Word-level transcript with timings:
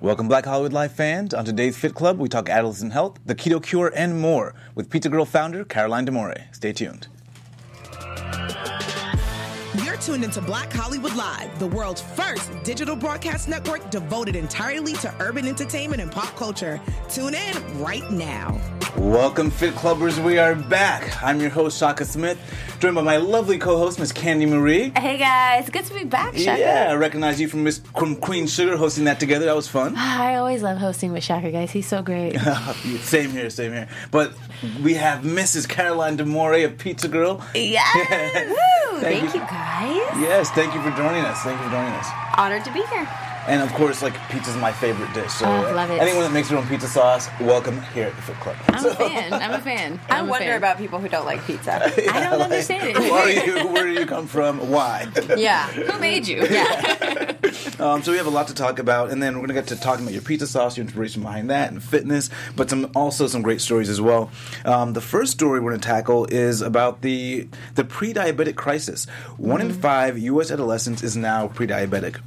Welcome, 0.00 0.28
Black 0.28 0.44
Hollywood 0.44 0.72
Live 0.72 0.92
fans. 0.92 1.34
On 1.34 1.44
today's 1.44 1.76
Fit 1.76 1.92
Club, 1.92 2.20
we 2.20 2.28
talk 2.28 2.48
adolescent 2.48 2.92
health, 2.92 3.18
the 3.26 3.34
keto 3.34 3.60
cure, 3.60 3.92
and 3.96 4.20
more 4.20 4.54
with 4.76 4.90
Pizza 4.90 5.08
Girl 5.08 5.24
founder 5.24 5.64
Caroline 5.64 6.04
D'Amore. 6.04 6.36
Stay 6.52 6.72
tuned. 6.72 7.08
You're 9.82 9.96
tuned 9.96 10.22
into 10.22 10.40
Black 10.40 10.72
Hollywood 10.72 11.16
Live, 11.16 11.58
the 11.58 11.66
world's 11.66 12.00
first 12.00 12.52
digital 12.62 12.94
broadcast 12.94 13.48
network 13.48 13.90
devoted 13.90 14.36
entirely 14.36 14.92
to 14.94 15.12
urban 15.18 15.48
entertainment 15.48 16.00
and 16.00 16.12
pop 16.12 16.32
culture. 16.36 16.80
Tune 17.08 17.34
in 17.34 17.80
right 17.80 18.08
now. 18.08 18.77
Welcome, 18.98 19.50
Fit 19.52 19.74
Clubbers. 19.74 20.22
We 20.22 20.38
are 20.38 20.54
back. 20.56 21.22
I'm 21.22 21.40
your 21.40 21.50
host, 21.50 21.78
Shaka 21.78 22.04
Smith, 22.04 22.36
joined 22.80 22.96
by 22.96 23.02
my 23.02 23.16
lovely 23.16 23.56
co-host, 23.56 23.98
Miss 24.00 24.10
Candy 24.10 24.44
Marie. 24.44 24.92
Hey 24.96 25.16
guys, 25.16 25.70
good 25.70 25.84
to 25.84 25.94
be 25.94 26.02
back, 26.04 26.36
Shaka. 26.36 26.60
Yeah, 26.60 26.88
I 26.90 26.94
recognize 26.94 27.40
you 27.40 27.48
from 27.48 27.62
Miss 27.62 27.78
Queen 27.92 28.46
Sugar 28.48 28.76
hosting 28.76 29.04
that 29.04 29.20
together. 29.20 29.46
That 29.46 29.54
was 29.54 29.68
fun. 29.68 29.94
Ah, 29.96 30.22
I 30.24 30.34
always 30.36 30.62
love 30.62 30.78
hosting 30.78 31.12
with 31.12 31.22
Shaka, 31.22 31.52
guys. 31.52 31.70
He's 31.70 31.86
so 31.86 32.02
great. 32.02 32.38
same 33.00 33.30
here, 33.30 33.50
same 33.50 33.72
here. 33.72 33.88
But 34.10 34.32
we 34.82 34.94
have 34.94 35.22
Mrs. 35.22 35.68
Caroline 35.68 36.16
D'Amore 36.16 36.64
of 36.64 36.76
Pizza 36.76 37.06
Girl. 37.08 37.40
Yes. 37.54 37.86
Woo! 38.48 39.00
Thank 39.00 39.20
Thank 39.30 39.34
you. 39.34 39.40
you 39.40 39.46
guys. 39.46 40.20
Yes, 40.20 40.50
thank 40.50 40.74
you 40.74 40.82
for 40.82 40.90
joining 40.96 41.24
us. 41.24 41.40
Thank 41.42 41.56
you 41.60 41.64
for 41.66 41.70
joining 41.70 41.92
us. 41.92 42.08
Honored 42.36 42.64
to 42.64 42.72
be 42.72 42.82
here. 42.86 43.08
And 43.48 43.62
of 43.62 43.72
course, 43.72 44.02
like 44.02 44.14
pizza's 44.28 44.56
my 44.56 44.72
favorite 44.72 45.12
dish. 45.14 45.32
So 45.32 45.46
Oh, 45.46 45.72
love 45.74 45.90
it. 45.90 46.00
anyone 46.00 46.22
that 46.22 46.32
makes 46.32 46.50
their 46.50 46.58
own 46.58 46.66
pizza 46.68 46.86
sauce, 46.86 47.28
welcome 47.40 47.80
here 47.94 48.06
at 48.08 48.16
the 48.16 48.22
Fit 48.22 48.36
Club. 48.40 48.56
I'm 48.68 48.84
a 48.84 48.94
fan. 48.94 49.32
I'm 49.32 49.52
a 49.52 49.58
fan. 49.60 49.98
I 50.10 50.18
I'm 50.18 50.26
a 50.26 50.30
wonder 50.30 50.46
fan. 50.48 50.56
about 50.58 50.76
people 50.78 50.98
who 50.98 51.08
don't 51.08 51.24
like 51.24 51.42
pizza. 51.46 51.72
I 52.12 52.20
don't 52.28 52.40
understand 52.42 52.88
it. 52.88 52.96
Who 52.96 53.10
are 53.10 53.28
you? 53.30 53.68
Where 53.72 53.84
do 53.86 53.92
you 53.98 54.04
come 54.06 54.26
from? 54.26 54.70
Why? 54.70 55.06
yeah. 55.36 55.66
Who 55.68 55.98
made 55.98 56.26
you? 56.28 56.44
Yeah. 56.46 57.34
Um, 57.80 58.02
so 58.02 58.10
we 58.10 58.18
have 58.18 58.26
a 58.26 58.30
lot 58.30 58.48
to 58.48 58.54
talk 58.54 58.80
about, 58.80 59.10
and 59.10 59.22
then 59.22 59.36
we're 59.36 59.42
gonna 59.46 59.54
get 59.54 59.68
to 59.68 59.76
talking 59.76 60.04
about 60.04 60.12
your 60.12 60.22
pizza 60.22 60.48
sauce, 60.48 60.76
your 60.76 60.82
inspiration 60.84 61.22
behind 61.22 61.48
that, 61.50 61.70
and 61.70 61.80
fitness, 61.80 62.28
but 62.56 62.68
some 62.68 62.90
also 62.96 63.28
some 63.28 63.40
great 63.40 63.60
stories 63.60 63.88
as 63.88 64.00
well. 64.00 64.30
Um, 64.64 64.94
the 64.94 65.00
first 65.00 65.30
story 65.32 65.60
we're 65.60 65.70
gonna 65.70 65.80
tackle 65.82 66.24
is 66.26 66.60
about 66.60 67.02
the 67.02 67.46
the 67.76 67.84
pre-diabetic 67.84 68.56
crisis. 68.56 69.06
One 69.36 69.60
in 69.60 69.72
five 69.72 70.18
U.S. 70.18 70.50
adolescents 70.50 71.04
is 71.04 71.16
now 71.16 71.46
pre-diabetic. 71.48 72.20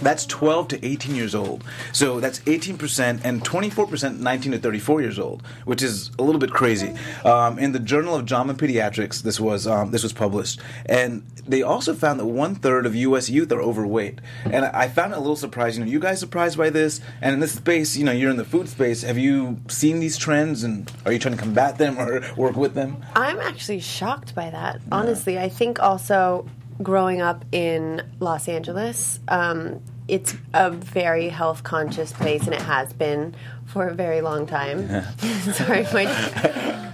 That's 0.00 0.24
12 0.26 0.68
to 0.68 0.86
18 0.86 1.14
years 1.14 1.34
old. 1.34 1.64
So 1.92 2.20
that's 2.20 2.40
18% 2.40 3.20
and 3.22 3.44
24% 3.44 4.18
19 4.18 4.52
to 4.52 4.58
34 4.58 5.00
years 5.02 5.18
old, 5.18 5.42
which 5.64 5.82
is 5.82 6.10
a 6.18 6.22
little 6.22 6.40
bit 6.40 6.50
crazy. 6.50 6.94
Um, 7.24 7.58
in 7.58 7.72
the 7.72 7.78
Journal 7.80 8.14
of 8.14 8.24
JAMA 8.24 8.54
Pediatrics, 8.54 9.22
this 9.22 9.38
was 9.38 9.66
um, 9.66 9.90
this 9.90 10.02
was 10.02 10.12
published, 10.12 10.60
and 10.86 11.22
they 11.46 11.62
also 11.62 11.94
found 11.94 12.18
that 12.20 12.26
one 12.26 12.54
third 12.54 12.86
of 12.86 12.94
U.S. 12.94 13.28
youth 13.28 13.52
are 13.52 13.60
overweight. 13.60 14.20
And 14.44 14.64
I 14.64 14.86
I 14.86 14.88
found 14.88 15.12
it 15.12 15.16
a 15.16 15.18
little 15.18 15.34
surprising. 15.34 15.82
Are 15.82 15.88
you 15.88 15.98
guys 15.98 16.20
surprised 16.20 16.56
by 16.56 16.70
this? 16.70 17.00
And 17.20 17.34
in 17.34 17.40
this 17.40 17.54
space, 17.54 17.96
you 17.96 18.04
know, 18.04 18.12
you're 18.12 18.30
in 18.30 18.36
the 18.36 18.44
food 18.44 18.68
space. 18.68 19.02
Have 19.02 19.18
you 19.18 19.58
seen 19.66 19.98
these 19.98 20.16
trends, 20.16 20.62
and 20.62 20.88
are 21.04 21.12
you 21.12 21.18
trying 21.18 21.34
to 21.34 21.42
combat 21.42 21.76
them 21.76 21.98
or 21.98 22.22
work 22.36 22.54
with 22.54 22.74
them? 22.74 23.04
I'm 23.16 23.40
actually 23.40 23.80
shocked 23.80 24.36
by 24.36 24.50
that. 24.50 24.80
Honestly, 24.92 25.40
I 25.40 25.48
think 25.48 25.82
also 25.82 26.46
growing 26.82 27.20
up 27.20 27.44
in 27.52 28.02
Los 28.20 28.48
Angeles, 28.48 29.20
um, 29.28 29.82
it's 30.08 30.34
a 30.54 30.70
very 30.70 31.28
health 31.28 31.62
conscious 31.62 32.12
place, 32.12 32.44
and 32.44 32.54
it 32.54 32.62
has 32.62 32.92
been 32.92 33.34
for 33.66 33.88
a 33.88 33.94
very 33.94 34.20
long 34.20 34.46
time. 34.46 34.88
Sorry, 35.52 35.84
my. 35.92 36.92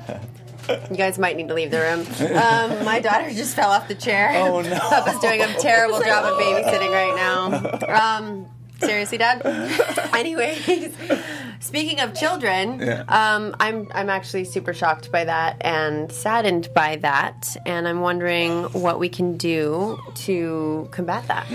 You 0.68 0.96
guys 0.96 1.18
might 1.18 1.36
need 1.36 1.48
to 1.48 1.54
leave 1.54 1.70
the 1.70 1.80
room. 1.80 2.00
Um, 2.36 2.84
my 2.84 3.00
daughter 3.00 3.30
just 3.32 3.56
fell 3.56 3.70
off 3.70 3.88
the 3.88 3.96
chair. 3.96 4.30
Oh, 4.36 4.60
no. 4.60 4.78
Papa's 4.88 5.20
doing 5.20 5.42
a 5.42 5.52
terrible 5.54 6.00
job 6.04 6.24
of 6.24 6.38
babysitting 6.38 6.90
right 6.90 7.16
now. 7.16 8.18
Um, 8.18 8.46
seriously, 8.84 9.18
Dad. 9.18 9.42
Anyways, 10.14 10.94
speaking 11.60 12.00
of 12.00 12.14
children, 12.14 12.78
Yeah. 12.80 13.04
um, 13.08 13.54
I'm 13.60 13.88
I'm 13.94 14.10
actually 14.10 14.44
super 14.44 14.72
shocked 14.74 15.10
by 15.10 15.24
that 15.24 15.56
and 15.60 16.10
saddened 16.12 16.68
by 16.74 16.96
that, 16.96 17.56
and 17.66 17.88
I'm 17.88 18.00
wondering 18.00 18.64
what 18.72 18.98
we 18.98 19.08
can 19.08 19.36
do 19.36 19.98
to 20.26 20.88
combat 20.90 21.26
that. 21.28 21.46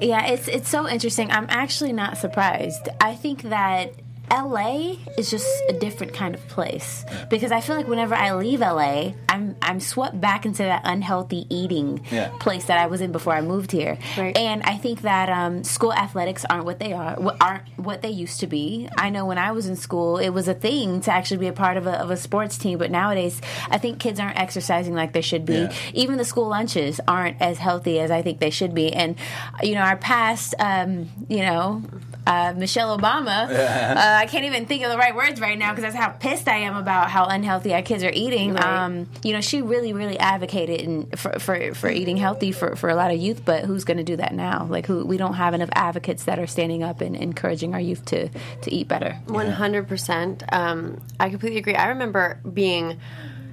Yeah, 0.00 0.26
it's 0.26 0.48
it's 0.48 0.68
so 0.68 0.88
interesting. 0.88 1.30
I'm 1.30 1.46
actually 1.48 1.92
not 1.92 2.16
surprised. 2.18 2.88
I 3.00 3.14
think 3.14 3.42
that 3.42 3.92
LA 4.30 4.96
is 5.18 5.30
just 5.30 5.46
a 5.68 5.72
different 5.72 6.12
kind 6.14 6.34
of 6.34 6.46
place 6.48 7.04
because 7.30 7.52
I 7.52 7.60
feel 7.60 7.76
like 7.76 7.86
whenever 7.88 8.14
I 8.14 8.34
leave 8.34 8.60
LA, 8.60 9.12
I'm 9.28 9.56
I'm 9.62 9.80
swept 9.80 10.20
back 10.20 10.44
into 10.46 10.62
that 10.62 10.82
unhealthy 10.84 11.46
eating 11.48 12.00
Yeah. 12.10 12.28
place 12.40 12.64
that 12.66 12.78
I 12.78 12.86
was 12.86 13.00
in 13.00 13.12
before 13.12 13.32
I 13.34 13.40
moved 13.40 13.72
here. 13.72 13.98
Right. 14.16 14.36
And 14.36 14.62
I 14.62 14.76
think 14.76 15.02
that 15.02 15.28
um, 15.28 15.64
school 15.64 15.92
athletics 15.92 16.44
aren't 16.48 16.64
what 16.64 16.78
they 16.78 16.92
are, 16.92 17.16
aren't 17.40 17.62
what 17.76 18.02
they 18.02 18.10
used 18.10 18.40
to 18.40 18.46
be. 18.46 18.88
I 18.96 19.10
know 19.10 19.26
when 19.26 19.38
I 19.38 19.52
was 19.52 19.66
in 19.66 19.76
school, 19.76 20.18
it 20.18 20.30
was 20.30 20.48
a 20.48 20.54
thing 20.54 21.00
to 21.02 21.12
actually 21.12 21.38
be 21.38 21.46
a 21.48 21.52
part 21.52 21.76
of 21.76 21.86
a, 21.86 21.92
of 22.00 22.10
a 22.10 22.16
sports 22.16 22.58
team, 22.58 22.78
but 22.78 22.90
nowadays, 22.90 23.40
I 23.70 23.78
think 23.78 23.98
kids 24.00 24.18
aren't 24.20 24.38
exercising 24.38 24.94
like 24.94 25.12
they 25.12 25.20
should 25.20 25.44
be. 25.44 25.54
Yeah. 25.54 25.72
Even 25.94 26.16
the 26.16 26.24
school 26.24 26.48
lunches 26.48 27.00
aren't 27.06 27.40
as 27.40 27.58
healthy 27.58 28.00
as 28.00 28.10
I 28.10 28.22
think 28.22 28.40
they 28.40 28.50
should 28.50 28.74
be. 28.74 28.92
And 28.92 29.16
you 29.62 29.74
know, 29.74 29.80
our 29.82 29.96
past, 29.96 30.54
um, 30.58 31.08
you 31.28 31.38
know. 31.38 31.82
Uh, 32.26 32.52
Michelle 32.56 32.96
Obama. 32.98 33.46
Uh, 33.96 33.98
I 34.18 34.26
can't 34.26 34.44
even 34.44 34.66
think 34.66 34.82
of 34.84 34.90
the 34.90 34.98
right 34.98 35.14
words 35.14 35.40
right 35.40 35.56
now 35.58 35.70
because 35.70 35.82
that's 35.84 35.94
how 35.94 36.10
pissed 36.10 36.48
I 36.48 36.58
am 36.58 36.76
about 36.76 37.08
how 37.10 37.24
unhealthy 37.26 37.72
our 37.72 37.82
kids 37.82 38.02
are 38.04 38.10
eating. 38.12 38.54
Right. 38.54 38.64
Um, 38.64 39.08
you 39.22 39.32
know, 39.32 39.40
she 39.40 39.62
really, 39.62 39.92
really 39.92 40.18
advocated 40.18 40.80
in, 40.80 41.06
for, 41.16 41.38
for 41.38 41.72
for 41.74 41.88
eating 41.88 42.16
healthy 42.16 42.52
for, 42.52 42.74
for 42.76 42.88
a 42.90 42.94
lot 42.94 43.10
of 43.12 43.18
youth. 43.18 43.42
But 43.44 43.64
who's 43.64 43.84
going 43.84 43.96
to 43.98 44.04
do 44.04 44.16
that 44.16 44.34
now? 44.34 44.66
Like, 44.68 44.86
who 44.86 45.06
we 45.06 45.16
don't 45.16 45.34
have 45.34 45.54
enough 45.54 45.68
advocates 45.72 46.24
that 46.24 46.38
are 46.38 46.46
standing 46.46 46.82
up 46.82 47.00
and 47.00 47.14
encouraging 47.16 47.74
our 47.74 47.80
youth 47.80 48.04
to 48.06 48.28
to 48.28 48.72
eat 48.74 48.88
better. 48.88 49.12
One 49.26 49.50
hundred 49.50 49.86
percent. 49.88 50.42
Um, 50.52 51.00
I 51.20 51.30
completely 51.30 51.58
agree. 51.58 51.74
I 51.76 51.88
remember 51.88 52.40
being 52.52 52.98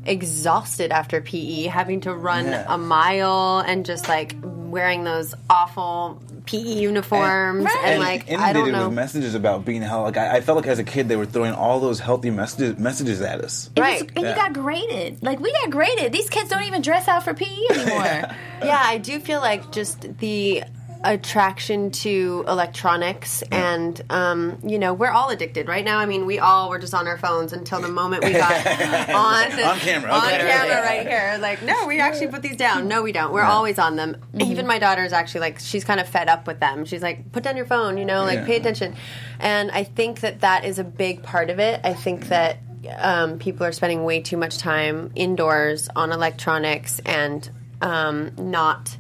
exhausted 0.06 0.92
after 0.92 1.22
PE, 1.22 1.64
having 1.64 2.02
to 2.02 2.14
run 2.14 2.46
Yeah. 2.46 2.66
a 2.68 2.78
mile 2.78 3.60
and 3.66 3.86
just 3.86 4.08
like 4.10 4.36
wearing 4.44 5.04
those 5.04 5.34
awful 5.50 6.22
PE 6.46 6.58
uniforms 6.60 7.66
and, 7.66 7.86
and 7.86 8.00
like 8.00 8.30
I 8.30 8.34
inundated 8.34 8.54
don't 8.56 8.72
know. 8.72 8.86
with 8.88 8.96
messages 8.96 9.36
about 9.36 9.66
being 9.66 9.82
healthy. 9.82 10.06
Like 10.06 10.18
I, 10.18 10.38
I 10.38 10.42
felt 10.42 10.58
like 10.58 10.68
as 10.68 10.80
a 10.80 10.84
kid 10.84 11.08
they 11.08 11.16
were 11.16 11.26
throwing 11.26 11.54
all 11.54 11.80
those 11.80 12.00
healthy 12.00 12.30
messages 12.32 12.78
messages 12.78 13.22
at 13.22 13.42
us. 13.42 13.70
And 13.76 13.80
Right. 13.80 14.02
you- 14.02 14.08
And 14.16 14.24
Yeah. 14.26 14.30
you 14.32 14.36
got 14.36 14.54
graded. 14.54 15.24
Like 15.24 15.40
we 15.40 15.52
got 15.54 15.70
graded. 15.70 16.12
These 16.12 16.30
kids 16.30 16.50
don't 16.50 16.64
even 16.64 16.82
dress 16.82 17.08
out 17.08 17.24
for 17.24 17.34
PE 17.34 17.46
anymore. 17.72 18.04
yeah, 18.64 18.82
I 18.84 18.98
do 18.98 19.20
feel 19.20 19.40
like 19.40 19.72
just 19.72 20.18
the 20.20 20.64
attraction 21.04 21.92
to 21.92 22.46
electronics 22.48 23.42
and 23.52 24.02
um, 24.10 24.58
you 24.64 24.80
know 24.80 24.94
we're 24.94 25.12
all 25.12 25.30
addicted 25.30 25.68
right? 25.68 25.84
Now 25.84 26.00
i 26.00 26.06
mean 26.06 26.26
we 26.26 26.40
all 26.40 26.70
were 26.70 26.80
just 26.80 26.94
on 26.94 27.08
our 27.08 27.18
phones 27.18 27.52
until 27.54 27.82
the 27.82 27.90
moment 27.90 28.24
we 28.24 28.32
got 28.32 28.66
on 29.10 29.52
On 29.64 29.80
camera, 29.80 30.12
on 30.12 30.24
okay. 30.26 30.38
camera 30.38 30.82
right 30.82 31.06
here. 31.08 31.38
Like 31.42 31.62
no 31.64 31.88
we 31.88 32.00
actually 32.00 32.28
put 32.28 32.42
these 32.42 32.56
down. 32.58 32.88
No 32.88 33.02
we 33.04 33.12
don't. 33.12 33.34
We're 33.34 33.42
always 33.44 33.80
on 33.80 33.96
them. 33.96 34.18
Even 34.40 34.66
my 34.68 34.80
daughter 34.80 35.04
is 35.04 35.14
actually 35.14 35.42
like 35.42 35.60
she's 35.60 35.84
kind 35.84 36.00
of 36.00 36.08
fed 36.08 36.30
up 36.30 36.48
with 36.48 36.60
them. 36.60 36.86
She's 36.86 37.02
like 37.02 37.32
put 37.32 37.44
down 37.44 37.58
your 37.58 37.66
phone 37.66 37.98
you 37.98 38.06
know 38.06 38.24
like 38.24 38.40
Yeah. 38.40 38.46
pay 38.46 38.56
attention. 38.58 38.96
And 39.40 39.72
i 39.72 39.84
think 39.84 40.22
that 40.22 40.40
that 40.42 40.64
is 40.66 40.80
a 40.80 40.84
big 40.84 41.22
part 41.24 41.50
of 41.50 41.60
it. 41.60 41.82
I 41.84 41.94
think 41.94 42.28
that 42.30 42.58
um, 42.98 43.40
people 43.40 43.66
are 43.66 43.72
spending 43.72 44.04
way 44.04 44.22
too 44.22 44.36
much 44.38 44.58
time 44.58 45.12
indoors 45.16 45.88
on 45.96 46.12
electronics 46.12 47.00
and 47.06 47.50
um, 47.82 48.32
not 48.38 48.98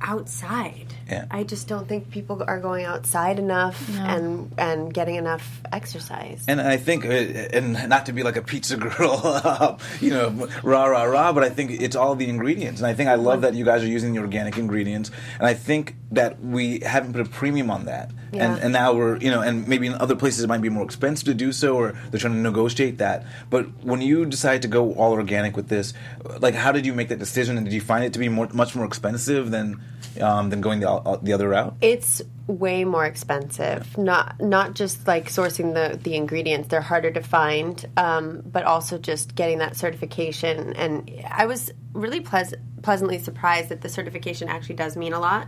outside. 0.00 0.91
Yeah. 1.08 1.26
I 1.30 1.44
just 1.44 1.68
don't 1.68 1.88
think 1.88 2.10
people 2.10 2.42
are 2.46 2.60
going 2.60 2.84
outside 2.84 3.38
enough 3.38 3.88
and 3.98 4.52
and 4.58 4.92
getting 4.92 5.16
enough 5.16 5.60
exercise. 5.72 6.44
And 6.48 6.60
I 6.60 6.76
think, 6.76 7.04
uh, 7.04 7.08
and 7.08 7.88
not 7.88 8.06
to 8.06 8.12
be 8.12 8.22
like 8.22 8.36
a 8.36 8.42
pizza 8.42 8.76
girl, 8.86 9.20
uh, 9.24 9.76
you 10.00 10.10
know, 10.10 10.48
rah 10.62 10.84
rah 10.84 11.04
rah, 11.04 11.32
but 11.32 11.42
I 11.42 11.50
think 11.50 11.70
it's 11.70 11.96
all 11.96 12.14
the 12.14 12.28
ingredients. 12.28 12.80
And 12.80 12.86
I 12.86 12.94
think 12.94 13.08
I 13.08 13.14
love 13.14 13.42
that 13.42 13.54
you 13.54 13.64
guys 13.64 13.82
are 13.82 13.88
using 13.88 14.12
the 14.12 14.20
organic 14.20 14.58
ingredients. 14.58 15.10
And 15.38 15.46
I 15.46 15.54
think 15.54 15.96
that 16.12 16.40
we 16.40 16.80
haven't 16.80 17.12
put 17.12 17.26
a 17.26 17.28
premium 17.28 17.70
on 17.70 17.86
that. 17.86 18.10
Yeah. 18.32 18.52
And, 18.52 18.62
and 18.64 18.72
now 18.72 18.94
we're, 18.94 19.16
you 19.18 19.30
know, 19.30 19.42
and 19.42 19.66
maybe 19.68 19.86
in 19.86 19.94
other 19.94 20.16
places 20.16 20.44
it 20.44 20.46
might 20.46 20.62
be 20.62 20.68
more 20.68 20.84
expensive 20.84 21.26
to 21.26 21.34
do 21.34 21.52
so, 21.52 21.76
or 21.76 21.92
they're 22.10 22.20
trying 22.20 22.34
to 22.34 22.38
negotiate 22.38 22.98
that. 22.98 23.24
But 23.50 23.66
when 23.84 24.00
you 24.00 24.24
decide 24.24 24.62
to 24.62 24.68
go 24.68 24.94
all 24.94 25.12
organic 25.12 25.56
with 25.56 25.68
this, 25.68 25.92
like, 26.40 26.54
how 26.54 26.72
did 26.72 26.86
you 26.86 26.92
make 26.92 27.08
that 27.08 27.18
decision? 27.18 27.56
And 27.56 27.66
did 27.66 27.74
you 27.74 27.80
find 27.80 28.04
it 28.04 28.12
to 28.14 28.18
be 28.18 28.28
more, 28.28 28.48
much 28.52 28.74
more 28.74 28.86
expensive 28.86 29.50
than 29.50 29.80
um, 30.20 30.50
than 30.50 30.60
going 30.60 30.80
the 30.80 30.88
uh, 31.04 31.18
the 31.22 31.32
other 31.32 31.48
route? 31.48 31.74
it's 31.80 32.22
way 32.48 32.84
more 32.84 33.04
expensive. 33.06 33.96
Not 33.96 34.40
not 34.40 34.74
just 34.74 35.06
like 35.06 35.28
sourcing 35.28 35.74
the 35.74 35.96
the 35.96 36.16
ingredients; 36.16 36.68
they're 36.68 36.80
harder 36.80 37.10
to 37.12 37.22
find. 37.22 37.84
Um, 37.96 38.42
but 38.44 38.64
also 38.64 38.98
just 38.98 39.34
getting 39.34 39.58
that 39.58 39.76
certification. 39.76 40.74
And 40.74 41.10
I 41.30 41.46
was 41.46 41.72
really 41.92 42.20
pleas- 42.20 42.54
pleasantly 42.82 43.18
surprised 43.18 43.68
that 43.68 43.80
the 43.80 43.88
certification 43.88 44.48
actually 44.48 44.74
does 44.74 44.96
mean 44.96 45.12
a 45.12 45.20
lot. 45.20 45.46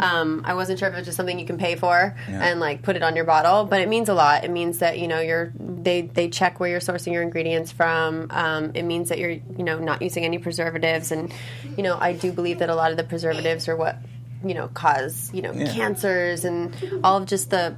Um, 0.00 0.42
I 0.44 0.54
wasn't 0.54 0.78
sure 0.78 0.88
if 0.88 0.94
it 0.94 0.96
was 0.98 1.06
just 1.06 1.16
something 1.16 1.38
you 1.38 1.46
can 1.46 1.58
pay 1.58 1.76
for 1.76 2.16
and 2.28 2.60
like 2.60 2.82
put 2.82 2.96
it 2.96 3.02
on 3.02 3.14
your 3.14 3.24
bottle, 3.24 3.64
but 3.64 3.80
it 3.80 3.88
means 3.88 4.08
a 4.08 4.14
lot. 4.14 4.44
It 4.44 4.50
means 4.50 4.78
that 4.78 4.98
you 4.98 5.06
know 5.08 5.20
you're 5.20 5.52
they 5.56 6.02
they 6.02 6.28
check 6.28 6.58
where 6.60 6.68
you're 6.68 6.80
sourcing 6.80 7.12
your 7.12 7.22
ingredients 7.22 7.70
from. 7.72 8.26
Um, 8.30 8.72
it 8.74 8.82
means 8.82 9.08
that 9.10 9.18
you're 9.18 9.30
you 9.30 9.64
know 9.64 9.78
not 9.78 10.02
using 10.02 10.24
any 10.24 10.38
preservatives, 10.38 11.12
and 11.12 11.32
you 11.76 11.82
know 11.82 11.96
I 12.00 12.12
do 12.12 12.32
believe 12.32 12.58
that 12.58 12.68
a 12.68 12.74
lot 12.74 12.90
of 12.90 12.96
the 12.96 13.04
preservatives 13.04 13.68
are 13.68 13.76
what 13.76 13.96
you 14.44 14.54
know 14.54 14.68
cause 14.68 15.30
you 15.32 15.42
know 15.42 15.52
Yeah. 15.52 15.72
cancers 15.72 16.44
and 16.44 16.74
all 17.04 17.16
of 17.18 17.26
just 17.26 17.50
the 17.50 17.76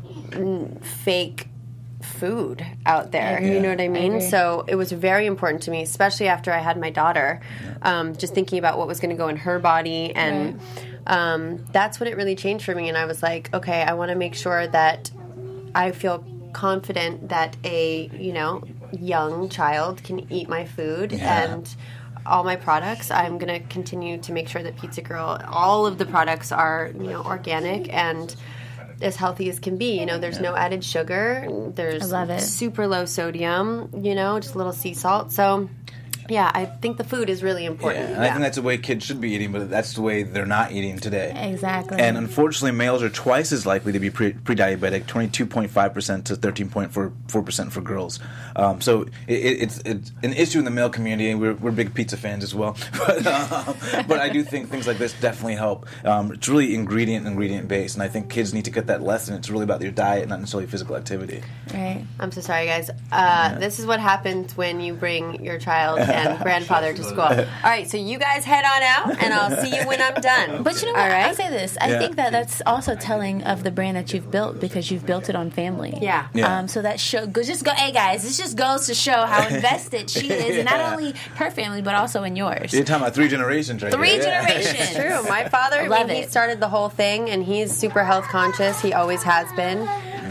fake 0.83 1.49
food 2.03 2.65
out 2.85 3.13
there. 3.13 3.39
agree. 3.39 3.55
You 3.55 3.61
know 3.61 3.71
what 3.71 3.81
I 3.81 3.89
mean? 3.89 4.17
agree. 4.17 4.29
So 4.29 4.65
it 4.69 4.75
was 4.77 4.93
very 4.93 5.27
important 5.27 5.63
to 5.65 5.71
me, 5.71 5.83
especially 5.83 6.29
after 6.29 6.53
I 6.53 6.59
had 6.59 6.79
my 6.79 6.91
daughter. 6.91 7.41
Um, 7.83 8.15
just 8.17 8.35
thinking 8.35 8.59
about 8.59 8.79
what 8.79 8.87
was 8.89 9.01
going 9.01 9.11
to 9.11 9.17
go 9.17 9.29
in 9.29 9.37
her 9.37 9.59
body, 9.59 10.15
and 10.15 10.61
um, 11.07 11.65
that's 11.73 12.01
when 12.01 12.09
it 12.09 12.17
really 12.17 12.37
changed 12.37 12.65
for 12.65 12.75
me. 12.75 12.89
And 12.89 12.97
I 12.97 13.05
was 13.07 13.23
like, 13.23 13.53
okay, 13.55 13.83
I 13.83 13.95
want 13.95 14.11
to 14.11 14.15
make 14.17 14.35
sure 14.35 14.67
that 14.67 15.11
I 15.75 15.93
feel 15.93 16.25
confident 16.53 17.29
that 17.31 17.57
a 17.65 18.09
you 18.19 18.33
know 18.33 18.63
young 18.93 19.49
child 19.49 20.03
can 20.05 20.31
eat 20.33 20.49
my 20.49 20.65
food 20.65 21.13
Yeah. 21.13 21.45
and 21.55 21.77
all 22.27 22.45
my 22.45 22.57
products 22.57 23.11
i'm 23.11 23.39
going 23.39 23.53
to 23.61 23.67
continue 23.69 24.19
to 24.19 24.33
make 24.33 24.49
sure 24.49 24.63
that 24.63 24.77
pizza 24.77 25.03
girl 25.03 25.41
all 25.49 25.87
of 25.87 25.99
the 25.99 26.07
products 26.07 26.53
are 26.53 26.91
you 26.95 27.11
know 27.11 27.23
organic 27.23 27.93
and 27.93 28.35
as 29.03 29.17
healthy 29.17 29.49
as 29.51 29.59
can 29.59 29.77
be. 29.77 29.99
You 29.99 30.07
know 30.07 30.19
there's 30.19 30.41
no 30.41 30.57
added 30.57 30.85
sugar 30.85 31.47
there's 31.75 32.13
I 32.13 32.21
love 32.21 32.31
it. 32.31 32.41
super 32.41 32.87
low 32.87 33.05
sodium 33.05 33.91
you 34.03 34.15
know 34.15 34.41
just 34.41 34.55
a 34.55 34.59
little 34.59 34.73
sea 34.73 34.95
salt. 34.95 35.33
So 35.33 35.69
yeah 36.29 36.51
i 36.55 36.65
think 36.65 36.97
the 36.97 37.05
food 37.05 37.29
is 37.31 37.43
really 37.43 37.65
Yeah, 37.65 37.71
important 37.71 38.09
yeah. 38.11 38.23
I 38.23 38.29
think 38.31 38.41
that's 38.41 38.57
the 38.57 38.63
way 38.63 38.79
kids 38.79 39.05
should 39.05 39.21
be 39.21 39.33
eating, 39.33 39.53
but 39.53 39.69
that's 39.71 39.95
the 39.95 40.03
way 40.03 40.23
they're 40.23 40.47
not 40.47 40.73
eating 40.73 40.99
today. 40.99 41.33
Exactly. 41.53 41.99
And 42.01 42.17
unfortunately, 42.17 42.73
males 42.77 43.03
are 43.03 43.11
twice 43.11 43.53
as 43.53 43.65
likely 43.67 43.93
to 43.93 43.99
be 44.01 44.11
pre- 44.11 44.33
pre-diabetic, 44.33 45.05
22.5% 45.05 46.25
to 46.25 46.37
13.4% 46.37 47.73
for 47.73 47.81
girls. 47.81 48.21
Um, 48.57 48.81
so 48.81 49.03
it, 49.03 49.35
it, 49.35 49.63
it's, 49.63 49.79
it's 49.85 50.13
an 50.23 50.33
issue 50.33 50.59
in 50.59 50.65
the 50.65 50.71
male 50.71 50.91
community, 50.91 51.31
and 51.31 51.41
we're, 51.41 51.55
we're 51.55 51.71
big 51.73 51.95
pizza 51.95 52.17
fans 52.17 52.45
as 52.45 52.55
well. 52.55 52.77
But, 53.07 53.27
um, 53.27 53.77
but 54.09 54.19
I 54.21 54.29
do 54.31 54.43
think 54.43 54.71
things 54.71 54.87
like 54.87 54.97
this 54.99 55.13
definitely 55.21 55.57
help. 55.57 55.87
Um, 56.05 56.33
it's 56.33 56.49
really 56.49 56.75
ingredient, 56.75 57.27
ingredient 57.27 57.69
based, 57.69 57.97
and 57.97 58.03
I 58.03 58.09
think 58.09 58.31
kids 58.31 58.55
need 58.55 58.65
to 58.65 58.71
get 58.71 58.87
that 58.87 59.03
lesson. 59.03 59.35
It's 59.35 59.51
really 59.51 59.65
about 59.65 59.83
your 59.83 59.91
diet, 59.93 60.29
not 60.29 60.41
necessarily 60.41 60.67
physical 60.69 60.97
activity. 60.97 61.43
right. 61.75 62.03
I'm 62.19 62.33
so 62.33 62.41
sorry, 62.41 62.67
guys. 62.67 62.91
Uh, 63.13 63.59
This 63.59 63.79
is 63.79 63.85
what 63.87 64.01
happens 64.01 64.57
when 64.57 64.81
you 64.81 64.95
bring 64.95 65.45
your 65.45 65.59
child 65.59 65.99
and 66.15 66.39
grandfather 66.43 66.93
to 66.95 67.03
school. 67.05 67.21
All 67.21 67.47
right, 67.65 67.89
so 67.91 67.97
you 67.97 68.19
guys 68.19 68.45
head 68.45 68.65
on 68.65 68.83
out, 68.83 69.23
and 69.23 69.33
I'll 69.35 69.63
see 69.63 69.77
you 69.77 69.87
when 69.87 70.01
I'm 70.01 70.15
done. 70.21 70.63
But 70.65 70.81
you 70.81 70.87
know 70.93 70.99
All 70.99 71.05
what? 71.07 71.13
right? 71.13 71.27
I'll 71.27 71.35
say 71.35 71.51
this. 71.51 71.77
I 71.81 71.91
Yeah. 71.91 71.99
think 71.99 72.17
that 72.17 72.33
that's 72.33 72.63
also 72.67 72.95
telling 72.95 73.43
of 73.45 73.63
the 73.65 73.71
brand 73.71 73.97
that 73.97 74.13
you've 74.15 74.31
built 74.31 74.61
because 74.61 74.91
you've 74.91 75.05
built 75.07 75.29
it 75.29 75.37
on 75.37 75.51
family. 75.51 75.99
Yeah. 76.01 76.29
Yeah. 76.33 76.59
Um, 76.59 76.69
so 76.69 76.83
that 76.83 76.99
show 77.01 77.27
goes 77.27 77.47
just 77.47 77.65
go. 77.65 77.73
Hey 77.73 77.93
guys, 77.93 78.23
this 78.23 78.37
just 78.39 78.57
goes 78.57 78.87
to 78.87 78.95
show 78.95 79.27
how 79.27 79.47
invested 79.55 80.09
she 80.11 80.31
is, 80.31 80.57
in 80.59 80.65
not 80.65 80.81
only 80.81 81.13
her 81.37 81.51
family 81.51 81.83
but 81.83 81.95
also 81.95 82.23
in 82.23 82.37
yours. 82.37 82.73
You're 82.73 82.85
talking 82.85 83.03
about 83.03 83.15
three 83.15 83.29
generations 83.29 83.83
right 83.83 83.93
Three 83.93 84.11
here. 84.11 84.23
Yeah. 84.23 84.47
generations. 84.47 84.97
True. 84.97 85.23
My 85.29 85.49
father, 85.49 85.81
I 85.83 85.87
love 85.87 86.09
mean, 86.09 86.23
he 86.23 86.29
started 86.29 86.61
the 86.61 86.69
whole 86.69 86.89
thing, 86.89 87.29
and 87.31 87.43
he's 87.45 87.75
super 87.77 88.05
health 88.05 88.25
conscious. 88.29 88.81
He 88.81 88.93
always 88.93 89.23
has 89.23 89.51
been. 89.53 89.87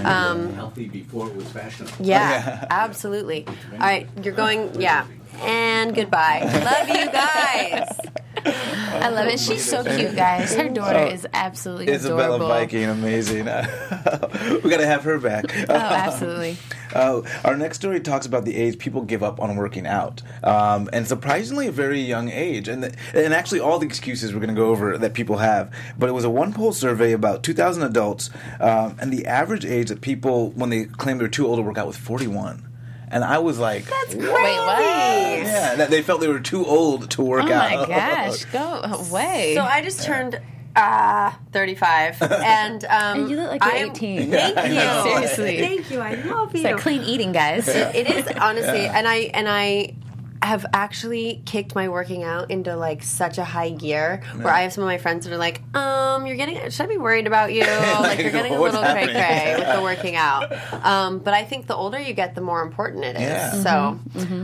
Um, 0.06 0.54
healthy 0.54 0.88
before 0.88 1.28
it 1.28 1.36
was 1.36 1.48
fashionable. 1.50 1.94
yeah, 2.06 2.66
absolutely. 2.70 3.46
All 3.74 3.78
right, 3.80 4.08
you're 4.22 4.34
going. 4.34 4.80
Yeah, 4.82 5.06
and 5.44 5.96
goodbye. 5.96 6.42
Love 6.44 6.90
you 6.90 7.12
guys. 7.12 8.00
I 8.46 9.10
love 9.10 9.28
it. 9.28 9.40
She's 9.40 9.64
so 9.64 9.84
cute, 9.84 10.16
guys. 10.16 10.54
Her 10.54 10.70
daughter 10.70 11.04
is 11.04 11.28
absolutely 11.34 11.90
Isabella 11.90 12.36
adorable. 12.36 12.48
Viking, 12.48 12.86
amazing. 12.86 13.46
we 13.46 14.70
got 14.70 14.78
to 14.78 14.86
have 14.86 15.04
her 15.04 15.20
back. 15.20 15.46
Oh, 15.70 15.74
absolutely. 15.74 16.58
Uh, 16.94 17.22
our 17.44 17.56
next 17.58 17.78
story 17.78 18.00
talks 18.00 18.26
about 18.26 18.46
the 18.46 18.56
age 18.56 18.78
people 18.78 19.02
give 19.02 19.24
up 19.24 19.40
on 19.40 19.56
working 19.56 19.88
out, 19.88 20.22
um, 20.44 20.90
and 20.94 21.08
surprisingly, 21.08 21.68
a 21.68 21.72
very 21.72 22.00
young 22.00 22.30
age. 22.30 22.68
And 22.68 22.84
the, 22.84 22.96
and 23.14 23.34
actually, 23.34 23.60
all 23.60 23.80
the 23.80 23.86
excuses 23.86 24.34
we're 24.34 24.40
going 24.40 24.54
to 24.54 24.60
go 24.60 24.70
over 24.70 24.98
that 24.98 25.14
people 25.14 25.38
have. 25.38 25.74
But 25.98 26.10
it 26.10 26.14
was 26.14 26.24
a 26.24 26.30
one 26.30 26.54
poll 26.54 26.74
survey 26.74 27.12
about 27.14 27.44
2,000 27.44 27.84
adults, 27.84 28.30
um, 28.60 28.98
and 29.00 29.12
the 29.12 29.26
average 29.26 29.66
age 29.66 29.90
that 29.90 30.02
people 30.02 30.52
when 30.52 30.70
they 30.70 30.86
claim 30.86 31.18
they're 31.18 31.28
too 31.28 31.48
old 31.48 31.58
to 31.58 31.64
work 31.64 31.78
out 31.78 31.88
was 31.88 31.98
41. 31.98 32.73
And 33.14 33.24
I 33.24 33.38
was 33.38 33.60
like, 33.60 33.86
That's 33.86 34.16
Wait, 34.16 34.26
what? 34.26 34.80
yeah, 34.82 35.76
that 35.76 35.90
they 35.92 36.02
felt 36.02 36.20
they 36.20 36.28
were 36.28 36.40
too 36.40 36.66
old 36.66 37.12
to 37.12 37.22
work 37.22 37.46
Oh 37.46 37.54
out. 37.54 37.74
Oh 37.74 37.82
my 37.82 37.88
gosh, 37.88 38.46
go 38.52 38.82
away. 38.82 39.54
So 39.56 39.62
I 39.62 39.82
just 39.84 40.04
turned 40.04 40.42
uh, 40.76 41.32
35, 41.52 42.22
and 42.24 42.84
um, 42.86 43.20
And 43.22 43.30
you 43.30 43.36
look 43.38 43.52
like 43.52 43.64
you're 43.64 43.74
I'm- 43.76 43.92
18. 43.92 44.32
Thank 44.32 44.58
I 44.58 44.66
you. 44.68 45.12
Seriously. 45.12 45.60
Thank 45.60 45.92
you. 45.92 46.00
I 46.00 46.16
love 46.16 46.56
you. 46.56 46.62
it's 46.62 46.64
like 46.74 46.78
clean 46.78 47.04
eating, 47.04 47.32
guys. 47.32 47.68
it 47.68 48.10
is 48.10 48.26
honestly 48.40 48.88
and 48.88 49.08
i 49.08 49.18
and 49.36 49.48
i 49.48 49.94
have 50.46 50.66
actually 50.74 51.42
kicked 51.46 51.74
my 51.76 51.90
working 51.90 52.24
out 52.24 52.52
into 52.52 52.76
like 52.76 53.04
such 53.04 53.38
a 53.38 53.44
high 53.44 53.70
gear 53.70 54.22
where 54.36 54.54
I 54.54 54.62
have 54.62 54.74
some 54.74 54.84
of 54.84 54.88
my 54.88 54.98
friends 54.98 55.26
that 55.26 55.34
are 55.34 55.38
like, 55.38 55.62
um, 55.76 56.26
you're 56.28 56.36
getting, 56.36 56.70
should 56.70 56.84
I 56.86 56.88
be 56.88 56.98
worried 56.98 57.28
about 57.28 57.54
you? 57.54 57.64
Like 58.04 58.20
you're 58.20 58.32
getting 58.32 58.54
a 58.56 58.62
little 58.62 58.82
cray 58.82 59.06
cray 59.06 59.56
with 59.58 59.74
the 59.74 59.82
working 59.82 60.16
out. 60.16 60.52
Um, 60.86 61.20
but 61.20 61.34
I 61.34 61.44
think 61.46 61.68
the 61.68 61.76
older 61.76 62.00
you 62.00 62.14
get, 62.14 62.36
the 62.36 62.42
more 62.42 62.62
important 62.62 63.06
it 63.06 63.16
is. 63.16 63.22
Yeah. 63.22 63.52
So 63.64 64.00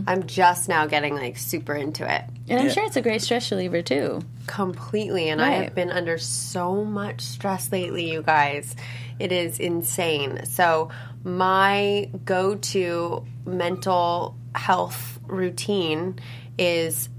I'm 0.08 0.26
just 0.28 0.70
now 0.70 0.86
getting 0.88 1.16
like 1.16 1.38
super 1.38 1.74
into 1.76 2.04
it 2.04 2.24
And 2.48 2.60
I'm 2.60 2.68
Yeah. 2.68 2.72
sure 2.72 2.86
it's 2.86 2.96
a 2.98 3.02
great 3.02 3.22
stress 3.22 3.52
reliever 3.52 3.82
too. 3.82 4.22
completely. 4.48 5.30
And 5.30 5.42
I 5.42 5.50
have 5.64 5.76
been 5.76 5.92
under 5.92 6.18
so 6.18 6.84
much 6.86 7.22
stress 7.22 7.72
lately, 7.72 8.10
you 8.12 8.22
guys. 8.22 8.76
It 9.20 9.32
is 9.32 9.60
insane. 9.60 10.46
So, 10.46 10.90
my 11.26 12.10
go 12.24 12.56
to 12.56 13.26
mental 13.46 14.36
health 14.56 15.20
routine 15.28 16.20
is 16.58 17.10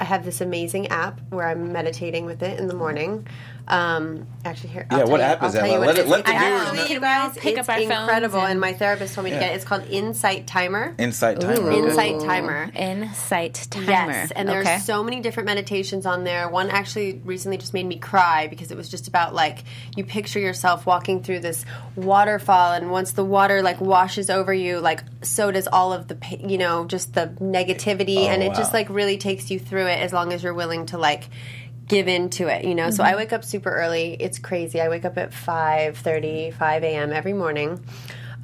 I 0.00 0.04
have 0.04 0.24
this 0.24 0.40
amazing 0.40 0.88
app 0.88 1.20
where 1.30 1.46
I'm 1.46 1.72
meditating 1.72 2.24
with 2.24 2.42
it 2.42 2.58
in 2.58 2.66
the 2.66 2.74
morning. 2.74 3.26
Um, 3.68 4.26
actually, 4.44 4.70
here. 4.70 4.86
I'll 4.90 4.98
Yeah, 4.98 5.04
what 5.04 5.18
you- 5.18 5.22
app 5.26 5.42
I'll 5.42 5.48
is 5.48 5.54
that? 5.54 5.60
tell 5.60 5.68
you 5.68 5.78
Let 5.78 5.86
what 5.86 5.96
it- 5.96 6.00
it 6.00 6.04
is. 6.04 6.10
let 6.10 6.24
the 6.26 6.30
viewers 6.32 6.44
actually, 6.44 6.76
know. 6.76 6.82
you 6.82 6.88
Can 6.88 7.00
guys, 7.00 7.38
pick 7.38 7.54
up 7.54 7.60
it's 7.60 7.68
our 7.68 7.76
phones 7.78 7.90
incredible, 7.90 8.40
and- 8.40 8.50
and 8.52 8.60
my 8.60 8.72
therapist 8.72 9.14
told 9.14 9.24
me 9.24 9.30
to 9.30 9.38
get 9.38 9.52
it. 9.52 9.54
It's 9.54 9.64
called 9.64 9.84
Insight 9.88 10.46
Timer. 10.46 10.94
Insight 10.98 11.40
timer. 11.40 11.70
okay. 11.70 11.78
Insight 11.78 12.20
Timer. 12.20 12.70
Insight 12.74 13.66
timer. 13.70 13.86
Yes, 13.90 14.32
and 14.34 14.48
there's 14.48 14.66
okay. 14.66 14.78
so 14.78 15.02
many 15.04 15.20
different 15.20 15.46
meditations 15.46 16.06
on 16.06 16.24
there. 16.24 16.48
One 16.48 16.70
actually 16.70 17.20
recently 17.24 17.56
just 17.56 17.72
made 17.72 17.86
me 17.86 17.96
cry 17.98 18.46
because 18.48 18.70
it 18.70 18.76
was 18.76 18.88
just 18.88 19.06
about 19.08 19.34
like 19.34 19.58
you 19.96 20.04
picture 20.04 20.40
yourself 20.40 20.84
walking 20.84 21.22
through 21.22 21.40
this 21.40 21.64
waterfall, 21.96 22.72
and 22.72 22.90
once 22.90 23.12
the 23.12 23.24
water 23.24 23.62
like 23.62 23.80
washes 23.80 24.28
over 24.28 24.52
you, 24.52 24.80
like 24.80 25.02
so 25.22 25.50
does 25.50 25.68
all 25.72 25.92
of 25.92 26.08
the 26.08 26.16
you 26.40 26.58
know 26.58 26.84
just 26.86 27.14
the 27.14 27.28
negativity, 27.40 28.24
Oh, 28.26 28.28
and 28.30 28.42
it 28.42 28.48
wow. 28.48 28.54
just 28.54 28.72
like 28.74 28.88
really 28.90 29.16
takes 29.18 29.50
you 29.50 29.58
through 29.58 29.86
it 29.86 30.00
as 30.00 30.12
long 30.12 30.32
as 30.32 30.42
you're 30.42 30.54
willing 30.54 30.86
to 30.86 30.98
like 30.98 31.28
give 31.92 32.08
into 32.08 32.48
it 32.48 32.64
you 32.64 32.74
know? 32.74 32.90
So 32.90 33.02
i 33.02 33.08
mm-hmm. 33.10 33.18
wake 33.18 33.32
up 33.32 33.44
super 33.44 33.70
early. 33.70 34.16
It's 34.18 34.38
crazy. 34.38 34.80
I 34.80 34.88
wake 34.88 35.04
up 35.04 35.18
at 35.18 35.30
5.30 35.30 36.54
5 36.54 36.84
a.m 36.84 37.12
every 37.12 37.34
morning 37.34 37.84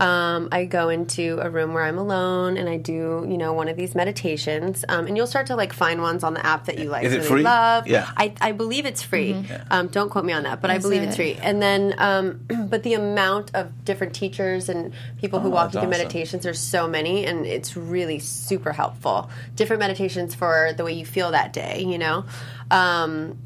um, 0.01 0.49
I 0.53 0.65
go 0.65 0.91
into 0.91 1.39
a 1.43 1.51
room 1.51 1.75
where 1.75 1.83
I'm 1.83 1.99
alone 1.99 2.57
and 2.57 2.69
I 2.69 2.77
do, 2.77 3.27
you 3.29 3.37
know, 3.37 3.53
one 3.53 3.67
of 3.69 3.77
these 3.77 3.97
meditations. 3.97 4.85
Um, 4.89 5.07
and 5.09 5.17
you'll 5.17 5.27
start 5.27 5.47
to 5.49 5.57
like 5.57 5.73
find 5.73 6.01
ones 6.03 6.23
on 6.23 6.35
the 6.35 6.47
app 6.47 6.67
that 6.67 6.79
you 6.79 6.89
like 6.89 7.05
Is 7.05 7.13
it 7.13 7.17
really 7.17 7.29
free? 7.29 7.43
love. 7.43 7.89
Yeah. 7.89 8.09
I, 8.17 8.33
I 8.41 8.53
believe 8.53 8.87
it's 8.87 9.03
free. 9.03 9.45
Um, 9.71 9.89
don't 9.89 10.09
quote 10.09 10.25
me 10.25 10.33
on 10.33 10.45
that, 10.45 10.61
but 10.61 10.71
I 10.71 10.79
believe 10.79 11.03
it? 11.03 11.07
it's 11.07 11.17
free. 11.17 11.35
And 11.35 11.61
then, 11.61 11.95
um, 11.99 12.47
but 12.69 12.85
the 12.85 12.95
amount 12.95 13.55
of 13.57 13.85
different 13.85 14.15
teachers 14.15 14.69
and 14.69 14.93
people 15.19 15.41
who 15.41 15.49
Oh, 15.49 15.53
walk 15.53 15.69
you 15.75 15.81
through 15.81 15.89
awesome. 15.89 15.91
meditations, 15.91 16.45
there's 16.45 16.61
so 16.61 16.87
many, 16.87 17.27
and 17.27 17.45
it's 17.45 17.77
really 17.77 18.21
super 18.21 18.73
helpful. 18.73 19.31
Different 19.57 19.81
meditations 19.81 20.35
for 20.35 20.73
the 20.77 20.85
way 20.85 20.93
you 20.93 21.07
feel 21.07 21.33
that 21.33 21.53
day, 21.53 21.83
you 21.83 21.99
know. 21.99 22.25
Um, 22.71 23.39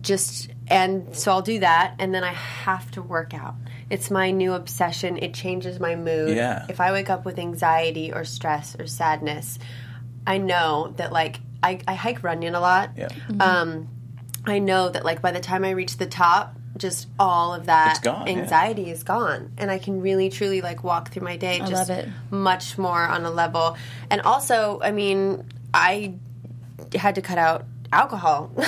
just 0.00 0.50
and 0.68 1.16
so 1.16 1.32
I'll 1.32 1.42
do 1.42 1.58
that, 1.60 1.94
and 1.98 2.14
then 2.14 2.22
I 2.22 2.32
have 2.32 2.90
to 2.92 3.02
work 3.02 3.34
out. 3.34 3.54
It's 3.90 4.10
my 4.10 4.30
new 4.30 4.52
obsession. 4.54 5.18
It 5.18 5.34
changes 5.34 5.80
my 5.80 5.96
mood. 5.96 6.36
Yeah. 6.36 6.64
If 6.68 6.80
I 6.80 6.92
wake 6.92 7.10
up 7.10 7.24
with 7.24 7.38
anxiety 7.38 8.12
or 8.12 8.24
stress 8.24 8.76
or 8.78 8.86
sadness, 8.86 9.58
I 10.26 10.38
know 10.38 10.94
that 10.96 11.12
like 11.12 11.40
I, 11.62 11.80
I 11.86 11.94
hike 11.94 12.22
Runyon 12.22 12.54
a 12.54 12.60
lot. 12.60 12.90
Yeah. 12.96 13.08
Um, 13.40 13.88
I 14.46 14.58
know 14.58 14.88
that 14.88 15.04
like 15.04 15.20
by 15.20 15.32
the 15.32 15.40
time 15.40 15.64
I 15.64 15.70
reach 15.70 15.96
the 15.96 16.06
top, 16.06 16.54
just 16.76 17.08
all 17.18 17.52
of 17.52 17.66
that 17.66 17.96
It's 17.96 18.00
gone, 18.00 18.26
yeah. 18.26 18.34
anxiety 18.34 18.90
is 18.90 19.02
gone, 19.02 19.52
and 19.58 19.70
I 19.70 19.78
can 19.78 20.00
really 20.00 20.30
truly 20.30 20.60
like 20.62 20.82
walk 20.82 21.10
through 21.10 21.24
my 21.24 21.36
day 21.36 21.58
just 21.58 21.72
love 21.72 21.90
it. 21.90 22.08
much 22.30 22.78
more 22.78 23.02
on 23.02 23.24
a 23.24 23.30
level. 23.30 23.76
And 24.08 24.20
also, 24.22 24.80
I 24.82 24.92
mean, 24.92 25.44
I 25.74 26.14
had 26.94 27.16
to 27.16 27.22
cut 27.22 27.38
out 27.38 27.66
alcohol. 27.92 28.50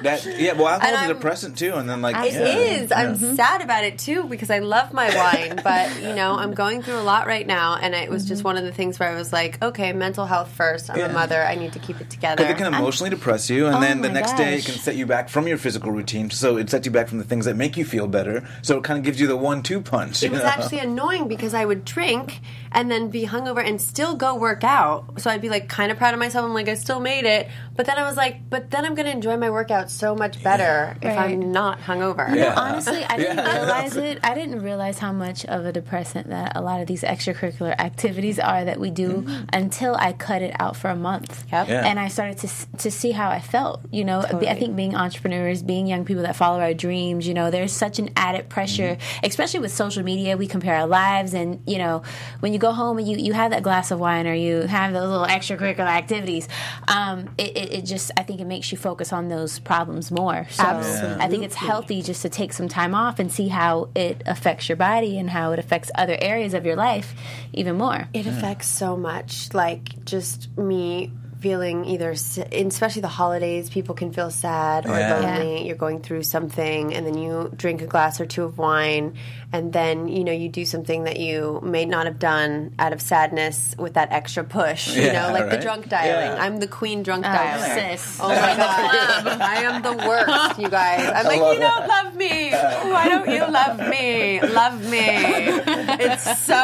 That, 0.00 0.24
yeah, 0.38 0.54
well, 0.54 0.68
alcohol's 0.68 0.94
a 0.94 0.98
I'm- 0.98 1.08
depressant 1.14 1.58
too, 1.58 1.74
and 1.74 1.88
then 1.88 2.00
like 2.00 2.16
It 2.26 2.32
yeah. 2.32 2.46
is. 2.46 2.90
I'm 2.92 3.16
mm-hmm. 3.16 3.34
sad 3.34 3.60
about 3.60 3.84
it 3.84 3.98
too 3.98 4.24
because 4.24 4.48
I 4.48 4.60
love 4.60 4.94
my 4.94 5.14
wine, 5.14 5.60
but 5.64 6.00
you 6.00 6.14
know, 6.14 6.36
I'm 6.38 6.54
going 6.54 6.80
through 6.82 6.98
a 6.98 7.02
lot 7.02 7.26
right 7.26 7.46
now, 7.46 7.76
and 7.76 7.94
it 7.94 8.08
was 8.08 8.24
just 8.24 8.40
mm-hmm. 8.40 8.48
one 8.48 8.56
of 8.56 8.64
the 8.64 8.72
things 8.72 8.98
where 8.98 9.10
I 9.10 9.14
was 9.14 9.30
like, 9.30 9.62
okay, 9.62 9.92
mental 9.92 10.24
health 10.24 10.50
first. 10.52 10.88
I'm 10.88 10.98
Yeah. 10.98 11.06
a 11.06 11.12
mother. 11.12 11.42
I 11.42 11.54
need 11.54 11.74
to 11.74 11.78
keep 11.78 12.00
it 12.00 12.08
together. 12.08 12.36
Because 12.36 12.54
it 12.54 12.56
can 12.56 12.72
emotionally 12.72 13.10
depress 13.10 13.50
you, 13.50 13.66
and 13.66 13.76
Oh 13.76 13.80
then 13.80 14.00
the 14.00 14.08
my 14.08 14.14
next 14.14 14.34
day 14.34 14.54
it 14.56 14.64
can 14.64 14.76
set 14.76 14.96
you 14.96 15.04
back 15.04 15.28
from 15.28 15.46
your 15.46 15.58
physical 15.58 15.92
routine. 15.92 16.30
So 16.30 16.56
it 16.56 16.70
sets 16.70 16.86
you 16.86 16.92
back 16.92 17.08
from 17.08 17.18
the 17.18 17.24
things 17.24 17.44
that 17.44 17.56
make 17.56 17.76
you 17.76 17.84
feel 17.84 18.06
better. 18.06 18.48
So 18.62 18.78
it 18.78 18.84
kind 18.84 18.98
of 18.98 19.04
gives 19.04 19.20
you 19.20 19.26
the 19.26 19.36
one-two 19.36 19.82
punch. 19.82 20.22
it 20.22 20.30
was 20.30 20.40
know? 20.40 20.46
actually 20.46 20.78
annoying 20.78 21.28
because 21.28 21.52
I 21.52 21.66
would 21.66 21.84
drink 21.84 22.40
and 22.72 22.90
then 22.90 23.10
be 23.10 23.26
hungover 23.26 23.66
and 23.66 23.80
still 23.80 24.14
go 24.14 24.34
work 24.34 24.64
out. 24.64 25.20
So 25.20 25.30
I'd 25.30 25.42
be 25.42 25.48
like 25.48 25.68
kind 25.68 25.90
of 25.92 25.98
proud 25.98 26.14
of 26.14 26.20
myself. 26.20 26.44
I'm 26.44 26.54
like, 26.54 26.68
I 26.68 26.74
still 26.74 27.00
made 27.00 27.24
it, 27.24 27.48
but 27.80 27.86
But 27.86 27.94
then 27.96 28.04
I 28.04 28.06
was 28.06 28.16
like, 28.24 28.36
but 28.50 28.70
then 28.70 28.84
I'm 28.84 28.94
going 28.94 29.06
to 29.06 29.12
enjoy 29.12 29.38
my 29.38 29.48
workout 29.48 29.90
so 29.90 30.14
much 30.14 30.42
better 30.42 30.98
if 31.00 31.08
Right. 31.16 31.30
I'm 31.32 31.50
not 31.50 31.80
hungover. 31.80 32.26
Yeah. 32.36 32.52
Honestly, 32.54 33.02
I 33.08 33.16
didn't 33.22 33.38
Yeah. 33.38 33.56
realize 33.58 33.96
it. 33.96 34.18
I 34.22 34.34
didn't 34.34 34.60
realize 34.62 34.98
how 34.98 35.12
much 35.12 35.46
of 35.46 35.64
a 35.64 35.72
depressant 35.72 36.28
that 36.28 36.52
a 36.56 36.60
lot 36.60 36.82
of 36.82 36.86
these 36.86 37.02
extracurricular 37.02 37.74
activities 37.88 38.38
are 38.38 38.66
that 38.66 38.78
we 38.78 38.90
do 38.90 39.24
until 39.54 39.96
I 39.98 40.12
cut 40.12 40.42
it 40.42 40.54
out 40.60 40.76
for 40.76 40.88
a 40.90 40.94
month. 40.94 41.42
Yep. 41.50 41.68
Yeah. 41.68 41.86
And 41.88 41.98
I 41.98 42.08
started 42.08 42.36
to 42.44 42.48
to 42.84 42.90
see 42.90 43.12
how 43.12 43.30
I 43.30 43.40
felt. 43.40 43.80
You 43.90 44.04
know, 44.04 44.20
Totally. 44.22 44.48
I 44.50 44.56
think 44.60 44.76
being 44.76 44.94
entrepreneurs, 44.94 45.62
being 45.62 45.86
young 45.86 46.04
people 46.04 46.24
that 46.24 46.36
follow 46.36 46.60
our 46.60 46.74
dreams, 46.74 47.26
you 47.26 47.32
know, 47.32 47.50
there's 47.50 47.72
such 47.72 47.98
an 47.98 48.10
added 48.14 48.50
pressure, 48.50 48.98
especially 49.24 49.60
with 49.60 49.72
social 49.72 50.02
media. 50.04 50.36
We 50.36 50.46
compare 50.46 50.76
our 50.82 50.86
lives, 50.86 51.32
and 51.32 51.62
you 51.66 51.78
know, 51.78 52.02
when 52.42 52.52
you 52.52 52.58
go 52.58 52.72
home 52.72 52.98
and 52.98 53.08
you 53.08 53.16
you 53.16 53.32
have 53.32 53.50
that 53.52 53.62
glass 53.62 53.90
of 53.90 53.98
wine 53.98 54.26
or 54.26 54.34
you 54.34 54.54
have 54.78 54.92
those 54.92 55.08
little 55.08 55.26
extracurricular 55.26 55.88
activities, 56.02 56.46
um, 56.88 57.30
it, 57.38 57.56
it, 57.56 57.69
it 57.70 57.82
just 57.82 58.10
I 58.16 58.22
think 58.22 58.40
it 58.40 58.46
makes 58.46 58.72
you 58.72 58.78
focus 58.78 59.12
on 59.12 59.28
those 59.28 59.58
problems 59.58 60.10
more. 60.10 60.46
So 60.50 60.64
I 60.64 61.28
think 61.28 61.44
it's 61.44 61.54
healthy 61.54 62.02
just 62.02 62.22
to 62.22 62.28
take 62.28 62.52
some 62.52 62.68
time 62.68 62.94
off 62.94 63.18
and 63.18 63.30
see 63.30 63.48
how 63.48 63.88
it 63.94 64.22
affects 64.26 64.68
your 64.68 64.76
body 64.76 65.18
and 65.18 65.30
how 65.30 65.52
it 65.52 65.58
affects 65.58 65.90
other 65.94 66.16
areas 66.20 66.54
of 66.54 66.66
your 66.66 66.76
life 66.76 67.14
even 67.52 67.76
more. 67.76 68.08
It 68.12 68.26
affects 68.26 68.66
so 68.68 68.96
much. 68.96 69.52
Like 69.54 70.04
just 70.04 70.56
me 70.56 71.12
feeling 71.40 71.84
either, 71.86 72.10
especially 72.10 73.02
the 73.02 73.08
holidays, 73.08 73.70
people 73.70 73.94
can 73.94 74.12
feel 74.12 74.30
sad 74.30 74.86
or 74.86 74.98
Yeah. 74.98 75.14
lonely. 75.20 75.66
You're 75.66 75.76
going 75.76 76.00
through 76.00 76.22
something, 76.24 76.94
and 76.94 77.06
then 77.06 77.16
you 77.16 77.50
drink 77.56 77.82
a 77.82 77.86
glass 77.86 78.20
or 78.20 78.26
two 78.26 78.44
of 78.44 78.58
wine, 78.58 79.14
and 79.52 79.72
then 79.72 80.06
you 80.08 80.22
know 80.24 80.32
you 80.32 80.48
do 80.48 80.64
something 80.64 81.04
that 81.04 81.18
you 81.18 81.60
may 81.62 81.84
not 81.86 82.06
have 82.06 82.18
done 82.18 82.74
out 82.78 82.92
of 82.92 83.00
sadness 83.00 83.74
with 83.78 83.94
that 83.94 84.12
extra 84.12 84.44
push. 84.44 84.94
you 84.96 85.12
know, 85.12 85.30
like 85.32 85.50
the 85.50 85.58
drunk 85.58 85.88
dialing. 85.88 86.36
Yeah. 86.36 86.44
I'm 86.44 86.58
the 86.60 86.68
queen 86.68 87.02
drunk 87.02 87.24
Oh, 87.26 87.28
dialer. 87.28 87.74
sis. 87.96 88.18
Oh 88.20 88.28
my 88.28 88.56
god, 88.56 89.40
I 89.40 89.62
am 89.62 89.82
the 89.82 89.94
worst, 89.94 90.58
you 90.60 90.68
guys. 90.68 91.00
I'm 91.14 91.24
like, 91.24 91.40
love 91.40 91.54
you 91.54 91.60
don't 91.60 91.88
love 91.88 92.14
me. 92.16 92.50
Why 92.50 93.08
don't 93.08 93.28
you 93.28 93.46
love 93.46 93.78
me? 93.88 94.40
Love 94.42 94.84
me. 94.90 95.08
It's 96.10 96.38
so 96.40 96.60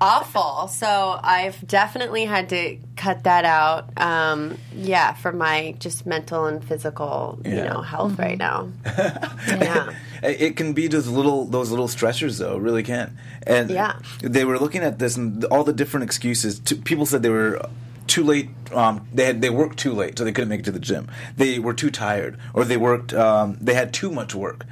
awful. 0.00 0.68
So 0.68 1.18
I've 1.22 1.66
definitely 1.66 2.24
had 2.24 2.48
to 2.50 2.78
cut 2.96 3.24
that 3.24 3.44
out. 3.44 3.90
Um, 4.00 4.58
yeah, 4.74 5.14
for 5.14 5.32
my 5.32 5.74
just 5.78 6.06
mental 6.06 6.46
and 6.46 6.62
physical, 6.64 7.38
you 7.44 7.56
know, 7.64 7.82
health 7.82 8.18
right 8.18 8.38
now. 8.38 8.70
yeah. 8.86 9.92
It 10.22 10.40
it 10.42 10.56
can 10.56 10.72
be 10.72 10.86
those 10.88 11.08
little 11.08 11.44
those 11.44 11.70
little 11.70 11.88
stressors, 11.88 12.38
though. 12.38 12.56
Really 12.56 12.82
can. 12.82 13.16
And 13.46 13.70
Yeah. 13.70 13.98
they 14.22 14.44
were 14.44 14.58
looking 14.58 14.82
at 14.82 14.98
this 14.98 15.16
and 15.16 15.44
all 15.46 15.64
the 15.64 15.72
different 15.72 16.04
excuses. 16.04 16.58
T- 16.60 16.76
people 16.76 17.06
said 17.06 17.22
they 17.22 17.28
were 17.30 17.60
too 18.06 18.22
late. 18.24 18.48
Um, 18.72 19.06
they 19.12 19.24
had 19.26 19.42
they 19.42 19.50
worked 19.50 19.78
too 19.78 19.92
late, 19.92 20.16
so 20.18 20.24
they 20.24 20.32
couldn't 20.32 20.48
make 20.48 20.60
it 20.60 20.64
to 20.64 20.72
the 20.72 20.78
gym. 20.80 21.08
They 21.36 21.58
were 21.58 21.74
too 21.74 21.90
tired, 21.90 22.38
or 22.54 22.64
they 22.64 22.76
worked. 22.76 23.12
Um, 23.12 23.58
they 23.60 23.74
had 23.74 23.92
too 23.92 24.10
much 24.10 24.34
work, 24.34 24.64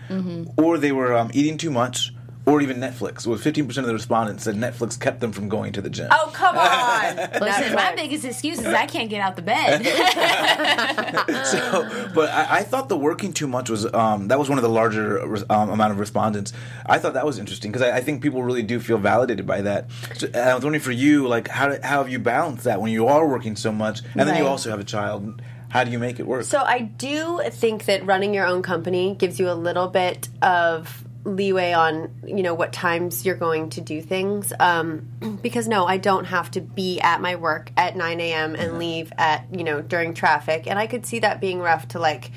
or 0.57 0.79
they 0.79 0.93
were 0.93 1.13
um, 1.15 1.31
eating 1.35 1.59
too 1.59 1.71
much. 1.71 2.13
Or 2.47 2.61
even 2.61 2.77
Netflix. 2.77 3.27
Well, 3.27 3.39
fifteen 3.39 3.67
percent 3.67 3.85
of 3.85 3.89
the 3.89 3.95
respondents 3.95 4.45
said 4.45 4.57
Netflix 4.57 5.01
kept 5.01 5.21
them 5.21 5.33
from 5.33 5.49
going 5.49 5.73
to 5.73 5.81
the 5.81 5.89
gym. 5.89 6.09
Oh 6.11 6.31
come 6.35 6.59
on! 6.59 7.17
Listen, 7.41 7.75
my 7.75 7.95
biggest 7.95 8.25
excuse 8.25 8.59
is 8.59 8.67
I 8.67 8.85
can't 8.85 9.09
get 9.09 9.23
out 9.23 9.37
the 9.37 9.43
bed. 9.43 9.85
so, 11.47 12.11
but 12.15 12.29
I, 12.31 12.59
I 12.59 12.63
thought 12.63 12.91
the 12.91 12.99
working 12.99 13.33
too 13.33 13.47
much 13.47 13.71
was 13.71 13.93
um, 13.95 14.29
that 14.29 14.39
was 14.39 14.51
one 14.51 14.59
of 14.59 14.63
the 14.63 14.69
larger 14.69 15.23
um, 15.51 15.71
amount 15.71 15.93
of 15.93 15.99
respondents. 15.99 16.53
I 16.85 16.99
thought 16.99 17.15
that 17.15 17.25
was 17.25 17.39
interesting 17.39 17.73
because 17.73 17.87
I, 17.87 17.97
I 17.97 18.01
think 18.01 18.23
people 18.23 18.43
really 18.43 18.63
do 18.63 18.79
feel 18.79 18.99
validated 18.99 19.47
by 19.47 19.63
that. 19.63 19.87
So, 20.15 20.27
and 20.27 20.37
I 20.37 20.55
was 20.55 20.65
wondering 20.65 20.83
for 20.83 20.93
you, 20.93 21.27
like 21.27 21.49
how 21.49 21.81
how 21.83 22.03
have 22.03 22.11
you 22.11 22.19
balanced 22.19 22.65
that 22.65 22.79
when 22.81 22.93
you 22.93 23.07
are 23.07 23.27
working 23.27 23.57
so 23.57 23.73
much, 23.73 24.03
and 24.15 24.29
then 24.29 24.37
you 24.37 24.47
also 24.47 24.69
have 24.71 24.81
a 24.81 24.85
child? 24.85 25.41
How 25.71 25.83
do 25.83 25.91
you 25.91 25.99
make 25.99 26.21
it 26.21 26.27
work? 26.27 26.45
So 26.45 26.61
I 26.61 26.83
do 26.83 27.41
think 27.51 27.87
that 27.87 28.07
running 28.07 28.33
your 28.33 28.47
own 28.47 28.63
company 28.63 29.17
gives 29.19 29.41
you 29.41 29.51
a 29.51 29.55
little 29.55 29.89
bit 29.89 30.29
of 30.41 31.04
leeway 31.25 31.73
on 31.73 32.15
you 32.27 32.43
know 32.43 32.55
what 32.55 32.73
times 32.73 33.25
you're 33.25 33.35
going 33.35 33.71
to 33.71 33.81
do 33.81 34.01
things. 34.01 34.53
Um, 34.61 35.09
because 35.43 35.67
no 35.67 35.87
i 35.87 35.97
don't 35.97 36.27
have 36.27 36.51
to 36.53 36.61
be 36.61 37.01
at 37.01 37.21
my 37.21 37.37
work 37.37 37.71
at 37.77 37.97
9 37.97 38.21
a.m 38.21 38.55
and 38.55 38.79
leave 38.79 39.13
at 39.17 39.47
you 39.53 39.65
know 39.65 39.81
during 39.81 40.15
traffic. 40.15 40.67
And 40.67 40.79
i 40.79 40.87
could 40.87 41.07
see 41.07 41.21
that 41.21 41.41
being 41.41 41.61
rough 41.61 41.89
to 41.89 41.99
like 41.99 42.31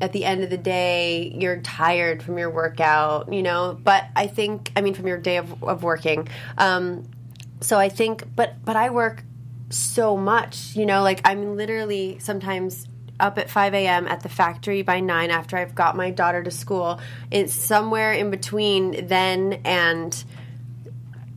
at 0.00 0.12
the 0.12 0.24
end 0.24 0.44
of 0.44 0.50
the 0.50 0.58
day 0.58 1.32
you're 1.34 1.60
tired 1.60 2.22
from 2.22 2.38
your 2.38 2.50
workout 2.50 3.32
you 3.32 3.42
know? 3.42 3.78
But 3.82 4.04
i 4.14 4.26
think 4.26 4.70
i 4.76 4.80
mean 4.80 4.94
from 4.94 5.06
your 5.06 5.18
day 5.18 5.38
of, 5.38 5.62
of 5.64 5.82
working. 5.82 6.28
Um, 6.58 7.08
so 7.60 7.78
i 7.78 7.88
think 7.88 8.24
but 8.36 8.62
but 8.64 8.76
i 8.76 8.90
work 8.90 9.24
so 9.70 10.16
much 10.16 10.76
you 10.76 10.84
know? 10.84 11.02
Like 11.02 11.22
i'm 11.24 11.56
literally 11.56 12.18
sometimes 12.18 12.86
up 13.20 13.38
at 13.38 13.50
5 13.50 13.74
a.m 13.74 14.06
at 14.08 14.22
the 14.22 14.28
factory 14.28 14.82
by 14.82 15.00
9 15.00 15.30
after 15.30 15.56
i've 15.56 15.74
got 15.74 15.96
my 15.96 16.10
daughter 16.10 16.42
to 16.42 16.50
school. 16.50 17.00
It's 17.30 17.54
somewhere 17.54 18.12
in 18.12 18.30
between 18.30 19.06
then 19.06 19.60
and 19.64 20.24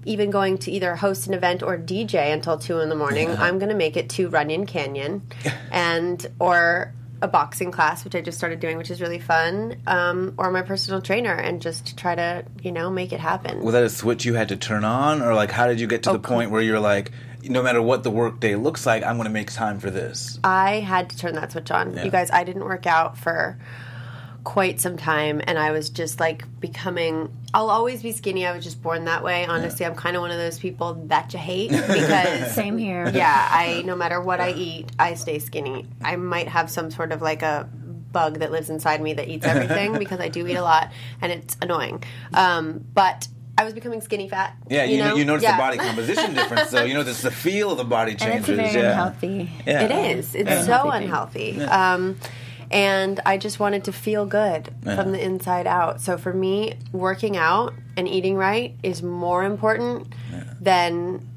even 0.06 0.30
going 0.32 0.58
to 0.60 0.72
either 0.72 0.96
host 0.96 1.28
an 1.28 1.34
event 1.34 1.64
or 1.64 1.78
DJ 1.78 2.34
until 2.34 2.58
two 2.58 2.80
in 2.80 2.90
the 2.90 2.96
morning, 2.96 3.30
I'm 3.38 3.60
going 3.60 3.70
to 3.70 3.76
make 3.76 3.98
it 3.98 4.10
to 4.12 4.30
Runyon 4.30 4.66
Canyon, 4.66 5.22
and 5.72 6.26
or 6.40 6.94
a 7.22 7.28
boxing 7.28 7.72
class, 7.72 8.04
which 8.04 8.16
I 8.16 8.22
just 8.22 8.38
started 8.38 8.60
doing, 8.60 8.78
which 8.78 8.90
is 8.90 9.00
really 9.00 9.20
fun, 9.20 9.80
um, 9.86 10.34
or 10.38 10.50
my 10.50 10.64
personal 10.64 11.02
trainer, 11.02 11.34
and 11.34 11.62
just 11.62 11.98
try 11.98 12.16
to 12.16 12.46
you 12.64 12.72
know 12.72 12.90
make 12.90 13.14
it 13.14 13.20
happen. 13.20 13.62
was 13.62 13.74
that 13.74 13.84
a 13.84 13.90
switch 13.90 14.26
you 14.26 14.34
had 14.34 14.50
to 14.50 14.58
turn 14.58 14.84
on, 14.84 15.22
or 15.22 15.36
like 15.36 15.52
how 15.52 15.68
did 15.68 15.80
you 15.80 15.88
get 15.88 16.04
to 16.04 16.14
the 16.14 16.20
point 16.20 16.52
where 16.52 16.62
you're 16.62 16.80
like, 16.80 17.12
no 17.44 17.64
matter 17.64 17.82
what 17.82 18.04
the 18.04 18.12
work 18.12 18.40
day 18.40 18.56
looks 18.56 18.86
like, 18.86 19.04
I'm 19.04 19.16
going 19.16 19.28
to 19.28 19.34
make 19.34 19.52
time 19.52 19.80
for 19.80 19.90
this? 19.90 20.40
I 20.44 20.80
had 20.80 21.10
to 21.10 21.18
turn 21.18 21.36
that 21.36 21.52
switch 21.52 21.72
on. 21.72 21.96
Yeah. 21.96 22.04
You 22.04 22.12
guys, 22.12 22.32
I 22.32 22.44
didn't 22.44 22.64
work 22.64 22.86
out 22.86 23.18
for 23.18 23.58
quite 24.44 24.82
some 24.82 24.98
time 24.98 25.40
and 25.46 25.60
I 25.60 25.72
was 25.72 25.92
just 25.92 26.20
like 26.20 26.44
becoming 26.60 27.32
I'll 27.54 27.70
always 27.70 28.02
be 28.02 28.12
skinny. 28.12 28.48
I 28.48 28.56
was 28.56 28.64
just 28.64 28.82
born 28.82 29.06
that 29.06 29.24
way. 29.24 29.46
Honestly, 29.46 29.86
I'm 29.86 29.94
kind 29.94 30.16
of 30.16 30.22
one 30.22 30.32
of 30.32 30.38
those 30.38 30.58
people 30.58 30.94
that 31.08 31.34
you 31.34 31.40
hate 31.40 31.70
because 31.88 32.56
Same 32.56 32.78
here. 32.78 33.10
yeah, 33.14 33.48
I 33.52 33.84
no 33.86 33.96
matter 33.96 34.22
what 34.22 34.40
I 34.40 34.52
eat, 34.52 34.92
I 34.98 35.16
stay 35.16 35.40
skinny. 35.40 35.86
I 36.02 36.16
might 36.16 36.48
have 36.48 36.70
some 36.70 36.92
sort 36.92 37.12
of 37.12 37.22
like 37.22 37.42
a 37.42 37.70
bug 38.12 38.40
that 38.40 38.52
lives 38.52 38.70
inside 38.70 39.02
me 39.02 39.14
that 39.14 39.28
eats 39.28 39.46
everything 39.46 39.98
because 40.00 40.20
I 40.20 40.30
do 40.30 40.46
eat 40.48 40.56
a 40.56 40.64
lot 40.64 40.92
and 41.22 41.32
it's 41.32 41.58
annoying. 41.62 42.04
Um, 42.34 42.86
but 42.94 43.28
I 43.62 43.64
was 43.64 43.74
becoming 43.76 44.02
skinny 44.02 44.28
fat. 44.28 44.56
Yeah, 44.70 44.86
you, 44.86 44.98
know, 44.98 45.16
you 45.16 45.24
notice 45.24 45.44
Yeah. 45.44 45.56
the 45.56 45.62
body 45.62 45.78
composition 45.78 46.34
difference, 46.34 46.70
so 46.72 46.84
You 46.84 46.96
notice 46.96 47.22
the 47.22 47.30
feel 47.30 47.72
of 47.72 47.78
the 47.78 47.84
body 47.84 48.16
changes. 48.16 48.50
And 48.50 48.58
changes. 48.58 48.66
it's 48.66 48.74
very 48.74 48.84
yeah. 48.86 48.92
unhealthy. 48.92 49.52
Yeah. 49.68 49.82
It 49.84 50.18
is. 50.18 50.34
It's 50.36 50.50
Yeah. 50.50 50.64
so 50.64 50.90
Unhealthy 50.90 51.52
unhealthy. 51.52 51.62
Um, 51.66 52.18
and 52.72 53.20
I 53.24 53.38
just 53.38 53.60
wanted 53.60 53.84
to 53.84 53.92
feel 53.92 54.26
good 54.26 54.74
from 54.84 55.12
the 55.12 55.24
inside 55.24 55.68
out. 55.68 56.02
So 56.02 56.18
for 56.18 56.34
me, 56.34 56.74
working 56.92 57.38
out 57.38 57.74
and 57.96 58.08
eating 58.08 58.36
right 58.36 58.76
is 58.82 59.04
more 59.04 59.44
important 59.44 60.12
than 60.60 61.28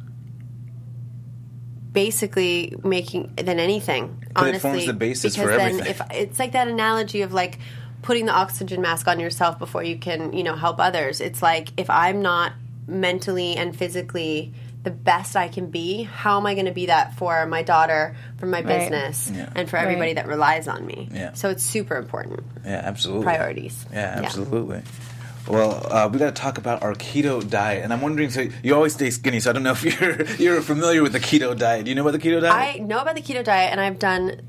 basically 1.93 2.75
making 2.83 3.35
than 3.37 3.59
anything. 3.59 4.25
But 4.35 4.47
it 4.47 4.49
honestly, 4.49 4.61
forms 4.61 4.87
the 4.87 4.93
basis 4.95 5.37
because 5.37 5.50
for 5.50 5.57
then 5.59 5.87
if 5.87 6.00
it's 6.11 6.38
like 6.38 6.52
that 6.52 6.69
analogy 6.69 7.23
of 7.23 7.33
like 7.33 7.59
putting 8.05 8.27
the 8.27 8.33
oxygen 8.33 8.83
mask 8.83 9.09
on 9.09 9.19
yourself 9.19 9.59
before 9.59 9.83
you 9.83 9.97
can 9.97 10.33
you 10.35 10.43
know 10.45 10.55
help 10.55 10.79
others. 10.79 11.21
It's 11.23 11.41
like 11.43 11.69
if 11.79 11.89
I'm 11.89 12.21
not 12.21 12.53
mentally 12.87 13.57
and 13.57 13.75
physically 13.75 14.53
the 14.83 14.91
best 14.91 15.35
I 15.35 15.49
can 15.49 15.71
be, 15.71 16.03
how 16.03 16.37
am 16.39 16.45
I 16.45 16.53
going 16.53 16.67
to 16.67 16.73
be 16.73 16.87
that 16.87 17.17
for 17.17 17.47
my 17.47 17.63
daughter, 17.63 18.15
for 18.37 18.45
my 18.45 18.59
Right. 18.61 18.67
business, 18.67 19.33
Yeah. 19.35 19.49
and 19.57 19.71
for 19.71 19.79
everybody 19.79 20.09
Right. 20.11 20.17
that 20.17 20.27
relies 20.27 20.69
on 20.69 20.85
me? 20.85 21.09
Yeah. 21.11 21.33
So 21.33 21.49
it's 21.49 21.63
super 21.63 21.97
important. 21.97 22.41
Yeah, 22.67 22.83
absolutely. 22.85 23.25
Priorities. 23.25 23.87
Yeah, 23.91 24.21
Yeah. 24.21 24.27
absolutely. 24.27 24.83
Well, 25.49 25.87
uh, 25.91 26.09
we 26.13 26.19
got 26.19 26.35
to 26.35 26.43
talk 26.43 26.59
about 26.59 26.83
our 26.83 26.93
keto 26.95 27.49
diet, 27.49 27.83
and 27.85 27.93
I'm 27.95 28.03
wondering. 28.03 28.29
So 28.31 28.47
you 28.63 28.75
always 28.75 28.93
stay 28.95 29.09
skinny, 29.11 29.41
so 29.41 29.49
I 29.51 29.53
don't 29.55 29.63
know 29.63 29.73
if 29.73 29.83
you're 30.01 30.23
you're 30.37 30.61
familiar 30.63 31.03
with 31.03 31.13
the 31.13 31.21
keto 31.21 31.57
diet. 31.57 31.85
Do 31.85 31.91
you 31.91 31.95
know 31.95 32.07
about 32.07 32.19
the 32.21 32.27
keto 32.31 32.41
diet? 32.43 32.55
I 32.77 32.79
know 32.79 32.99
about 33.01 33.15
the 33.15 33.23
keto 33.23 33.43
diet, 33.45 33.73
and 33.73 33.81
I've 33.81 33.99
done 33.99 34.41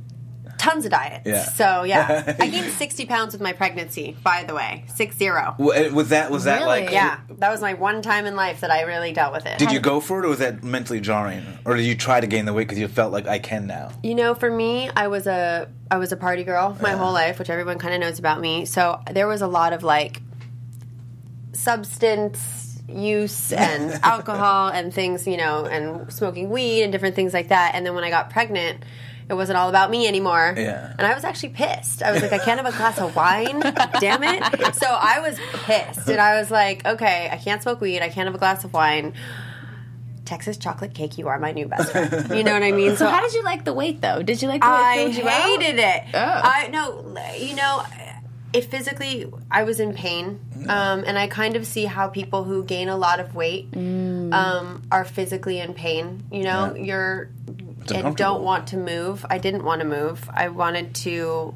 tons 0.65 0.85
of 0.85 0.91
diets. 0.91 1.25
Yeah. 1.25 1.43
So 1.43 1.83
yeah, 1.83 2.35
I 2.39 2.47
gained 2.47 2.71
sixty 2.73 3.05
pounds 3.05 3.33
with 3.33 3.41
my 3.41 3.53
pregnancy. 3.53 4.15
By 4.23 4.43
the 4.43 4.53
way, 4.55 4.85
six 4.95 5.15
zero. 5.17 5.55
Well, 5.57 5.91
was 5.91 6.09
that 6.09 6.31
was 6.31 6.45
that 6.45 6.61
Really? 6.61 6.83
like? 6.83 6.91
Yeah, 6.91 7.19
that 7.37 7.51
was 7.51 7.61
my 7.61 7.73
one 7.75 8.01
time 8.01 8.25
in 8.25 8.35
life 8.35 8.61
that 8.61 8.71
I 8.71 8.81
really 8.81 9.11
dealt 9.13 9.33
with 9.33 9.45
it. 9.45 9.59
Did 9.59 9.71
you 9.71 9.79
go 9.79 9.99
for 9.99 10.19
it, 10.21 10.25
or 10.25 10.29
was 10.29 10.39
that 10.39 10.63
mentally 10.63 10.99
jarring, 10.99 11.43
or 11.65 11.75
did 11.75 11.85
you 11.85 11.95
try 11.95 12.19
to 12.19 12.27
gain 12.27 12.45
the 12.45 12.53
weight 12.53 12.67
because 12.67 12.79
you 12.79 12.87
felt 12.87 13.11
like 13.13 13.27
I 13.27 13.39
can 13.39 13.67
now? 13.67 13.91
You 14.03 14.15
know, 14.15 14.33
for 14.33 14.49
me, 14.49 14.89
I 14.95 15.07
was 15.07 15.27
a 15.27 15.69
I 15.91 15.97
was 15.97 16.11
a 16.11 16.17
party 16.17 16.43
girl 16.43 16.77
my 16.81 16.91
whole 16.91 17.13
life, 17.13 17.39
which 17.39 17.49
everyone 17.49 17.77
kind 17.77 17.93
of 17.93 17.99
knows 17.99 18.17
about 18.19 18.41
me. 18.41 18.65
So 18.65 18.99
there 19.11 19.27
was 19.27 19.41
a 19.41 19.47
lot 19.47 19.71
of 19.73 19.83
like 19.83 20.21
substance 21.53 22.81
use 22.87 23.51
and 23.51 23.91
alcohol 24.03 24.69
and 24.69 24.93
things, 24.93 25.27
you 25.27 25.37
know, 25.37 25.65
and 25.65 26.11
smoking 26.11 26.49
weed 26.49 26.83
and 26.83 26.91
different 26.91 27.15
things 27.15 27.33
like 27.33 27.49
that. 27.49 27.73
And 27.75 27.85
then 27.85 27.95
when 27.95 28.03
I 28.03 28.09
got 28.09 28.29
pregnant, 28.29 28.83
it 29.29 29.33
wasn't 29.33 29.57
all 29.57 29.69
about 29.69 29.89
me 29.89 30.07
anymore. 30.07 30.53
Yeah. 30.55 30.93
And 30.97 31.05
I 31.07 31.13
was 31.15 31.23
actually 31.23 31.49
pissed. 31.49 32.03
I 32.03 32.11
was 32.11 32.21
like, 32.21 32.31
I 32.33 32.37
can't 32.37 32.59
have 32.63 32.71
a 32.73 32.77
glass 32.77 32.99
of 32.99 33.15
wine. 33.15 33.59
Damn 33.99 34.23
it. 34.23 34.75
So 34.75 34.87
I 34.87 35.19
was 35.19 35.37
pissed. 35.65 36.07
And 36.07 36.19
I 36.21 36.39
was 36.39 36.51
like, 36.51 36.85
okay, 36.85 37.29
I 37.31 37.37
can't 37.37 37.61
smoke 37.63 37.81
weed. 37.81 38.01
I 38.01 38.09
can't 38.09 38.27
have 38.27 38.35
a 38.35 38.39
glass 38.39 38.63
of 38.63 38.73
wine 38.73 39.13
Texas 40.25 40.57
chocolate 40.57 40.95
cake, 40.95 41.19
you 41.19 41.27
are 41.27 41.37
my 41.37 41.51
new 41.51 41.67
best 41.67 41.91
friend. 41.91 42.11
You 42.35 42.43
know 42.43 42.53
what 42.53 42.63
I 42.63 42.71
mean? 42.71 42.95
So 42.97 43.07
how 43.07 43.21
did 43.21 43.33
you 43.33 43.43
like 43.43 43.63
the 43.63 43.73
weight 43.73 44.01
though? 44.01 44.23
Did 44.23 44.41
you 44.41 44.47
like 44.47 44.61
the 44.61 44.67
it 44.67 44.71
I 44.71 45.05
you 45.05 45.27
out? 45.27 45.59
hated 45.59 45.79
it. 45.79 46.03
Oh. 46.15 46.41
I 46.43 46.67
no, 46.69 47.15
you 47.37 47.55
know, 47.55 47.83
it 48.51 48.65
physically. 48.65 49.31
I 49.51 49.63
was 49.63 49.79
in 49.79 49.93
pain, 49.93 50.39
um, 50.67 51.03
and 51.05 51.19
I 51.19 51.27
kind 51.27 51.55
of 51.55 51.67
see 51.67 51.85
how 51.85 52.07
people 52.07 52.43
who 52.43 52.63
gain 52.63 52.89
a 52.89 52.97
lot 52.97 53.19
of 53.19 53.35
weight 53.35 53.69
Mm. 53.71 54.33
um, 54.33 54.81
are 54.91 55.05
physically 55.05 55.59
in 55.59 55.75
pain. 55.75 56.23
You 56.31 56.43
know, 56.43 56.73
Yeah. 56.75 56.83
you're 56.83 57.29
and 57.91 58.15
don't 58.15 58.43
want 58.43 58.67
to 58.67 58.77
move. 58.77 59.25
I 59.29 59.37
didn't 59.37 59.63
want 59.63 59.81
to 59.81 59.87
move. 59.87 60.29
I 60.33 60.49
wanted 60.49 60.95
to 60.95 61.53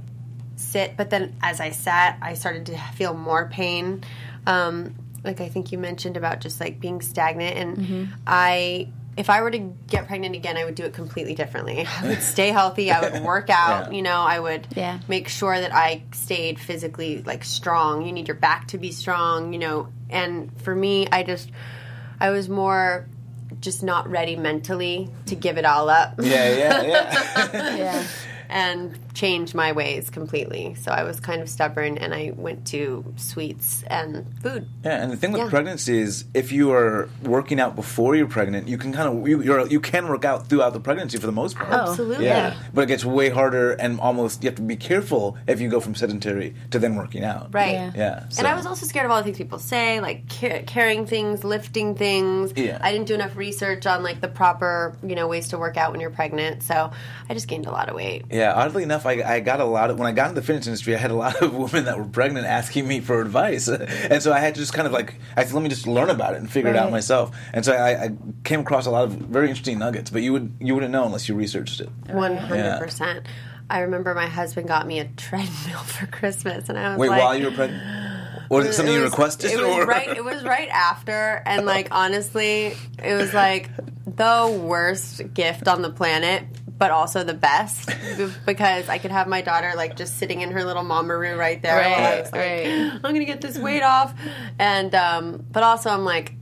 sit, 0.55 0.95
but 0.97 1.09
then 1.09 1.35
as 1.41 1.59
I 1.59 1.71
sat, 1.71 2.17
I 2.21 2.33
started 2.33 2.65
to 2.67 2.77
feel 2.95 3.13
more 3.13 3.47
pain. 3.49 4.03
Um, 4.45 4.95
like 5.23 5.41
I 5.41 5.49
think 5.49 5.71
you 5.71 5.77
mentioned 5.77 6.17
about 6.17 6.39
just 6.41 6.59
like 6.59 6.79
being 6.79 7.01
stagnant, 7.01 7.57
and 7.57 7.77
Mm-hmm. 7.77 8.03
I. 8.27 8.89
If 9.17 9.29
I 9.29 9.41
were 9.41 9.51
to 9.51 9.59
get 9.59 10.07
pregnant 10.07 10.33
again, 10.35 10.55
I 10.55 10.63
would 10.63 10.75
do 10.75 10.85
it 10.85 10.93
completely 10.93 11.35
differently. 11.35 11.85
I 12.01 12.07
would 12.07 12.21
stay 12.21 12.51
healthy. 12.51 12.89
I 12.89 13.01
would 13.01 13.21
work 13.23 13.49
out. 13.49 13.87
Yeah. 13.91 13.97
You 13.97 14.01
know, 14.01 14.21
I 14.21 14.39
would 14.39 14.67
Yeah. 14.77 14.99
make 15.09 15.27
sure 15.27 15.59
that 15.59 15.73
I 15.75 16.03
stayed 16.13 16.57
physically 16.57 17.21
like 17.23 17.43
strong. 17.43 18.05
You 18.05 18.13
need 18.13 18.29
your 18.29 18.35
back 18.37 18.69
to 18.69 18.77
be 18.77 18.93
strong. 18.93 19.51
You 19.51 19.59
know, 19.59 19.87
and 20.09 20.49
for 20.61 20.73
me, 20.73 21.05
I 21.11 21.23
just 21.23 21.49
I 22.21 22.29
was 22.29 22.47
more 22.47 23.07
just 23.61 23.83
not 23.83 24.09
ready 24.09 24.35
mentally 24.35 25.09
to 25.25 25.35
give 25.35 25.57
it 25.57 25.65
all 25.65 25.89
up 25.89 26.15
Yeah, 26.19 26.49
yeah, 26.57 26.81
yeah. 26.83 27.75
Yeah. 27.75 28.07
and 28.49 28.97
change 29.13 29.53
my 29.55 29.71
ways 29.71 30.09
completely. 30.09 30.75
So 30.75 30.91
I 30.91 31.03
was 31.03 31.19
kind 31.19 31.41
of 31.41 31.49
stubborn 31.49 31.97
and 31.97 32.13
I 32.13 32.31
went 32.35 32.67
to 32.67 33.03
sweets 33.17 33.83
and 33.87 34.25
food. 34.41 34.67
Yeah, 34.83 35.01
and 35.03 35.11
the 35.11 35.17
thing 35.17 35.31
with 35.31 35.41
Yeah. 35.41 35.49
pregnancy 35.49 35.99
is 35.99 36.25
if 36.33 36.51
you 36.51 36.71
are 36.71 37.09
working 37.23 37.59
out 37.59 37.75
before 37.75 38.15
you're 38.15 38.27
pregnant, 38.27 38.67
you 38.67 38.77
can 38.77 38.93
kind 38.93 39.09
of 39.09 39.27
you 39.27 39.41
you're, 39.41 39.67
you 39.67 39.79
can 39.79 40.07
work 40.07 40.25
out 40.25 40.47
throughout 40.47 40.73
the 40.73 40.79
pregnancy 40.79 41.17
for 41.17 41.25
the 41.25 41.31
most 41.31 41.55
part. 41.57 41.69
Oh, 41.71 41.91
Absolutely. 41.91 42.25
Yeah, 42.25 42.55
but 42.73 42.81
it 42.83 42.87
gets 42.87 43.03
way 43.05 43.29
harder, 43.29 43.71
and 43.73 43.99
almost 43.99 44.43
you 44.43 44.49
have 44.49 44.55
to 44.57 44.61
be 44.61 44.75
careful 44.75 45.37
if 45.47 45.59
you 45.59 45.69
go 45.69 45.79
from 45.79 45.95
sedentary 45.95 46.53
to 46.71 46.79
then 46.79 46.95
working 46.95 47.23
out. 47.23 47.53
Right. 47.53 47.73
Yeah. 47.73 47.91
Yeah. 47.95 48.23
And 48.37 48.47
I 48.47 48.53
was 48.55 48.65
also 48.65 48.85
scared 48.85 49.05
of 49.05 49.11
all 49.11 49.17
the 49.17 49.23
things 49.23 49.37
people 49.37 49.59
say, 49.59 49.99
like 50.01 50.29
ca- 50.29 50.63
carrying 50.65 51.05
things, 51.05 51.43
lifting 51.43 51.95
things. 51.95 52.53
Yeah. 52.55 52.77
I 52.81 52.91
didn't 52.91 53.07
do 53.07 53.15
enough 53.15 53.35
research 53.35 53.85
on 53.85 54.03
like 54.03 54.21
the 54.21 54.27
proper, 54.27 54.95
you 55.03 55.15
know, 55.15 55.27
ways 55.27 55.49
to 55.49 55.57
work 55.57 55.77
out 55.77 55.91
when 55.91 55.99
you're 55.99 56.09
pregnant. 56.11 56.63
So 56.63 56.91
I 57.29 57.33
just 57.33 57.47
gained 57.47 57.65
a 57.65 57.71
lot 57.71 57.89
of 57.89 57.95
weight. 57.95 58.25
Yeah, 58.29 58.53
oddly 58.53 58.83
enough, 58.83 58.98
I, 59.05 59.35
I 59.35 59.39
got 59.39 59.59
a 59.59 59.65
lot 59.65 59.89
of 59.89 59.99
when 59.99 60.07
I 60.07 60.11
got 60.11 60.29
into 60.29 60.41
the 60.41 60.45
fitness 60.45 60.67
industry. 60.67 60.95
I 60.95 60.97
had 60.97 61.11
a 61.11 61.15
lot 61.15 61.41
of 61.41 61.53
women 61.73 61.85
that 61.85 61.97
were 61.97 62.05
pregnant 62.05 62.45
asking 62.45 62.87
me 62.87 62.99
for 62.99 63.21
advice, 63.21 63.67
and 63.67 64.21
so 64.21 64.31
I 64.33 64.39
had 64.39 64.55
to 64.55 64.59
just 64.59 64.73
kind 64.73 64.85
of 64.85 64.93
like 64.93 65.15
I 65.35 65.43
said, 65.43 65.53
let 65.53 65.63
me 65.63 65.69
just 65.69 65.87
learn 65.87 66.09
about 66.09 66.33
it 66.33 66.37
and 66.37 66.51
figure 66.51 66.69
it 66.69 66.75
out 66.75 66.91
myself. 66.91 67.35
And 67.53 67.63
so 67.63 67.73
I, 67.73 68.05
I 68.05 68.09
came 68.43 68.61
across 68.61 68.85
a 68.85 68.91
lot 68.91 69.05
of 69.05 69.11
very 69.13 69.49
interesting 69.49 69.79
nuggets, 69.79 70.09
but 70.09 70.21
you 70.21 70.33
would 70.33 70.53
you 70.59 70.73
wouldn't 70.73 70.91
know 70.91 71.05
unless 71.05 71.27
you 71.29 71.35
researched 71.35 71.81
it. 71.81 71.89
One 72.07 72.37
hundred 72.37 72.79
percent. 72.79 73.25
I 73.69 73.81
remember 73.81 74.15
my 74.15 74.25
husband 74.25 74.67
got 74.67 74.87
me 74.87 74.99
a 74.99 75.05
treadmill 75.05 75.79
for 75.85 76.07
Christmas, 76.07 76.69
and 76.69 76.77
I 76.77 76.89
was 76.89 76.99
Wait, 76.99 77.09
like, 77.09 77.21
while 77.21 77.37
you 77.37 77.45
were 77.45 77.51
pregnant, 77.51 77.83
was 78.49 78.65
it 78.65 78.73
something 78.73 78.95
it 78.95 78.97
you 78.97 79.03
requested? 79.03 79.51
It 79.51 79.57
was 79.57 79.77
or? 79.77 79.85
right. 79.85 80.09
It 80.09 80.23
was 80.23 80.43
right 80.43 80.69
after, 80.69 81.41
and 81.45 81.65
like 81.65 81.89
honestly, 81.91 82.75
it 83.03 83.13
was 83.13 83.33
like 83.33 83.69
the 84.05 84.59
worst 84.63 85.33
gift 85.33 85.67
on 85.67 85.81
the 85.81 85.91
planet, 85.91 86.43
but 86.79 86.89
also 86.91 87.23
the 87.23 87.33
best 87.35 87.89
because 88.45 88.89
I 88.89 88.97
could 88.97 89.11
have 89.11 89.27
my 89.27 89.41
daughter 89.41 89.73
like 89.75 89.95
just 89.95 90.17
sitting 90.17 90.41
in 90.41 90.51
her 90.51 90.63
little 90.63 90.83
mamaroo 90.83 91.37
right 91.37 91.61
there. 91.61 91.77
Right, 91.77 92.21
was 92.21 92.31
like, 92.31 92.41
right. 92.41 92.65
I'm 92.93 93.01
gonna 93.01 93.25
get 93.25 93.41
this 93.41 93.57
weight 93.57 93.83
off, 93.83 94.13
and 94.57 94.95
um, 94.95 95.45
but 95.51 95.61
also 95.63 95.89
I'm 95.91 96.05
like. 96.05 96.33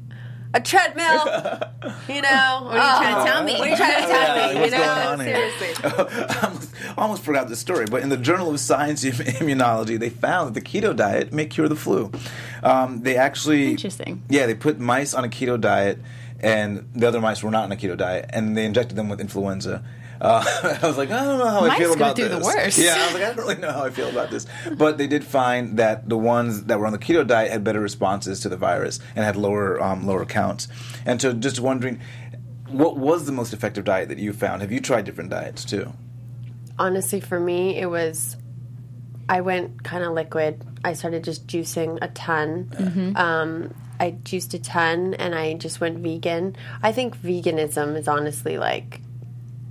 A 0.53 0.62
treadmill, 0.62 1.03
you 2.08 2.22
know. 2.22 2.62
What 2.63 2.77
are 2.77 2.96
you 2.96 3.01
trying 3.03 3.15
to 3.25 3.32
tell 3.32 3.44
me? 3.44 3.53
What 3.60 3.67
are 3.67 3.70
you 3.70 3.75
trying 3.75 4.01
to 4.01 4.08
tell 4.08 4.38
Yeah, 4.38 4.53
me? 4.53 4.60
what's 4.62 4.72
you 4.72 4.77
know, 4.77 4.86
going 4.86 5.08
on 5.08 5.20
here? 5.20 5.51
seriously. 5.51 5.84
I 6.29 6.39
almost, 6.48 6.74
almost 6.98 7.24
forgot 7.24 7.50
the 7.50 7.56
story, 7.58 7.86
but 7.86 8.01
in 8.01 8.08
the 8.08 8.15
Journal 8.17 8.50
of 8.50 8.60
Science 8.62 9.03
of 9.03 9.15
Immunology, 9.15 10.00
they 10.00 10.10
found 10.10 10.48
that 10.56 10.63
the 10.63 10.65
keto 10.65 10.96
diet 10.96 11.34
may 11.34 11.48
cure 11.48 11.67
the 11.67 11.75
flu. 11.75 12.12
Um, 12.63 13.01
they 13.01 13.17
actually 13.17 13.72
Interesting. 13.72 14.24
Yeah, 14.29 14.46
they 14.46 14.56
put 14.56 14.79
mice 14.79 15.13
on 15.13 15.25
a 15.25 15.29
keto 15.29 15.60
diet, 15.60 16.00
and 16.39 16.88
the 16.96 17.08
other 17.10 17.20
mice 17.20 17.44
were 17.44 17.51
not 17.51 17.65
on 17.65 17.74
a 17.74 17.75
keto 17.75 17.98
diet, 17.98 18.29
and 18.32 18.56
they 18.56 18.65
injected 18.65 18.96
them 18.96 19.10
with 19.10 19.20
influenza. 19.20 19.84
Uh, 20.19 20.43
I 20.82 20.88
was 20.88 20.97
like, 20.97 21.12
I 21.12 21.23
don't 21.23 21.39
know 21.39 21.47
how 21.47 21.62
I 21.62 21.67
Mice 21.67 21.77
feel 21.77 21.89
go 21.89 21.93
about 21.95 22.15
through 22.15 22.30
the 22.30 22.39
worst. 22.39 22.77
Yeah, 22.77 22.95
I 22.97 23.06
was 23.06 23.13
like, 23.13 23.23
I 23.23 23.27
don't 23.27 23.38
really 23.38 23.58
know 23.58 23.71
how 23.71 23.84
I 23.84 23.89
feel 23.89 24.10
about 24.10 24.30
this. 24.30 24.45
But 24.77 24.97
they 24.97 25.08
did 25.08 25.23
find 25.23 25.77
that 25.77 26.10
the 26.10 26.17
ones 26.17 26.63
that 26.65 26.80
were 26.80 26.86
on 26.86 26.93
the 26.93 26.99
keto 26.99 27.25
diet 27.25 27.51
had 27.51 27.63
better 27.63 27.80
responses 27.80 28.39
to 28.41 28.49
the 28.49 28.58
virus 28.58 28.99
and 29.15 29.23
had 29.25 29.36
lower 29.36 29.82
um, 29.82 30.06
lower 30.06 30.25
counts. 30.25 30.67
And 31.06 31.21
so, 31.21 31.34
just 31.34 31.60
wondering, 31.60 31.99
what 32.69 32.97
was 32.97 33.25
the 33.25 33.32
most 33.32 33.53
effective 33.53 33.86
diet 33.86 34.10
that 34.10 34.17
you 34.17 34.34
found? 34.34 34.62
Have 34.62 34.71
you 34.71 34.80
tried 34.80 35.06
different 35.06 35.30
diets 35.30 35.63
too? 35.63 35.93
honestly 36.80 37.19
for 37.19 37.39
me 37.39 37.77
it 37.77 37.88
was 37.88 38.38
i 39.30 39.41
went 39.41 39.84
kind 39.84 40.03
of 40.03 40.13
liquid 40.13 40.63
i 40.84 40.93
started 40.93 41.23
just 41.23 41.47
juicing 41.47 41.97
a 42.01 42.08
ton 42.10 43.13
um, 43.15 43.73
i 43.99 44.12
juiced 44.23 44.53
a 44.53 44.60
ton 44.60 45.13
and 45.15 45.34
i 45.34 45.53
just 45.56 45.82
went 45.82 45.97
vegan 45.99 46.56
i 46.84 46.91
think 46.91 47.17
veganism 47.17 47.95
is 47.97 48.08
honestly 48.08 48.58
like 48.58 49.01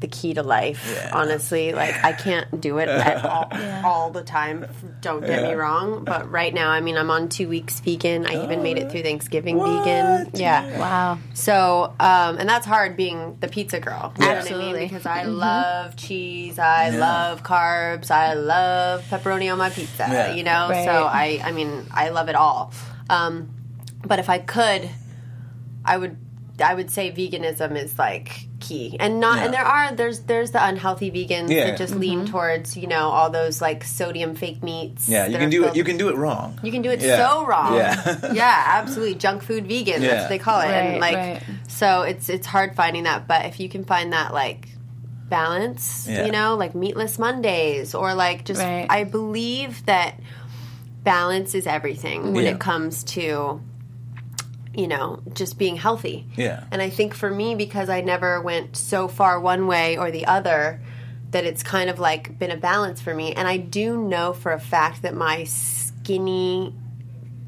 the 0.00 0.09
key 0.09 0.35
to 0.35 0.42
life 0.42 0.87
Yeah. 0.92 1.11
honestly 1.14 1.72
like 1.72 1.94
i 2.04 2.12
can't 2.12 2.61
do 2.61 2.76
it 2.78 2.88
at 3.11 3.24
all, 3.24 3.50
all 3.85 4.11
the 4.11 4.22
time 4.22 4.66
don't 5.00 5.24
get 5.26 5.42
me 5.42 5.54
wrong 5.54 6.04
but 6.04 6.30
right 6.30 6.52
now 6.52 6.68
i 6.70 6.80
mean 6.80 6.96
i'm 6.98 7.11
on 7.11 7.28
two 7.30 7.48
weeks 7.48 7.80
vegan 7.80 8.26
i 8.26 8.42
even 8.44 8.62
made 8.62 8.76
it 8.76 8.90
through 8.90 9.02
thanksgiving 9.02 9.56
What? 9.56 9.70
vegan 9.85 10.30
yeah 10.35 10.78
Wow. 10.78 11.18
so, 11.32 11.94
um, 11.98 12.37
and 12.38 12.46
that's 12.48 12.66
hard 12.66 12.96
being 12.96 13.38
the 13.40 13.48
pizza 13.48 13.80
girl. 13.80 14.12
You 14.18 14.22
know 14.24 14.28
what 14.28 14.35
I 14.37 14.38
Absolutely. 14.40 14.80
mean? 14.80 14.88
Because 14.88 15.06
I 15.06 15.22
love 15.24 15.96
cheese, 15.96 16.59
I 16.59 16.90
love 16.90 17.42
carbs, 17.42 18.11
I 18.11 18.35
love 18.35 19.02
pepperoni 19.04 19.50
on 19.50 19.59
my 19.59 19.70
pizza. 19.70 20.06
Yeah. 20.11 20.35
You 20.35 20.42
know, 20.42 20.68
Right. 20.68 20.85
so 20.85 21.04
I, 21.04 21.40
I 21.42 21.52
mean, 21.52 21.87
I 21.90 22.11
love 22.11 22.28
it 22.28 22.35
all. 22.35 22.72
Um, 23.09 23.48
but 24.04 24.18
if 24.18 24.28
I 24.28 24.38
could, 24.38 24.88
I 25.85 25.96
would, 25.98 26.16
I 26.61 26.75
would 26.75 26.90
say 26.90 27.11
veganism 27.11 27.77
is 27.77 27.99
like 27.99 28.47
key, 28.61 28.97
and 28.99 29.21
not, 29.21 29.38
and 29.40 29.53
there 29.53 29.64
are 29.64 29.92
there's 29.92 30.21
there's 30.21 30.53
the 30.53 30.64
unhealthy 30.64 31.11
vegans 31.11 31.51
Yeah. 31.51 31.66
that 31.66 31.79
just 31.79 31.92
mm-hmm. 31.92 32.01
lean 32.01 32.27
towards 32.27 32.77
you 32.77 32.87
know 32.87 33.09
all 33.09 33.31
those 33.31 33.61
like 33.61 33.85
sodium 33.85 34.35
fake 34.35 34.62
meats. 34.62 35.09
Yeah, 35.09 35.27
you 35.27 35.37
can 35.37 35.49
are 35.49 35.51
do 35.51 35.64
it. 35.64 35.77
You 35.77 35.85
can 35.85 35.97
do 35.97 36.09
it 36.09 36.16
wrong. 36.16 36.59
you 36.62 36.73
can 36.73 36.83
do 36.83 36.90
it 36.90 37.01
Yeah. 37.01 37.16
so 37.16 37.47
wrong. 37.47 37.75
Yeah. 37.75 38.33
yeah, 38.33 38.62
absolutely. 38.66 39.16
Junk 39.16 39.42
food 39.42 39.66
vegan. 39.66 40.01
Yeah. 40.03 40.09
That's 40.09 40.23
what 40.23 40.29
they 40.31 40.38
call 40.38 40.61
it. 40.61 40.64
Right, 40.64 40.73
and 40.73 41.01
like, 41.01 41.16
right. 41.16 41.42
so 41.69 42.03
it's 42.03 42.29
it's 42.29 42.47
hard 42.47 42.75
finding 42.75 43.05
that. 43.05 43.29
But 43.29 43.47
if 43.47 43.61
you 43.61 43.69
can 43.69 43.85
find 43.85 44.12
that 44.12 44.33
like 44.33 44.69
balance, 45.29 46.07
Yeah. 46.09 46.25
you 46.27 46.33
know, 46.33 46.57
like 46.57 46.75
meatless 46.75 47.19
Mondays 47.19 47.95
or 47.95 48.14
like 48.14 48.45
just, 48.45 48.61
Right. 48.61 48.87
I 48.88 49.05
believe 49.05 49.85
that 49.87 50.21
balance 51.03 51.55
is 51.55 51.66
everything 51.66 52.33
when 52.33 52.45
Yeah. 52.45 52.53
it 52.53 52.61
comes 52.61 53.05
to 53.05 53.61
you 54.76 54.86
know 54.86 55.22
just 55.32 55.58
being 55.58 55.76
healthy 55.76 56.26
Yeah. 56.36 56.64
and 56.70 56.82
i 56.82 56.90
think 56.90 57.14
for 57.14 57.30
me 57.30 57.54
because 57.54 57.88
i 57.88 58.00
never 58.02 58.40
went 58.40 58.76
so 58.76 59.08
far 59.08 59.40
one 59.40 59.66
way 59.66 59.96
or 59.96 60.10
the 60.10 60.26
other 60.26 60.80
that 61.30 61.44
it's 61.44 61.62
kind 61.62 61.88
of 61.90 61.98
like 61.98 62.38
been 62.38 62.50
a 62.50 62.56
balance 62.56 63.00
for 63.00 63.14
me 63.14 63.32
and 63.32 63.48
i 63.48 63.56
do 63.56 63.96
know 63.96 64.32
for 64.32 64.52
a 64.52 64.60
fact 64.60 65.02
that 65.02 65.14
my 65.14 65.44
skinny 65.44 66.74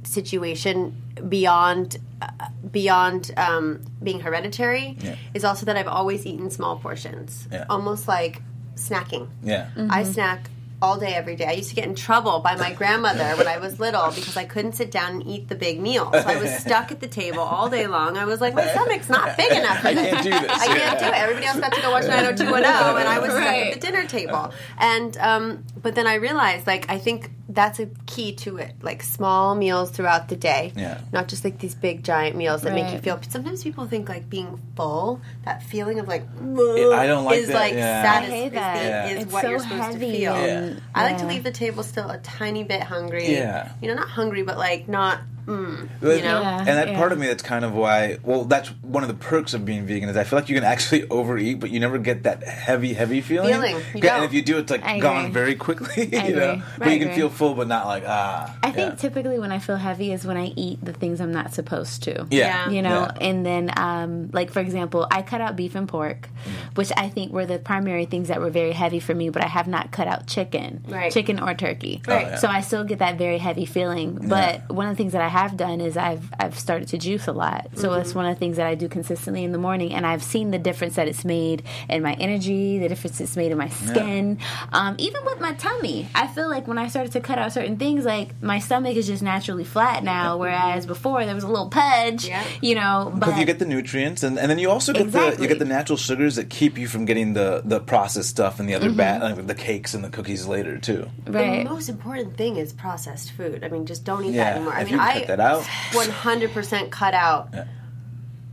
situation 0.04 0.94
beyond 1.28 1.98
uh, 2.22 2.28
beyond 2.72 3.30
um, 3.36 3.80
being 4.02 4.20
hereditary 4.20 4.96
Yeah. 5.00 5.16
is 5.34 5.44
also 5.44 5.66
that 5.66 5.76
i've 5.76 5.88
always 5.88 6.26
eaten 6.26 6.50
small 6.50 6.76
portions 6.76 7.46
Yeah. 7.52 7.66
almost 7.68 8.08
like 8.08 8.42
snacking 8.74 9.28
Yeah. 9.42 9.68
I 9.90 10.02
snack 10.04 10.50
all 10.80 10.98
day, 10.98 11.14
every 11.14 11.34
day. 11.34 11.46
I 11.46 11.52
used 11.52 11.70
to 11.70 11.74
get 11.74 11.86
in 11.86 11.94
trouble 11.94 12.38
by 12.40 12.54
my 12.54 12.72
grandmother 12.72 13.30
when 13.36 13.48
I 13.48 13.58
was 13.58 13.80
little 13.80 14.10
because 14.12 14.36
I 14.36 14.44
couldn't 14.44 14.72
sit 14.74 14.90
down 14.90 15.12
and 15.12 15.26
eat 15.26 15.48
the 15.48 15.54
big 15.56 15.80
meal. 15.80 16.10
So 16.12 16.18
I 16.24 16.36
was 16.36 16.56
stuck 16.58 16.92
at 16.92 17.00
the 17.00 17.08
table 17.08 17.40
all 17.40 17.68
day 17.68 17.86
long. 17.88 18.16
I 18.16 18.24
was 18.24 18.40
like, 18.40 18.54
my 18.54 18.66
stomach's 18.68 19.08
not 19.08 19.36
big 19.36 19.50
enough 19.52 19.84
I 19.84 19.94
can't 19.94 20.22
do 20.22 20.30
this. 20.30 20.50
I 20.50 20.66
can't 20.66 20.98
do 21.00 21.06
it. 21.06 21.14
Everybody 21.14 21.46
else 21.46 21.58
got 21.58 21.72
to 21.72 21.80
go 21.82 21.90
watch 21.90 22.04
90210, 22.06 22.96
and 23.00 23.08
I 23.08 23.18
was 23.18 23.30
stuck 23.30 23.42
Right. 23.44 23.66
at 23.68 23.74
the 23.74 23.80
dinner 23.86 24.06
table. 24.06 24.52
And 24.78 25.16
um, 25.18 25.64
but 25.82 25.94
then 25.94 26.06
I 26.06 26.14
realized, 26.14 26.66
like, 26.66 26.88
I 26.88 26.98
think 26.98 27.30
that's 27.50 27.80
a 27.80 27.87
key 28.06 28.32
to 28.34 28.58
it. 28.58 28.74
Like 28.82 29.02
small 29.02 29.54
meals 29.54 29.90
throughout 29.90 30.28
the 30.28 30.37
day, 30.37 30.72
Yeah. 30.76 30.98
not 31.12 31.28
just 31.28 31.44
like 31.44 31.58
these 31.58 31.74
big 31.74 32.04
giant 32.04 32.37
meals 32.37 32.61
that 32.62 32.74
make 32.74 32.87
you 32.88 32.92
Right. 32.94 33.02
feel. 33.02 33.18
Sometimes 33.28 33.62
people 33.62 33.87
think 33.87 34.08
like 34.08 34.28
being 34.28 34.61
full, 34.76 35.20
that 35.46 35.62
feeling 35.62 35.98
of 35.98 36.06
like 36.08 36.24
I 36.30 37.06
don't 37.06 37.24
like 37.24 37.38
is 37.38 37.48
that, 37.48 37.54
like 37.54 37.72
yeah. 37.72 38.02
satis- 38.02 38.28
I 38.28 38.32
hate 38.32 38.44
is 38.44 38.50
the- 38.50 38.54
that. 38.56 38.84
Yeah. 38.84 39.06
is 39.16 39.22
It's 39.24 39.32
what 39.32 39.42
so 39.42 39.48
you're 39.50 39.58
supposed 39.61 39.82
heavy 39.82 40.12
to 40.12 40.18
feel. 40.18 40.34
and- 40.34 40.74
Yeah. 40.74 40.80
I 40.94 41.02
like 41.04 41.18
to 41.18 41.26
leave 41.26 41.42
the 41.44 41.50
table 41.50 41.82
still 41.82 42.11
a 42.11 42.18
tiny 42.18 42.64
bit 42.64 42.82
hungry. 42.82 43.32
Yeah. 43.32 43.70
You 43.80 43.88
know, 43.88 43.94
not 43.94 44.08
hungry, 44.08 44.42
but 44.42 44.58
like 44.58 44.87
not 44.88 45.20
you 45.48 45.56
know? 46.00 46.40
Yeah. 46.40 46.58
and 46.58 46.68
that 46.68 46.88
yeah. 46.88 46.98
part 46.98 47.12
of 47.12 47.18
me 47.18 47.26
that's 47.26 47.42
kind 47.42 47.64
of 47.64 47.72
why 47.74 48.18
well 48.22 48.44
that's 48.44 48.68
one 48.82 49.02
of 49.02 49.08
the 49.08 49.14
perks 49.14 49.54
of 49.54 49.64
being 49.64 49.87
vegan 49.87 50.08
is 50.08 50.16
i 50.16 50.24
feel 50.24 50.38
like 50.38 50.48
you 50.48 50.54
can 50.54 50.64
actually 50.64 51.08
overeat 51.11 51.58
but 51.61 51.70
you 51.70 51.80
never 51.80 51.98
get 51.98 52.24
that 52.24 52.42
heavy 52.42 52.92
heavy 52.92 53.20
feeling 53.20 53.52
Feeling, 53.52 53.76
you 53.76 53.80
and 53.94 54.02
don't. 54.02 54.24
if 54.24 54.32
you 54.34 54.42
do 54.42 54.58
it's 54.58 54.70
like 54.70 54.84
I 54.84 54.98
gone 54.98 55.26
agree. 55.26 55.32
very 55.32 55.54
quickly 55.54 56.08
I 56.18 56.26
you 56.28 56.37
know 56.37 56.50
agree. 56.52 56.62
but 56.78 56.88
I 56.88 56.92
you 56.92 57.06
can 57.06 57.14
feel 57.14 57.28
full 57.30 57.54
but 57.54 57.66
not 57.68 57.87
like 57.87 58.04
ah 58.06 58.54
I 58.62 58.70
think 58.70 58.90
yeah. 58.90 58.96
typically 58.96 59.38
when 59.38 59.52
I 59.52 59.58
feel 59.58 59.76
heavy 59.76 60.12
is 60.12 60.26
when 60.26 60.37
I 60.37 60.52
eat 60.56 60.84
the 60.84 60.92
things 60.92 61.20
I'm 61.20 61.32
not 61.32 61.54
supposed 61.54 62.02
to. 62.04 62.26
yeah 62.30 62.68
You 62.68 62.82
know, 62.82 63.08
Yeah. 63.08 63.28
and 63.28 63.46
then, 63.46 63.70
um, 63.78 64.30
like 64.32 64.50
for 64.50 64.61
example, 64.61 65.06
I 65.11 65.22
cut 65.22 65.40
out 65.40 65.56
beef 65.56 65.74
and 65.74 65.88
pork, 65.88 66.28
Mm. 66.28 66.76
which 66.76 66.92
I 66.96 67.08
think 67.08 67.32
were 67.32 67.46
the 67.46 67.58
primary 67.58 68.04
things 68.04 68.28
that 68.28 68.40
were 68.40 68.50
very 68.50 68.72
heavy 68.72 69.00
for 69.00 69.14
me. 69.14 69.28
But 69.30 69.42
I 69.44 69.48
have 69.48 69.66
not 69.68 69.90
cut 69.90 70.06
out 70.06 70.26
chicken, 70.26 70.84
Right. 70.88 71.11
chicken 71.12 71.40
or 71.40 71.54
turkey. 71.54 72.02
Right. 72.06 72.26
Oh, 72.26 72.30
yeah. 72.30 72.37
So 72.42 72.48
I 72.48 72.61
still 72.61 72.84
get 72.84 72.98
that 72.98 73.16
very 73.18 73.38
heavy 73.38 73.64
feeling. 73.64 74.08
But 74.28 74.68
one 74.70 74.87
of 74.88 74.92
the 74.94 74.96
things 75.00 75.12
that 75.12 75.22
I 75.22 75.28
have 75.28 75.38
done 75.57 75.81
is 75.81 75.96
I've 75.96 76.29
I've 76.40 76.59
started 76.59 76.88
to 76.88 76.98
juice 76.98 77.27
a 77.29 77.33
lot. 77.33 77.68
So 77.77 77.88
Mm-hmm. 77.90 78.01
it's 78.01 78.14
one 78.14 78.27
of 78.27 78.35
the 78.35 78.38
things 78.38 78.57
that 78.57 78.66
I 78.66 78.74
do 78.74 78.88
consistently 78.88 79.44
in 79.44 79.53
the 79.53 79.59
morning, 79.59 79.94
and 79.94 80.05
I've 80.07 80.22
seen 80.22 80.51
the 80.51 80.59
difference 80.59 80.96
that 80.96 81.07
it's 81.09 81.24
made 81.24 81.62
in 81.88 82.03
my 82.03 82.14
energy, 82.14 82.79
the 82.79 82.88
difference 82.88 83.20
it's 83.20 83.37
made 83.37 83.53
in 83.53 83.59
my 83.59 83.68
skin, 83.68 84.38
um, 84.72 84.96
even 84.98 85.24
with 85.24 85.40
my 85.40 85.53
tummy. 85.55 86.09
I 86.14 86.27
feel 86.27 86.48
like 86.48 86.66
when 86.66 86.79
I 86.79 86.88
started 86.88 87.12
to 87.12 87.20
cut 87.20 87.38
out 87.38 87.53
certain 87.53 87.77
things, 87.77 88.05
like 88.05 88.40
my 88.42 88.59
stomach 88.59 88.96
is 88.96 89.07
just 89.07 89.22
naturally 89.22 89.64
flat 89.64 90.03
now, 90.05 90.37
whereas 90.37 90.87
before 90.87 91.24
there 91.24 91.35
was 91.35 91.44
a 91.44 91.48
little 91.48 91.70
pudge. 91.70 92.27
Yeah. 92.27 92.42
You 92.61 92.74
know, 92.74 93.11
but 93.14 93.20
because 93.27 93.38
you 93.38 93.46
get 93.46 93.59
the 93.59 93.66
nutrients 93.66 94.22
and, 94.22 94.38
and 94.38 94.51
then 94.51 94.59
you 94.59 94.70
also 94.70 94.92
get 94.92 95.12
the 95.12 95.37
you 95.40 95.46
get 95.48 95.59
the 95.59 95.64
natural 95.64 95.96
sugars 95.96 96.37
that 96.37 96.51
keep 96.51 96.77
you 96.79 96.88
from 96.88 97.05
getting 97.05 97.35
the 97.35 97.62
the 97.64 97.81
processed 97.81 98.31
stuff 98.31 98.59
and 98.61 98.68
the 98.68 98.74
other 98.74 98.90
bad 98.90 99.22
like 99.22 99.46
the 99.46 99.55
cakes 99.55 99.94
and 99.94 100.03
the 100.05 100.11
cookies 100.11 100.46
later 100.46 100.79
too 100.79 101.09
right. 101.27 101.64
The 101.64 101.70
most 101.70 101.88
important 101.88 102.37
thing 102.37 102.57
is 102.57 102.72
processed 102.72 103.33
food. 103.33 103.64
I 103.64 103.68
mean, 103.68 103.87
just 103.87 104.05
don't 104.05 104.24
eat 104.24 104.33
Yeah, 104.33 104.44
that 104.44 104.57
anymore. 104.57 104.74
I 104.74 104.85
mean, 104.85 104.98
I 104.98 105.12
cut 105.20 105.27
that 105.28 105.40
out. 105.40 105.62
100% 105.92 106.90
cut 106.90 107.14
out 107.14 107.54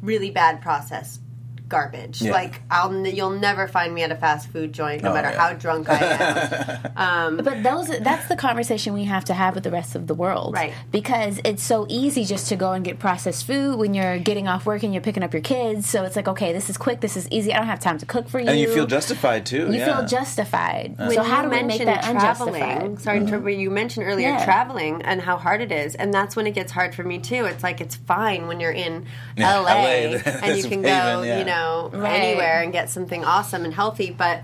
really 0.02 0.30
bad 0.30 0.62
processed 0.62 1.20
garbage. 1.68 2.22
Yeah. 2.22 2.32
Like 2.32 2.62
I'll 2.72 2.94
you'll 3.08 3.30
never 3.32 3.68
find 3.68 3.94
me 3.94 4.04
at 4.04 4.12
a 4.12 4.16
fast 4.16 4.50
food 4.52 4.74
joint, 4.74 5.04
no 5.04 5.12
Oh, 5.12 5.14
matter 5.14 5.30
yeah. 5.30 5.40
how 5.40 5.54
drunk 5.54 5.90
I 5.90 5.98
am. 5.98 6.92
Um, 6.96 7.38
but 7.38 7.62
those 7.62 7.88
that's 8.00 8.28
the 8.30 8.36
conversation 8.38 8.94
we 8.94 9.04
have 9.04 9.26
to 9.26 9.34
have 9.34 9.54
with 9.56 9.64
the 9.66 9.72
rest 9.72 9.96
of 9.96 10.08
the 10.08 10.14
world. 10.16 10.54
Right. 10.54 10.74
Because 10.92 11.42
it's 11.44 11.62
so 11.64 11.86
easy 11.90 12.24
just 12.24 12.48
to 12.50 12.56
go 12.56 12.72
and 12.72 12.86
get 12.86 13.00
processed 13.00 13.46
food 13.46 13.78
when 13.78 13.94
you're 13.94 14.18
getting 14.18 14.48
off 14.48 14.66
work 14.66 14.84
and 14.84 14.94
you're 14.94 15.04
picking 15.04 15.22
up 15.24 15.34
your 15.34 15.42
kids. 15.42 15.90
So 15.90 16.04
it's 16.06 16.16
like, 16.16 16.28
okay, 16.30 16.54
this 16.54 16.70
is 16.70 16.78
quick, 16.78 17.02
this 17.02 17.18
is 17.18 17.28
easy. 17.32 17.54
I 17.54 17.58
don't 17.58 17.68
have 17.68 17.80
time 17.82 17.98
to 17.98 18.06
cook 18.06 18.30
for 18.30 18.40
you. 18.40 18.48
and 18.48 18.58
you 18.60 18.72
feel 18.74 18.88
justified 18.88 19.46
too 19.46 19.68
You 19.68 19.80
yeah. 19.80 19.98
feel 19.98 20.08
justified. 20.08 20.96
When 20.98 21.12
so 21.12 21.24
how 21.24 21.44
you 21.44 21.50
do 21.50 21.56
we 21.56 21.64
make 21.64 21.84
that 21.86 22.04
traveling, 22.04 22.62
unjustified? 22.62 23.00
sorry, 23.02 23.20
to 23.20 23.26
mm-hmm. 23.26 23.28
interrupt, 23.28 23.44
but 23.44 23.56
you 23.56 23.70
mentioned 23.70 24.06
earlier 24.08 24.30
Yeah. 24.30 24.46
traveling 24.46 25.02
and 25.02 25.22
how 25.22 25.38
hard 25.38 25.62
it 25.62 25.72
is, 25.72 25.96
and 25.96 26.14
that's 26.14 26.36
when 26.36 26.48
it 26.48 26.52
gets 26.56 26.72
hard 26.72 26.96
for 26.96 27.04
me 27.04 27.20
too. 27.20 27.46
It's 27.46 27.64
like 27.64 27.82
it's 27.82 27.96
fine 27.96 28.48
when 28.48 28.60
you're 28.60 28.72
in 28.72 29.06
Yeah, 29.36 29.60
LA, 29.60 29.64
LA, 29.64 30.22
and 30.44 30.58
you 30.58 30.64
can 30.64 30.82
go, 30.82 30.88
yeah. 31.24 31.40
you 31.40 31.46
know, 31.46 31.55
Right. 31.94 32.20
anywhere 32.22 32.62
and 32.62 32.72
get 32.74 32.90
something 32.90 33.24
awesome 33.24 33.64
and 33.66 33.74
healthy, 33.74 34.12
but. 34.12 34.42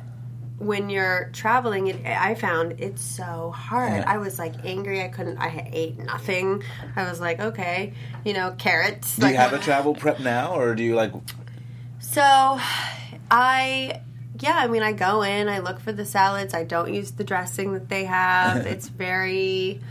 When 0.57 0.91
you're 0.91 1.31
traveling, 1.33 1.87
it, 1.87 2.05
I 2.05 2.35
found 2.35 2.73
it's 2.79 3.01
so 3.01 3.49
hard. 3.49 3.93
Yeah. 3.93 4.03
I 4.05 4.19
was 4.19 4.37
like 4.37 4.53
angry. 4.63 5.01
I 5.01 5.07
couldn't. 5.07 5.39
I 5.39 5.67
ate 5.73 5.97
nothing. 5.97 6.61
I 6.95 7.09
was 7.09 7.19
like, 7.19 7.39
okay, 7.39 7.93
you 8.23 8.33
know, 8.33 8.53
carrots. 8.59 9.15
do 9.15 9.23
like, 9.23 9.31
you 9.31 9.37
have 9.39 9.53
a 9.53 9.57
travel 9.57 9.95
prep 9.95 10.19
now 10.19 10.53
or 10.53 10.75
do 10.75 10.83
you 10.83 10.93
like 10.93 11.13
so, 11.99 12.59
I 13.31 14.01
yeah, 14.39 14.53
I 14.55 14.67
mean, 14.67 14.83
I 14.83 14.91
go 14.93 15.23
in, 15.23 15.49
I 15.49 15.59
look 15.59 15.79
for 15.79 15.91
the 15.93 16.05
salads. 16.05 16.53
I 16.53 16.63
don't 16.63 16.93
use 16.93 17.09
the 17.09 17.23
dressing 17.23 17.73
that 17.73 17.89
they 17.89 18.05
have. 18.05 18.65
it's 18.67 18.87
very 18.87 19.81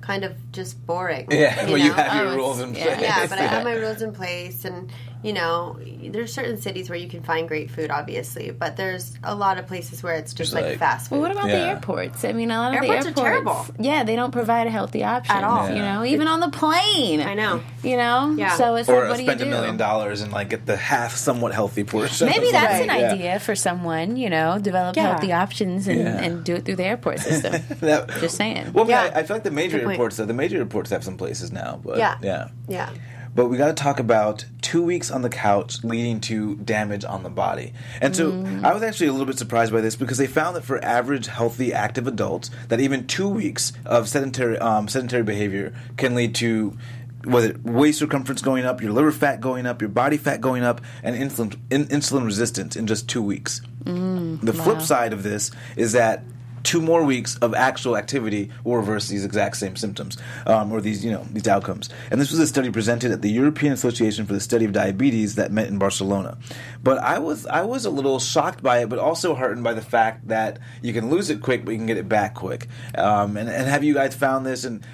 kind 0.00 0.24
of 0.24 0.34
just 0.52 0.84
boring. 0.86 1.26
yeah 1.30 1.66
well 1.66 1.76
you 1.76 1.92
have 1.92 2.12
Oh, 2.12 2.14
your 2.14 2.24
it's- 2.26 2.36
rules 2.36 2.60
in 2.60 2.72
place 2.72 3.00
yeah, 3.00 3.26
but 3.26 3.38
I 3.38 3.42
have 3.42 3.64
my 3.64 3.72
rules 3.84 4.00
in 4.00 4.12
place, 4.12 4.64
and 4.64 4.90
you 5.22 5.32
know, 5.32 5.78
there's 6.02 6.32
certain 6.32 6.56
cities 6.60 6.88
where 6.88 6.98
you 6.98 7.08
can 7.08 7.22
find 7.22 7.46
great 7.46 7.70
food, 7.70 7.90
obviously, 7.90 8.50
but 8.50 8.76
there's 8.76 9.12
a 9.22 9.34
lot 9.34 9.58
of 9.58 9.66
places 9.66 10.02
where 10.02 10.14
it's 10.14 10.32
just 10.32 10.52
Just 10.52 10.54
like, 10.54 10.64
like- 10.64 10.78
fast 10.78 11.08
food. 11.10 11.16
Well, 11.16 11.22
what 11.28 11.32
about 11.32 11.46
the 11.48 11.56
airports? 11.58 12.24
I 12.24 12.32
mean, 12.32 12.50
a 12.50 12.56
lot 12.58 12.74
of 12.74 12.82
Airports 12.82 13.04
the 13.04 13.10
are 13.10 13.24
terrible. 13.24 13.66
yeah, 13.78 14.02
they 14.04 14.16
don't 14.16 14.30
provide 14.30 14.66
a 14.66 14.70
healthy 14.70 15.04
option 15.04 15.36
At 15.36 15.44
all. 15.44 15.68
You 15.68 15.82
know, 15.82 16.04
even 16.04 16.26
on 16.26 16.40
the 16.40 16.48
plane. 16.48 17.20
I 17.20 17.34
know. 17.34 17.60
You 17.82 17.96
know, 17.96 18.34
Yeah. 18.36 18.56
So 18.56 18.74
it's 18.76 18.88
or 18.88 19.00
like, 19.00 19.08
what 19.10 19.16
do 19.16 19.22
you 19.22 19.28
spend 19.28 19.40
a 19.42 19.44
do? 19.44 19.50
million 19.50 19.76
dollars 19.76 20.20
and 20.22 20.32
like 20.32 20.48
get 20.50 20.64
the 20.66 20.76
half 20.76 21.14
somewhat 21.16 21.52
healthy 21.52 21.84
portion 21.84 22.26
Maybe 22.28 22.50
that's 22.52 22.80
an 22.80 22.86
Yeah. 22.88 23.12
idea 23.12 23.40
for 23.40 23.54
someone. 23.54 24.16
You 24.16 24.30
know, 24.30 24.58
develop 24.58 24.96
Yeah. 24.96 25.10
healthy 25.12 25.32
options 25.32 25.86
and, 25.86 25.98
Yeah. 26.00 26.22
and 26.22 26.44
do 26.44 26.54
it 26.54 26.64
through 26.64 26.76
the 26.76 26.84
airport 26.84 27.20
system. 27.20 27.62
That- 27.80 28.08
Just 28.20 28.36
saying. 28.36 28.72
Well, 28.72 28.84
I, 28.84 28.86
mean, 28.86 28.90
Yeah. 28.96 29.12
I, 29.14 29.20
I 29.20 29.22
feel 29.24 29.36
like 29.36 29.44
the 29.44 29.50
major 29.50 29.78
airports, 29.86 30.16
though, 30.16 30.24
the 30.24 30.32
major 30.34 30.56
airports 30.58 30.90
have 30.90 31.04
some 31.04 31.16
places 31.16 31.52
now, 31.52 31.78
but 31.84 31.98
Yeah. 31.98 32.16
yeah. 32.22 32.48
Yeah. 32.68 32.88
But 33.34 33.46
we 33.46 33.56
got 33.56 33.68
to 33.68 33.82
talk 33.82 34.00
about 34.00 34.44
two 34.60 34.82
weeks 34.82 35.10
on 35.10 35.22
the 35.22 35.28
couch 35.28 35.84
leading 35.84 36.20
to 36.22 36.56
damage 36.56 37.04
on 37.04 37.22
the 37.22 37.30
body. 37.30 37.72
And 38.00 38.14
so 38.14 38.32
Mm. 38.32 38.64
I 38.64 38.74
was 38.74 38.82
actually 38.82 39.06
a 39.06 39.12
little 39.12 39.26
bit 39.26 39.38
surprised 39.38 39.72
by 39.72 39.80
this 39.80 39.96
because 39.96 40.18
they 40.18 40.26
found 40.26 40.56
that 40.56 40.64
for 40.64 40.84
average, 40.84 41.26
healthy, 41.26 41.72
active 41.72 42.06
adults, 42.06 42.50
that 42.68 42.80
even 42.80 43.06
two 43.06 43.28
weeks 43.28 43.72
of 43.86 44.08
sedentary 44.08 44.58
um, 44.58 44.88
sedentary 44.88 45.22
behavior 45.22 45.72
can 45.96 46.14
lead 46.14 46.34
to 46.36 46.76
whether 47.24 47.54
waist 47.64 47.98
circumference 47.98 48.40
going 48.40 48.64
up, 48.64 48.80
your 48.80 48.92
liver 48.92 49.12
fat 49.12 49.40
going 49.40 49.66
up, 49.66 49.82
your 49.82 49.90
body 49.90 50.16
fat 50.16 50.40
going 50.40 50.62
up, 50.62 50.80
and 51.02 51.14
insulin 51.16 51.54
in, 51.70 51.86
insulin 51.86 52.24
resistance 52.24 52.76
in 52.76 52.86
just 52.86 53.08
two 53.08 53.22
weeks. 53.22 53.60
the 53.84 54.52
flip 54.52 54.80
side 54.80 55.12
of 55.12 55.22
this 55.22 55.50
is 55.76 55.92
that 55.92 56.22
two 56.62 56.80
more 56.80 57.04
weeks 57.04 57.36
of 57.36 57.54
actual 57.54 57.96
activity 57.96 58.50
will 58.64 58.76
reverse 58.76 59.08
these 59.08 59.24
exact 59.24 59.56
same 59.56 59.76
symptoms 59.76 60.16
um, 60.46 60.72
or 60.72 60.80
these 60.80 61.04
you 61.04 61.10
know 61.10 61.26
these 61.30 61.48
outcomes. 61.48 61.88
And 62.10 62.20
this 62.20 62.30
was 62.30 62.40
a 62.40 62.46
study 62.46 62.70
presented 62.70 63.12
at 63.12 63.22
the 63.22 63.30
european 63.30 63.72
association 63.72 64.26
for 64.26 64.32
the 64.32 64.40
study 64.40 64.64
of 64.64 64.72
diabetes 64.72 65.36
that 65.36 65.52
met 65.52 65.68
in 65.68 65.78
barcelona. 65.78 66.38
But 66.82 66.98
i 66.98 67.18
was 67.18 67.46
i 67.46 67.62
was 67.62 67.84
a 67.84 67.90
little 67.90 68.18
shocked 68.18 68.62
by 68.62 68.78
it 68.78 68.88
but 68.88 68.98
also 68.98 69.34
heartened 69.34 69.64
by 69.64 69.74
the 69.74 69.82
fact 69.82 70.28
that 70.28 70.58
you 70.82 70.92
can 70.92 71.10
lose 71.10 71.30
it 71.30 71.40
quick 71.40 71.64
but 71.64 71.72
you 71.72 71.78
can 71.78 71.86
get 71.86 71.96
it 71.96 72.08
back 72.08 72.34
quick. 72.34 72.68
Um, 72.96 73.36
and, 73.36 73.48
and 73.48 73.68
have 73.68 73.84
you 73.84 73.94
guys 73.94 74.14
found 74.14 74.46
this? 74.46 74.64
And 74.64 74.84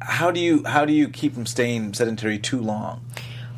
how 0.00 0.30
do 0.30 0.40
you 0.40 0.64
how 0.64 0.84
do 0.84 0.92
you 0.92 1.08
keep 1.08 1.34
from 1.34 1.46
staying 1.46 1.94
sedentary 1.94 2.38
too 2.38 2.60
long 2.60 3.04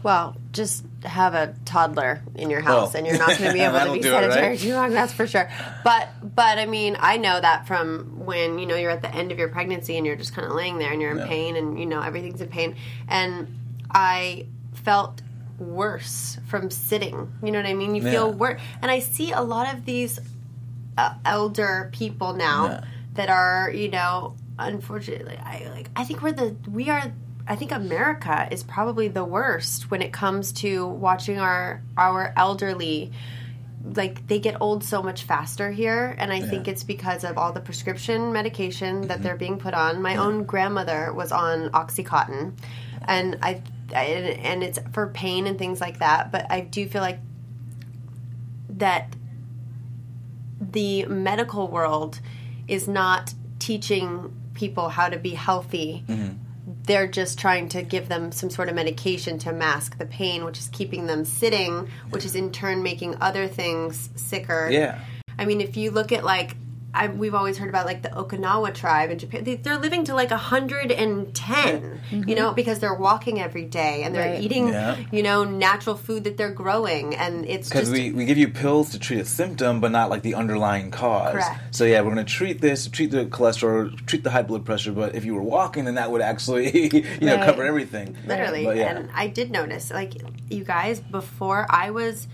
Well, 0.04 0.36
just 0.52 0.84
have 1.02 1.34
a 1.34 1.54
toddler 1.64 2.22
in 2.36 2.50
your 2.50 2.60
house, 2.60 2.92
Well, 2.92 2.98
and 2.98 3.06
you're 3.06 3.18
not 3.18 3.36
going 3.38 3.50
to 3.50 3.52
be 3.52 3.60
able 3.64 3.80
to 3.80 3.92
be 3.92 4.02
sedentary 4.02 4.48
right? 4.50 4.58
too 4.58 4.74
long. 4.74 4.92
That's 4.92 5.12
for 5.12 5.26
sure. 5.26 5.50
But 5.82 6.08
but 6.36 6.58
I 6.58 6.66
mean, 6.66 6.96
I 7.00 7.16
know 7.16 7.40
that 7.40 7.66
from 7.66 8.24
when 8.24 8.58
you 8.58 8.66
know 8.66 8.76
you're 8.76 8.90
at 8.90 9.02
the 9.02 9.12
end 9.12 9.32
of 9.32 9.38
your 9.38 9.48
pregnancy 9.48 9.96
and 9.96 10.06
you're 10.06 10.14
just 10.16 10.34
kind 10.34 10.46
of 10.46 10.52
laying 10.54 10.78
there 10.78 10.92
and 10.92 11.00
you're 11.00 11.10
in 11.12 11.18
Yeah. 11.18 11.26
pain 11.26 11.56
and 11.56 11.80
you 11.80 11.86
know 11.86 12.00
everything's 12.02 12.40
in 12.42 12.48
pain, 12.48 12.76
and 13.08 13.48
I 13.90 14.46
felt 14.74 15.22
worse 15.58 16.38
from 16.48 16.70
sitting. 16.70 17.32
You 17.42 17.50
know 17.52 17.58
what 17.58 17.66
I 17.66 17.74
mean? 17.74 17.94
You 17.94 18.02
feel 18.02 18.28
Yeah. 18.28 18.34
worse, 18.36 18.60
and 18.82 18.90
I 18.90 18.98
see 19.00 19.32
a 19.32 19.40
lot 19.40 19.72
of 19.74 19.84
these 19.86 20.20
uh, 20.98 21.14
elder 21.24 21.88
people 21.92 22.34
now 22.34 22.66
Yeah. 22.66 22.80
that 23.14 23.30
are 23.30 23.70
you 23.74 23.88
know 23.90 24.34
unfortunately 24.58 25.36
I 25.42 25.66
like 25.74 25.88
I 25.96 26.04
think 26.04 26.22
we're 26.22 26.32
the 26.32 26.54
we 26.70 26.88
are 26.90 27.10
I 27.46 27.57
think 27.57 27.72
America 27.72 28.48
is 28.50 28.62
probably 28.62 29.09
the 29.09 29.24
worst 29.24 29.90
when 29.90 30.00
it 30.00 30.12
comes 30.12 30.52
to 30.52 30.87
watching 30.87 31.38
our 31.38 31.83
our 31.96 32.33
elderly 32.37 33.12
like 33.85 34.26
they 34.26 34.38
get 34.38 34.57
old 34.62 34.83
so 34.83 35.02
much 35.02 35.24
faster 35.24 35.70
here. 35.70 36.14
And 36.18 36.33
I 36.33 36.40
think 36.40 36.68
it's 36.68 36.85
because 36.85 37.22
of 37.22 37.37
all 37.37 37.52
the 37.52 37.61
prescription 37.61 38.33
medication 38.33 39.02
that 39.02 39.16
mm-hmm. 39.16 39.22
they're 39.22 39.37
being 39.37 39.59
put 39.59 39.74
on. 39.74 40.00
My 40.00 40.16
own 40.16 40.44
grandmother 40.44 41.12
was 41.12 41.33
on 41.33 41.68
OxyContin. 41.70 42.54
And 43.07 43.38
I 43.42 43.62
I- 43.94 44.38
and 44.42 44.64
it's 44.64 44.78
for 44.92 45.09
pain 45.09 45.46
and 45.46 45.59
things 45.59 45.80
like 45.80 45.98
that, 45.98 46.33
but 46.33 46.46
I 46.50 46.61
do 46.61 46.88
feel 46.88 47.02
like 47.02 47.20
that 48.70 49.14
the 50.61 51.04
medical 51.04 51.68
world 51.68 52.20
is 52.66 52.88
not 52.88 53.35
teaching 53.59 54.35
people 54.54 54.88
how 54.88 55.09
to 55.09 55.18
be 55.18 55.30
healthy. 55.30 56.04
Mm-hmm. 56.09 56.38
They're 56.87 57.07
just 57.07 57.38
trying 57.38 57.68
to 57.70 57.83
give 57.83 58.09
them 58.09 58.31
some 58.31 58.51
sort 58.51 58.68
of 58.68 58.75
medication 58.75 59.38
to 59.38 59.53
mask 59.53 59.99
the 59.99 60.07
pain, 60.07 60.44
which 60.44 60.59
is 60.59 60.68
keeping 60.68 61.07
them 61.07 61.25
sitting, 61.25 61.88
which 62.11 62.25
is 62.25 62.35
in 62.35 62.53
turn 62.53 62.83
making 62.83 63.16
other 63.20 63.49
things 63.49 64.11
sicker. 64.16 64.68
yeah 64.70 64.99
I 65.38 65.44
mean, 65.47 65.61
if 65.61 65.77
you 65.77 65.90
look 65.90 66.12
at 66.12 66.25
like, 66.25 66.57
I, 66.94 67.09
we've 67.09 67.35
always 67.35 67.59
heard 67.59 67.68
about 67.68 67.87
like 67.87 68.02
the 68.02 68.11
Okinawa 68.11 68.72
tribe 68.74 69.11
in 69.11 69.18
Japan. 69.18 69.44
They, 69.44 69.57
they're 69.57 69.78
living 69.78 70.04
to 70.04 70.14
like 70.14 70.30
110, 70.30 72.00
you 72.11 72.18
mm-hmm. 72.18 72.30
know, 72.33 72.52
because 72.52 72.78
they're 72.78 72.94
walking 72.94 73.40
every 73.40 73.64
day 73.64 74.02
and 74.04 74.14
they're 74.14 74.33
Right. 74.33 74.40
eating, 74.40 74.68
Yeah. 74.68 74.96
you 75.12 75.22
know, 75.22 75.44
natural 75.44 75.96
food 75.96 76.24
that 76.24 76.37
they're 76.37 76.52
growing. 76.52 77.14
And 77.14 77.44
it's 77.46 77.68
because 77.68 77.90
we, 77.90 78.11
we 78.12 78.24
give 78.24 78.38
you 78.38 78.48
pills 78.48 78.90
to 78.90 78.98
treat 78.98 79.20
a 79.20 79.24
symptom 79.24 79.80
but 79.80 79.90
not 79.90 80.09
like 80.11 80.22
the 80.22 80.35
underlying 80.35 80.90
cause 80.90 81.33
Correct. 81.33 81.74
so 81.74 81.85
yeah 81.85 82.00
we're 82.00 82.14
going 82.14 82.24
to 82.24 82.33
treat 82.33 82.61
this 82.61 82.87
treat 82.88 83.11
the 83.11 83.26
cholesterol 83.26 83.94
treat 84.07 84.22
the 84.22 84.30
high 84.30 84.42
blood 84.42 84.64
pressure 84.64 84.92
but 84.92 85.14
if 85.14 85.24
you 85.24 85.35
were 85.35 85.42
walking 85.42 85.85
then 85.85 85.96
that 85.96 86.11
would 86.11 86.20
actually 86.20 86.70
you 87.20 87.26
know 87.26 87.37
cover 87.44 87.64
everything 87.64 88.16
literally 88.26 88.64
But, 88.64 88.76
yeah. 88.76 88.96
and 88.96 89.11
i 89.14 89.26
did 89.26 89.50
notice 89.50 89.90
like 89.90 90.14
you 90.50 90.64
guys 90.64 91.00
before 91.00 91.66
i 91.70 91.90
was 91.90 92.28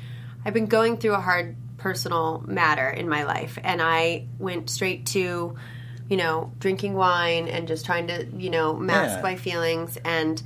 i've 0.44 0.54
been 0.54 0.66
going 0.66 0.96
through 0.98 1.14
a 1.14 1.20
hard 1.20 1.56
personal 1.80 2.44
matter 2.46 2.88
in 2.88 3.08
my 3.08 3.24
life 3.24 3.58
and 3.64 3.80
i 3.80 4.26
went 4.38 4.68
straight 4.68 5.06
to 5.06 5.56
you 6.10 6.16
know 6.16 6.52
drinking 6.58 6.94
wine 6.94 7.48
and 7.48 7.66
just 7.66 7.86
trying 7.86 8.06
to 8.06 8.26
you 8.36 8.50
know 8.50 8.76
mask 8.76 9.16
Yeah. 9.16 9.22
my 9.22 9.36
feelings 9.36 9.98
and 10.04 10.42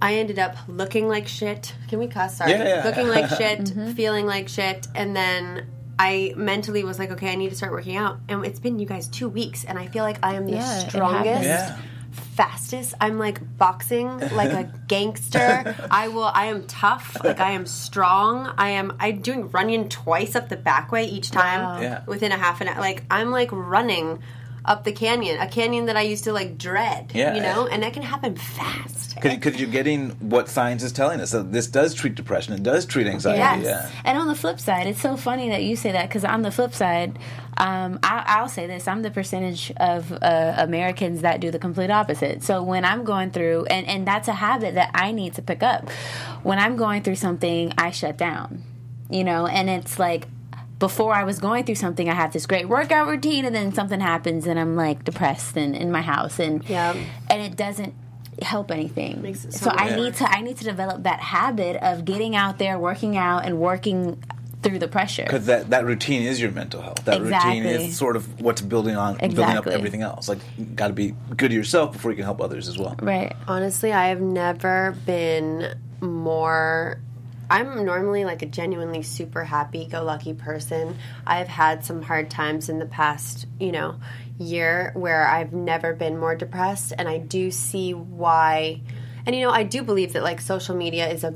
I 0.00 0.14
ended 0.14 0.40
up 0.40 0.56
looking 0.66 1.06
like 1.06 1.28
shit. 1.28 1.76
Can 1.88 2.00
we 2.00 2.08
cuss? 2.08 2.38
Sorry. 2.38 2.50
Yeah, 2.50 2.64
yeah. 2.64 2.84
Looking 2.84 3.06
like 3.06 3.28
shit, 3.38 3.60
mm-hmm. 3.60 3.92
feeling 3.92 4.26
like 4.26 4.48
shit, 4.48 4.88
and 4.96 5.14
then 5.14 5.68
I 5.96 6.34
mentally 6.36 6.82
was 6.82 6.98
like, 6.98 7.12
okay, 7.12 7.30
I 7.30 7.36
need 7.36 7.50
to 7.50 7.54
start 7.54 7.70
working 7.70 7.96
out. 7.96 8.18
And 8.28 8.44
it's 8.44 8.58
been 8.58 8.80
you 8.80 8.86
guys 8.86 9.06
two 9.06 9.28
weeks, 9.28 9.64
and 9.64 9.78
I 9.78 9.86
feel 9.86 10.02
like 10.02 10.18
I 10.20 10.34
am 10.34 10.46
the 10.46 10.54
Yeah, 10.54 10.80
it 10.80 10.90
strongest. 10.90 11.72
Happens. 12.12 12.28
Yeah. 12.28 12.44
Fastest. 12.46 12.94
I'm 13.00 13.18
like 13.18 13.40
boxing 13.58 14.18
like 14.30 14.52
a 14.52 14.72
gangster. 14.88 15.74
I 15.90 16.08
will. 16.08 16.24
I 16.24 16.46
am 16.46 16.66
tough. 16.66 17.16
Like 17.22 17.40
I 17.40 17.52
am 17.52 17.66
strong. 17.66 18.52
I 18.58 18.70
am. 18.70 18.92
I'm 19.00 19.20
doing 19.20 19.48
running 19.50 19.88
twice 19.88 20.34
up 20.36 20.48
the 20.48 20.56
back 20.56 20.92
way 20.92 21.04
each 21.04 21.30
time 21.30 21.62
Wow. 21.62 21.80
Yeah. 21.80 22.02
within 22.06 22.32
a 22.32 22.38
half 22.38 22.60
an 22.60 22.68
hour. 22.68 22.80
Like 22.80 23.04
I'm 23.10 23.30
like 23.30 23.50
running 23.52 24.22
up 24.64 24.84
the 24.84 24.92
canyon, 24.92 25.40
a 25.40 25.48
canyon 25.48 25.86
that 25.86 25.96
I 25.96 26.02
used 26.02 26.22
to 26.24 26.32
like 26.32 26.56
dread. 26.56 27.10
Yeah. 27.14 27.34
you 27.34 27.40
know, 27.42 27.66
and 27.66 27.82
that 27.82 27.92
can 27.94 28.02
happen 28.04 28.36
fast. 28.36 29.20
Because 29.20 29.60
you're 29.60 29.68
getting 29.70 30.10
what 30.20 30.48
science 30.48 30.82
is 30.84 30.92
telling 30.92 31.20
us. 31.20 31.30
So 31.30 31.42
this 31.42 31.66
does 31.66 31.94
treat 31.94 32.14
depression. 32.14 32.54
It 32.54 32.62
does 32.62 32.86
treat 32.86 33.06
anxiety. 33.08 33.38
Yes. 33.38 33.64
Yeah. 33.64 33.90
And 34.04 34.18
on 34.18 34.28
the 34.28 34.34
flip 34.36 34.58
side, 34.60 34.86
it's 34.86 35.00
so 35.00 35.16
funny 35.16 35.48
that 35.50 35.62
you 35.64 35.74
say 35.76 35.92
that 35.92 36.08
because 36.08 36.24
on 36.24 36.42
the 36.42 36.50
flip 36.52 36.74
side, 36.74 37.18
um, 37.56 37.98
I, 38.02 38.24
I'll 38.26 38.48
say 38.48 38.66
this: 38.66 38.88
I'm 38.88 39.02
the 39.02 39.10
percentage 39.10 39.72
of 39.76 40.10
uh, 40.12 40.54
Americans 40.56 41.20
that 41.22 41.40
do 41.40 41.50
the 41.50 41.58
complete 41.58 41.90
opposite. 41.90 42.42
So 42.42 42.62
when 42.62 42.84
I'm 42.84 43.04
going 43.04 43.30
through, 43.30 43.66
and 43.66 43.86
and 43.86 44.06
that's 44.06 44.28
a 44.28 44.32
habit 44.34 44.74
that 44.74 44.90
I 44.94 45.12
need 45.12 45.34
to 45.34 45.42
pick 45.42 45.62
up. 45.62 45.90
When 46.42 46.58
I'm 46.58 46.76
going 46.76 47.02
through 47.02 47.16
something, 47.16 47.72
I 47.78 47.90
shut 47.90 48.16
down. 48.16 48.62
You 49.10 49.24
know, 49.24 49.46
and 49.46 49.68
it's 49.68 49.98
like 49.98 50.26
before 50.78 51.14
I 51.14 51.24
was 51.24 51.38
going 51.38 51.64
through 51.64 51.74
something, 51.76 52.08
I 52.08 52.14
have 52.14 52.32
this 52.32 52.46
great 52.46 52.68
workout 52.68 53.06
routine, 53.06 53.44
and 53.44 53.54
then 53.54 53.72
something 53.72 54.00
happens, 54.00 54.46
and 54.46 54.58
I'm 54.58 54.74
like 54.74 55.04
depressed 55.04 55.56
and 55.56 55.76
in 55.76 55.92
my 55.92 56.02
house, 56.02 56.38
and 56.38 56.64
Yeah. 56.68 56.96
and 57.30 57.42
it 57.42 57.56
doesn't 57.56 57.94
help 58.40 58.70
anything. 58.70 59.34
So 59.34 59.50
so 59.50 59.70
I 59.70 59.94
need 59.94 60.14
to 60.14 60.24
I 60.28 60.40
need 60.40 60.56
to 60.56 60.64
develop 60.64 61.02
that 61.02 61.20
habit 61.20 61.76
of 61.82 62.04
getting 62.06 62.34
out 62.34 62.58
there, 62.58 62.78
working 62.78 63.16
out, 63.16 63.44
and 63.44 63.58
working 63.58 64.24
through 64.62 64.78
the 64.78 64.88
pressure. 64.88 65.24
Because 65.24 65.46
that, 65.46 65.70
that 65.70 65.84
routine 65.84 66.22
is 66.22 66.40
your 66.40 66.50
mental 66.50 66.80
health. 66.80 67.04
That 67.04 67.20
routine 67.20 67.64
is 67.64 67.96
sort 67.96 68.16
of 68.16 68.40
what's 68.40 68.60
building 68.60 68.96
on 68.96 69.16
building 69.16 69.44
up 69.44 69.66
everything 69.66 70.02
else. 70.02 70.28
Like 70.28 70.38
you 70.56 70.64
got 70.64 70.88
to 70.88 70.94
be 70.94 71.14
good 71.36 71.48
to 71.48 71.54
yourself 71.54 71.92
before 71.92 72.10
you 72.10 72.16
can 72.16 72.24
help 72.24 72.40
others 72.40 72.68
as 72.68 72.78
well. 72.78 72.96
Right. 73.00 73.34
Honestly, 73.48 73.92
I 73.92 74.08
have 74.08 74.20
never 74.20 74.96
been 75.04 75.74
more. 76.00 77.00
I'm 77.50 77.84
normally 77.84 78.24
like 78.24 78.42
a 78.42 78.46
genuinely 78.46 79.02
super 79.02 79.44
happy 79.44 79.86
go 79.86 80.02
lucky 80.02 80.32
person. 80.32 80.96
I've 81.26 81.48
had 81.48 81.84
some 81.84 82.00
hard 82.00 82.30
times 82.30 82.68
in 82.68 82.78
the 82.78 82.86
past, 82.86 83.46
you 83.60 83.72
know, 83.72 83.96
year 84.38 84.92
where 84.94 85.26
I've 85.26 85.52
never 85.52 85.92
been 85.92 86.18
more 86.18 86.34
depressed, 86.34 86.92
and 86.96 87.08
I 87.08 87.18
do 87.18 87.50
see 87.50 87.92
why. 87.94 88.80
And 89.26 89.36
you 89.36 89.42
know, 89.42 89.50
I 89.50 89.62
do 89.62 89.82
believe 89.82 90.12
that 90.14 90.22
like 90.22 90.40
social 90.40 90.74
media 90.74 91.08
is 91.08 91.22
a 91.24 91.32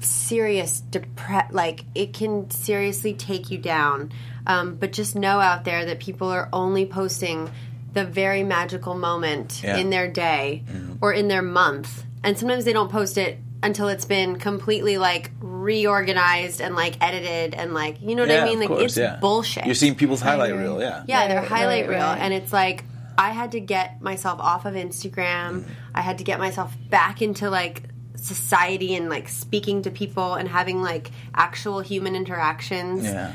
serious 0.00 0.82
depre 0.90 1.50
like 1.52 1.84
it 1.94 2.12
can 2.12 2.50
seriously 2.50 3.14
take 3.14 3.50
you 3.50 3.58
down. 3.58 4.12
Um, 4.46 4.76
but 4.76 4.92
just 4.92 5.14
know 5.16 5.40
out 5.40 5.64
there 5.64 5.84
that 5.86 6.00
people 6.00 6.28
are 6.28 6.48
only 6.52 6.86
posting 6.86 7.50
the 7.92 8.04
very 8.04 8.42
magical 8.42 8.94
moment 8.94 9.60
Yeah. 9.62 9.76
in 9.76 9.90
their 9.90 10.08
day 10.08 10.64
or 11.00 11.12
in 11.12 11.28
their 11.28 11.42
month. 11.42 12.04
And 12.22 12.38
sometimes 12.38 12.64
they 12.64 12.72
don't 12.72 12.90
post 12.90 13.18
it 13.18 13.38
until 13.62 13.88
it's 13.88 14.04
been 14.06 14.38
completely 14.38 14.96
like 14.98 15.30
reorganized 15.40 16.60
and 16.60 16.74
like 16.74 16.94
edited 17.00 17.54
and 17.54 17.74
like 17.74 18.00
you 18.00 18.14
know 18.14 18.22
what 18.22 18.30
Yeah, 18.30 18.42
I 18.42 18.44
mean? 18.44 18.60
Like 18.60 18.68
course, 18.68 18.82
it's 18.82 18.96
yeah. 18.96 19.16
bullshit. 19.20 19.66
You're 19.66 19.74
seeing 19.74 19.94
people's 19.94 20.20
highlight 20.20 20.54
reel. 20.54 20.80
Yeah. 20.80 21.04
Yeah, 21.06 21.28
their 21.28 21.42
highlight 21.42 21.86
right, 21.88 21.90
reel. 21.96 21.98
right. 22.06 22.18
And 22.20 22.32
it's 22.34 22.52
like 22.52 22.84
I 23.20 23.32
had 23.32 23.52
to 23.52 23.60
get 23.60 24.00
myself 24.00 24.40
off 24.40 24.64
of 24.64 24.74
Instagram. 24.74 25.64
I 25.94 26.00
had 26.00 26.18
to 26.18 26.24
get 26.24 26.38
myself 26.38 26.74
back 26.88 27.20
into 27.20 27.50
like 27.50 27.82
society 28.14 28.94
and 28.94 29.10
like 29.10 29.28
speaking 29.28 29.82
to 29.82 29.90
people 29.90 30.34
and 30.34 30.48
having 30.48 30.80
like 30.80 31.10
actual 31.34 31.80
human 31.80 32.16
interactions. 32.16 33.04
Yeah. 33.04 33.32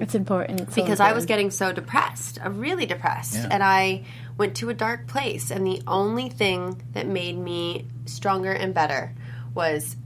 It's 0.00 0.14
important. 0.14 0.62
It's 0.62 0.74
so 0.74 0.82
Because 0.82 0.98
I 0.98 1.12
was 1.12 1.26
getting 1.26 1.50
so 1.50 1.72
depressed, 1.72 2.38
uh, 2.42 2.48
really 2.50 2.86
depressed. 2.86 3.34
Yeah. 3.34 3.48
And 3.50 3.62
I 3.62 4.04
went 4.38 4.56
to 4.56 4.70
a 4.70 4.74
dark 4.74 5.08
place. 5.08 5.50
And 5.50 5.66
the 5.66 5.82
only 5.86 6.30
thing 6.30 6.82
that 6.92 7.06
made 7.06 7.36
me 7.36 7.88
stronger 8.06 8.52
and 8.52 8.72
better 8.72 9.14
was 9.54 9.96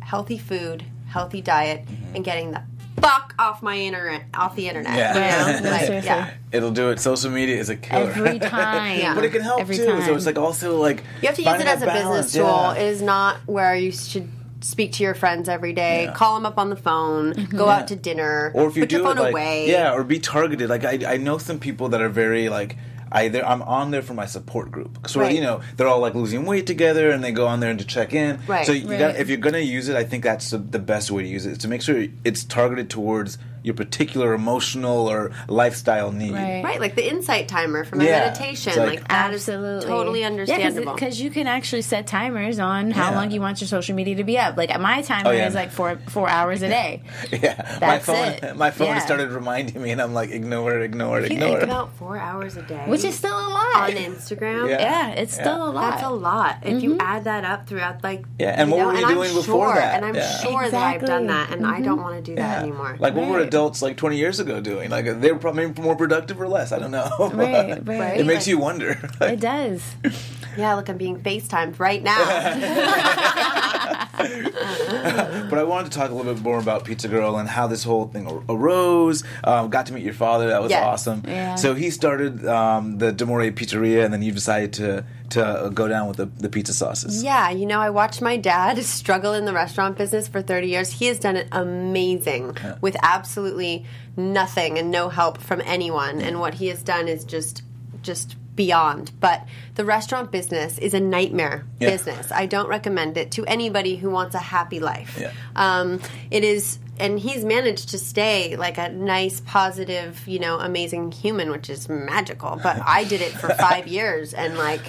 healthy 0.00 0.38
food, 0.38 0.82
healthy 1.08 1.42
diet, 1.42 1.86
and 2.14 2.24
getting 2.24 2.52
the 2.52 2.62
fuck 3.00 3.34
off 3.38 3.62
my 3.62 3.76
internet, 3.76 4.24
off 4.34 4.56
the 4.56 4.68
internet. 4.68 4.96
Yeah. 4.96 5.56
You 5.56 5.62
know? 5.62 5.70
Like, 5.76 6.04
yeah. 6.04 6.34
It'll 6.52 6.70
do 6.70 6.90
it. 6.90 7.00
Social 7.00 7.30
media 7.30 7.56
is 7.56 7.68
a 7.68 7.76
killer. 7.76 8.10
every 8.10 8.38
time. 8.56 8.98
Yeah. 8.98 9.14
but 9.14 9.24
it 9.24 9.30
can 9.30 9.42
help 9.42 9.60
Every 9.60 9.76
too. 9.76 9.86
time. 9.86 10.02
So 10.02 10.14
it's 10.14 10.26
like 10.26 10.38
also 10.38 10.78
like 10.80 11.02
You 11.22 11.28
have 11.28 11.36
to 11.36 11.42
use 11.42 11.60
it 11.60 11.66
as 11.66 11.82
a 11.82 11.86
that 11.86 11.94
business 11.94 12.32
tool. 12.32 12.44
yeah. 12.46 12.74
It 12.74 12.82
is 12.88 13.02
not 13.02 13.38
where 13.46 13.74
you 13.76 13.92
should 13.92 14.28
speak 14.60 14.92
to 14.92 15.02
your 15.02 15.14
friends 15.14 15.48
every 15.48 15.72
day, 15.72 16.04
Yeah. 16.04 16.12
call 16.14 16.34
them 16.34 16.46
up 16.46 16.58
on 16.58 16.70
the 16.70 16.76
phone, 16.76 17.34
mm-hmm. 17.34 17.56
go 17.56 17.68
out 17.68 17.88
to 17.88 17.96
dinner, 17.96 18.50
or 18.54 18.66
if 18.68 18.76
you 18.76 18.82
put 18.82 18.88
do 18.88 18.96
your 18.96 19.04
phone 19.04 19.18
it 19.18 19.20
like 19.20 19.32
away. 19.32 19.68
yeah 19.70 19.92
or 19.92 20.02
be 20.02 20.18
targeted 20.18 20.68
like 20.70 20.84
I, 20.84 21.14
I 21.14 21.16
know 21.18 21.38
some 21.38 21.58
people 21.58 21.90
that 21.90 22.00
are 22.00 22.08
very 22.08 22.48
like 22.48 22.76
I 23.12 23.24
either 23.24 23.44
I'm 23.46 23.62
on 23.62 23.90
there 23.92 24.02
for 24.02 24.14
my 24.14 24.26
support 24.26 24.70
group 24.72 25.06
so 25.08 25.20
Right. 25.20 25.34
you 25.34 25.40
know 25.40 25.60
they're 25.76 25.86
all 25.88 26.00
like 26.00 26.14
losing 26.14 26.44
weight 26.44 26.66
together 26.66 27.10
and 27.10 27.22
they 27.22 27.32
go 27.32 27.46
on 27.46 27.60
there 27.60 27.70
and 27.70 27.78
to 27.78 27.84
check 27.86 28.12
in 28.14 28.40
Right. 28.48 28.66
so 28.66 28.72
you 28.72 28.88
Right. 28.88 28.98
got 28.98 29.16
if 29.16 29.28
you're 29.28 29.38
gonna 29.38 29.58
use 29.58 29.88
it 29.88 29.96
I 29.96 30.04
think 30.04 30.24
that's 30.24 30.50
the, 30.50 30.58
the 30.58 30.78
best 30.80 31.10
way 31.10 31.22
to 31.22 31.28
use 31.28 31.46
it 31.46 31.52
is 31.52 31.58
to 31.58 31.68
make 31.68 31.82
sure 31.82 32.06
it's 32.24 32.42
targeted 32.44 32.90
towards 32.90 33.38
your 33.66 33.74
particular 33.74 34.32
emotional 34.32 35.08
or 35.08 35.32
lifestyle 35.48 36.12
need 36.12 36.32
Right. 36.32 36.62
Right, 36.62 36.80
like 36.80 36.94
the 36.94 37.06
insight 37.06 37.48
timer 37.48 37.84
for 37.84 37.96
my 37.96 38.04
Yeah. 38.04 38.20
meditation. 38.26 38.70
It's 38.70 38.78
like- 38.78 38.86
Like, 39.00 39.08
that 39.08 39.34
is 39.34 39.48
Absolutely. 39.48 39.88
totally 39.88 40.24
understandable. 40.24 40.94
Because 40.94 41.20
you 41.20 41.30
can 41.30 41.48
actually 41.48 41.82
set 41.82 42.06
timers 42.06 42.60
on 42.60 42.92
how 42.92 43.10
Yeah. 43.10 43.16
long 43.18 43.32
you 43.32 43.40
want 43.40 43.60
your 43.60 43.66
social 43.66 43.96
media 43.96 44.14
to 44.14 44.24
be 44.24 44.38
up. 44.38 44.56
Like 44.56 44.70
my 44.80 45.02
timer 45.02 45.30
Oh, 45.30 45.32
yeah. 45.32 45.48
is 45.48 45.54
like 45.56 45.72
four 45.72 45.98
four 46.06 46.28
hours 46.28 46.62
a 46.62 46.68
day. 46.68 47.02
yeah 47.32 47.56
my 47.58 47.78
That's 47.80 48.06
phone 48.06 48.28
it. 48.28 48.56
my 48.56 48.70
phone 48.70 48.86
Yeah. 48.86 48.98
started 49.00 49.30
reminding 49.32 49.82
me 49.82 49.90
and 49.90 50.00
I'm 50.00 50.14
like 50.14 50.30
ignore 50.30 50.76
it 50.76 50.82
ignore 50.84 51.18
it 51.18 51.24
ignore 51.32 51.48
think 51.48 51.62
it 51.62 51.64
about 51.64 51.90
four 51.96 52.16
hours 52.18 52.56
a 52.56 52.62
day, 52.62 52.84
Which 52.86 53.02
is 53.02 53.16
still 53.16 53.36
a 53.36 53.50
lot. 53.50 53.76
on 53.76 53.90
Instagram. 53.90 54.68
Yeah. 54.70 54.80
yeah, 54.80 55.08
it's 55.22 55.34
still 55.34 55.68
a 55.68 55.72
lot. 55.72 55.90
That's 55.90 56.04
a 56.04 56.10
lot. 56.10 56.58
If 56.62 56.82
you 56.84 56.90
mm-hmm. 56.92 57.00
add 57.00 57.24
that 57.24 57.44
up 57.44 57.66
throughout, 57.68 58.04
like 58.04 58.22
Yeah, 58.38 58.54
and 58.56 58.70
what 58.70 58.78
know, 58.78 58.86
were 58.86 58.92
you 58.92 58.98
and 58.98 59.06
I'm 59.06 59.14
doing 59.14 59.34
before 59.34 59.66
sure, 59.66 59.74
that? 59.74 59.96
And 59.96 60.04
I'm 60.04 60.14
Yeah. 60.14 60.38
sure 60.38 60.70
that 60.70 60.94
I've 60.94 61.04
done 61.04 61.26
that, 61.26 61.50
and 61.50 61.66
I 61.66 61.80
don't 61.80 62.00
want 62.00 62.14
to 62.16 62.22
do 62.22 62.36
that 62.36 62.58
Yeah. 62.58 62.62
anymore. 62.62 62.94
Like 63.00 63.14
what 63.16 63.26
were 63.28 63.38
Right. 63.38 63.50
Adults 63.56 63.80
like 63.82 63.96
20 63.96 64.16
years 64.16 64.38
ago 64.38 64.60
doing? 64.60 64.90
Like 64.90 65.06
they 65.20 65.32
were 65.32 65.38
probably 65.38 65.66
more 65.82 65.96
productive 65.96 66.40
or 66.40 66.48
less. 66.48 66.72
I 66.72 66.78
don't 66.78 66.90
know. 66.90 67.10
Right, 67.18 67.30
right. 67.84 67.86
Right. 67.86 68.20
It 68.20 68.26
makes 68.26 68.40
Like- 68.40 68.46
you 68.48 68.58
wonder. 68.58 69.10
It 69.20 69.40
does. 69.40 69.82
yeah, 70.56 70.74
look, 70.74 70.88
I'm 70.88 70.96
being 70.96 71.20
FaceTimed 71.20 71.78
right 71.78 72.02
now. 72.02 72.16
but 74.16 75.58
I 75.58 75.64
wanted 75.64 75.92
to 75.92 75.98
talk 75.98 76.10
a 76.10 76.14
little 76.14 76.34
bit 76.34 76.42
more 76.42 76.58
about 76.58 76.84
Pizza 76.84 77.08
Girl 77.08 77.36
and 77.36 77.48
how 77.48 77.66
this 77.66 77.84
whole 77.84 78.06
thing 78.06 78.26
arose. 78.48 79.24
Um, 79.44 79.68
got 79.70 79.86
to 79.86 79.92
meet 79.92 80.04
your 80.04 80.14
father. 80.14 80.48
That 80.48 80.62
was 80.62 80.70
Yes. 80.70 80.82
awesome. 80.84 81.22
Yeah. 81.26 81.54
So 81.56 81.74
he 81.74 81.90
started 81.90 82.46
um, 82.46 82.98
the 82.98 83.12
D'Amore 83.12 83.50
Pizzeria, 83.52 84.04
and 84.04 84.12
then 84.12 84.22
you 84.22 84.32
decided 84.32 84.72
to 84.74 85.04
to 85.28 85.72
go 85.74 85.88
down 85.88 86.06
with 86.06 86.18
the, 86.18 86.26
the 86.26 86.48
pizza 86.48 86.72
sauces. 86.72 87.20
Yeah, 87.22 87.50
you 87.50 87.66
know, 87.66 87.80
I 87.80 87.90
watched 87.90 88.22
my 88.22 88.36
dad 88.36 88.78
struggle 88.84 89.32
in 89.34 89.44
the 89.44 89.52
restaurant 89.52 89.98
business 89.98 90.28
for 90.28 90.40
30 90.40 90.68
years. 90.68 90.92
He 90.92 91.06
has 91.06 91.18
done 91.18 91.36
it 91.36 91.48
amazing 91.50 92.56
with 92.80 92.96
absolutely 93.02 93.86
nothing 94.16 94.78
and 94.78 94.92
no 94.92 95.08
help 95.08 95.38
from 95.38 95.60
anyone. 95.64 96.20
And 96.20 96.38
what 96.38 96.54
he 96.54 96.68
has 96.68 96.82
done 96.82 97.08
is 97.08 97.24
just 97.24 97.62
just 98.02 98.36
beyond. 98.56 99.12
But 99.20 99.46
the 99.76 99.84
restaurant 99.84 100.32
business 100.32 100.78
is 100.78 100.94
a 100.94 101.00
nightmare 101.00 101.64
Yeah. 101.78 101.90
business. 101.90 102.32
I 102.32 102.46
don't 102.46 102.68
recommend 102.68 103.16
it 103.16 103.30
to 103.32 103.44
anybody 103.46 103.96
who 103.96 104.10
wants 104.10 104.34
a 104.34 104.38
happy 104.40 104.80
life. 104.80 105.16
Yeah. 105.20 105.32
Um, 105.54 106.00
it 106.30 106.42
is 106.42 106.78
and 106.98 107.18
he's 107.20 107.44
managed 107.44 107.90
to 107.90 107.98
stay 107.98 108.56
like 108.56 108.78
a 108.78 108.88
nice 108.88 109.40
positive 109.42 110.26
you 110.26 110.38
know 110.38 110.58
amazing 110.58 111.12
human 111.12 111.50
which 111.50 111.68
is 111.68 111.90
magical 111.90 112.58
but 112.62 112.80
i 112.86 113.04
did 113.04 113.20
it 113.20 113.32
for 113.32 113.50
five 113.66 113.86
years 113.86 114.32
and 114.32 114.56
like 114.56 114.80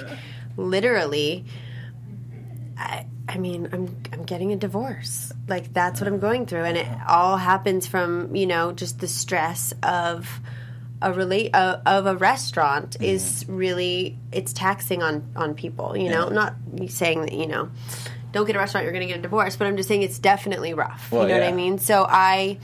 literally 0.56 1.43
I, 2.77 3.06
I 3.27 3.38
mean, 3.39 3.67
I'm 3.73 3.95
I'm 4.13 4.23
getting 4.23 4.51
a 4.53 4.56
divorce. 4.56 5.32
Like 5.47 5.73
that's 5.73 5.99
what 5.99 6.08
I'm 6.08 6.19
going 6.19 6.45
through, 6.45 6.63
and 6.63 6.77
it 6.77 6.88
all 7.08 7.36
happens 7.38 7.88
from 7.88 8.36
you 8.36 8.45
know 8.45 8.71
just 8.71 8.99
the 8.99 9.08
stress 9.08 9.73
of 9.84 10.30
a 11.01 11.13
relate 11.13 11.53
uh, 11.53 11.79
of 11.86 12.05
a 12.05 12.15
restaurant 12.15 12.97
is 12.99 13.45
really 13.47 14.17
it's 14.31 14.53
taxing 14.53 15.03
on 15.03 15.31
on 15.36 15.53
people. 15.53 15.95
You 15.95 16.10
know, 16.10 16.27
Yeah. 16.27 16.33
not 16.33 16.55
saying 16.88 17.21
that 17.21 17.33
you 17.33 17.47
know 17.47 17.69
don't 18.31 18.45
get 18.45 18.55
a 18.55 18.60
restaurant, 18.60 18.83
you're 18.83 18.93
going 18.93 19.07
to 19.07 19.12
get 19.13 19.19
a 19.19 19.21
divorce, 19.21 19.55
but 19.55 19.67
I'm 19.67 19.77
just 19.77 19.88
saying 19.88 20.01
it's 20.01 20.19
definitely 20.19 20.73
rough. 20.73 21.12
Well, 21.12 21.23
you 21.27 21.36
know 21.36 21.39
what. 21.41 21.49
I 21.49 21.51
mean? 21.53 21.77
So 21.79 22.05
I. 22.07 22.57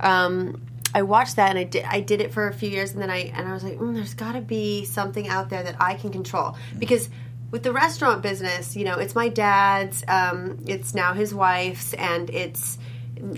Um, 0.00 0.60
I 0.96 1.02
watched 1.02 1.36
that 1.36 1.50
and 1.50 1.58
I 1.58 1.64
did 1.64 1.84
I 1.84 1.98
did 1.98 2.20
it 2.20 2.32
for 2.32 2.46
a 2.46 2.54
few 2.54 2.68
years 2.70 2.92
and 2.92 3.02
then 3.02 3.10
I 3.10 3.32
and 3.34 3.48
I 3.48 3.52
was 3.52 3.64
like, 3.64 3.78
mm, 3.78 3.94
there's 3.94 4.14
got 4.14 4.32
to 4.32 4.40
be 4.40 4.84
something 4.84 5.26
out 5.26 5.50
there 5.50 5.64
that 5.64 5.74
I 5.80 5.94
can 5.94 6.10
control 6.12 6.56
because 6.78 7.08
with 7.50 7.64
the 7.64 7.72
restaurant 7.72 8.22
business, 8.22 8.76
you 8.76 8.84
know, 8.84 8.94
it's 8.98 9.14
my 9.16 9.28
dad's, 9.28 10.04
um, 10.08 10.58
it's 10.66 10.94
now 10.94 11.12
his 11.12 11.32
wife's, 11.34 11.94
and 11.94 12.28
it's 12.30 12.78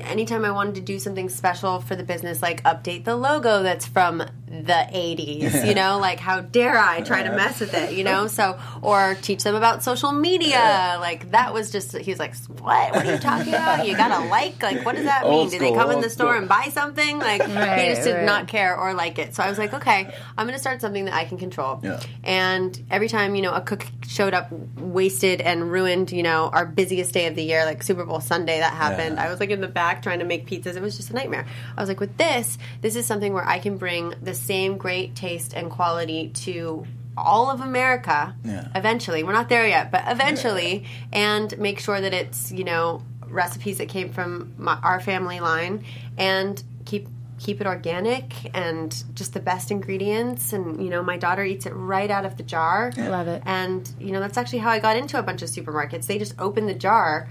anytime 0.01 0.45
I 0.45 0.51
wanted 0.51 0.75
to 0.77 0.81
do 0.81 0.99
something 0.99 1.29
special 1.29 1.81
for 1.81 1.97
the 1.97 2.03
business, 2.03 2.43
like 2.43 2.63
update 2.65 3.05
the 3.05 3.17
logo 3.17 3.63
that's 3.63 3.87
from 3.87 4.23
the 4.49 4.73
80s, 4.93 5.67
you 5.67 5.75
know, 5.75 5.99
like 5.99 6.21
how 6.21 6.41
dare 6.41 6.79
I 6.79 7.01
try 7.01 7.23
to 7.25 7.31
mess 7.31 7.59
with 7.61 7.75
it, 7.75 7.95
you 7.95 8.05
know? 8.05 8.29
So, 8.29 8.59
or 8.81 9.17
teach 9.21 9.43
them 9.43 9.55
about 9.57 9.83
social 9.83 10.13
media. 10.13 10.99
Like 11.01 11.33
that 11.33 11.53
was 11.53 11.73
just, 11.73 11.97
he 11.97 12.11
was 12.11 12.21
like, 12.21 12.37
what? 12.61 12.95
What 12.95 13.07
are 13.07 13.13
you 13.13 13.19
talking 13.19 13.55
about? 13.55 13.87
You 13.87 13.97
got 13.97 14.17
to 14.17 14.29
like, 14.29 14.63
like, 14.63 14.85
what 14.85 14.95
does 14.95 15.05
that 15.05 15.25
mean? 15.25 15.33
Old 15.33 15.51
Do 15.51 15.59
they 15.59 15.73
come 15.73 15.91
in 15.91 16.01
the 16.01 16.11
store 16.11 16.29
school. 16.29 16.39
and 16.39 16.49
buy 16.49 16.69
something? 16.71 17.19
Like, 17.19 17.43
he 17.43 17.89
just 17.89 18.05
did 18.05 18.15
right. 18.15 18.25
not 18.25 18.47
care 18.47 18.77
or 18.77 18.95
like 18.95 19.19
it. 19.19 19.35
So 19.35 19.43
I 19.43 19.49
was 19.49 19.59
like, 19.59 19.75
okay, 19.75 20.15
I'm 20.39 20.47
going 20.47 20.55
to 20.55 20.61
start 20.61 20.81
something 20.81 21.07
that 21.07 21.15
I 21.15 21.25
can 21.25 21.39
control. 21.39 21.81
Yeah. 21.83 22.01
And 22.23 22.81
every 22.91 23.09
time, 23.09 23.35
you 23.35 23.43
know, 23.43 23.53
a 23.53 23.61
cook 23.61 23.85
showed 24.07 24.33
up 24.33 24.53
wasted 24.77 25.41
and 25.41 25.73
ruined, 25.73 26.13
you 26.13 26.23
know, 26.23 26.51
our 26.53 26.67
busiest 26.67 27.13
day 27.13 27.27
of 27.27 27.35
the 27.35 27.43
year, 27.43 27.65
like 27.65 27.83
Super 27.83 28.05
Bowl 28.05 28.21
Sunday 28.21 28.59
that 28.61 28.73
happened, 28.75 29.17
Yeah. 29.17 29.25
I 29.25 29.31
was 29.31 29.41
like 29.41 29.51
in 29.51 29.61
the 29.61 29.69
back 29.69 30.03
trying 30.03 30.21
to 30.21 30.25
make 30.25 30.47
pizzas. 30.47 30.77
It 30.77 30.83
was 30.83 30.97
just 30.97 31.11
a 31.11 31.15
nightmare. 31.15 31.47
I 31.77 31.81
was 31.81 31.89
like, 31.89 31.99
with 31.99 32.17
this, 32.17 32.59
this 32.81 32.95
is 32.95 33.07
something 33.07 33.33
where 33.33 33.47
I 33.47 33.59
can 33.59 33.77
bring 33.77 34.15
the 34.23 34.36
same 34.37 34.77
great 34.77 35.15
taste 35.17 35.53
and 35.55 35.71
quality 35.71 36.29
to 36.45 36.87
all 37.17 37.51
of 37.51 37.61
America 37.61 38.35
Yeah. 38.45 38.69
eventually. 38.75 39.25
We're 39.25 39.33
not 39.33 39.49
there 39.49 39.67
yet, 39.67 39.91
but 39.91 40.05
eventually, 40.07 40.85
and 41.13 41.57
make 41.59 41.79
sure 41.81 42.01
that 42.01 42.13
it's, 42.13 42.53
you 42.53 42.65
know, 42.65 43.03
recipes 43.29 43.79
that 43.79 43.89
came 43.89 44.11
from 44.13 44.53
my, 44.59 44.79
our 44.83 45.01
family 45.01 45.41
line 45.41 45.85
and 46.17 46.63
keep 46.85 47.09
keep 47.39 47.61
it 47.61 47.67
organic 47.67 48.33
and 48.57 49.05
just 49.15 49.35
the 49.35 49.41
best 49.41 49.71
ingredients 49.71 50.55
and 50.55 50.83
you 50.83 50.89
know 50.89 51.03
my 51.03 51.19
daughter 51.19 51.45
eats 51.45 51.67
it 51.67 51.73
right 51.75 52.11
out 52.11 52.25
of 52.25 52.39
the 52.39 52.43
jar 52.43 52.91
i 52.97 53.09
Love 53.09 53.29
it. 53.29 53.43
and 53.45 53.93
you 54.01 54.11
know 54.11 54.21
that's 54.21 54.39
actually 54.39 54.61
how 54.61 54.71
i 54.71 54.79
got 54.79 54.97
into 54.97 55.19
a 55.19 55.23
bunch 55.23 55.43
of 55.43 55.51
supermarkets 55.51 56.07
they 56.07 56.17
just 56.19 56.35
opened 56.39 56.67
the 56.67 56.73
jar 56.75 57.29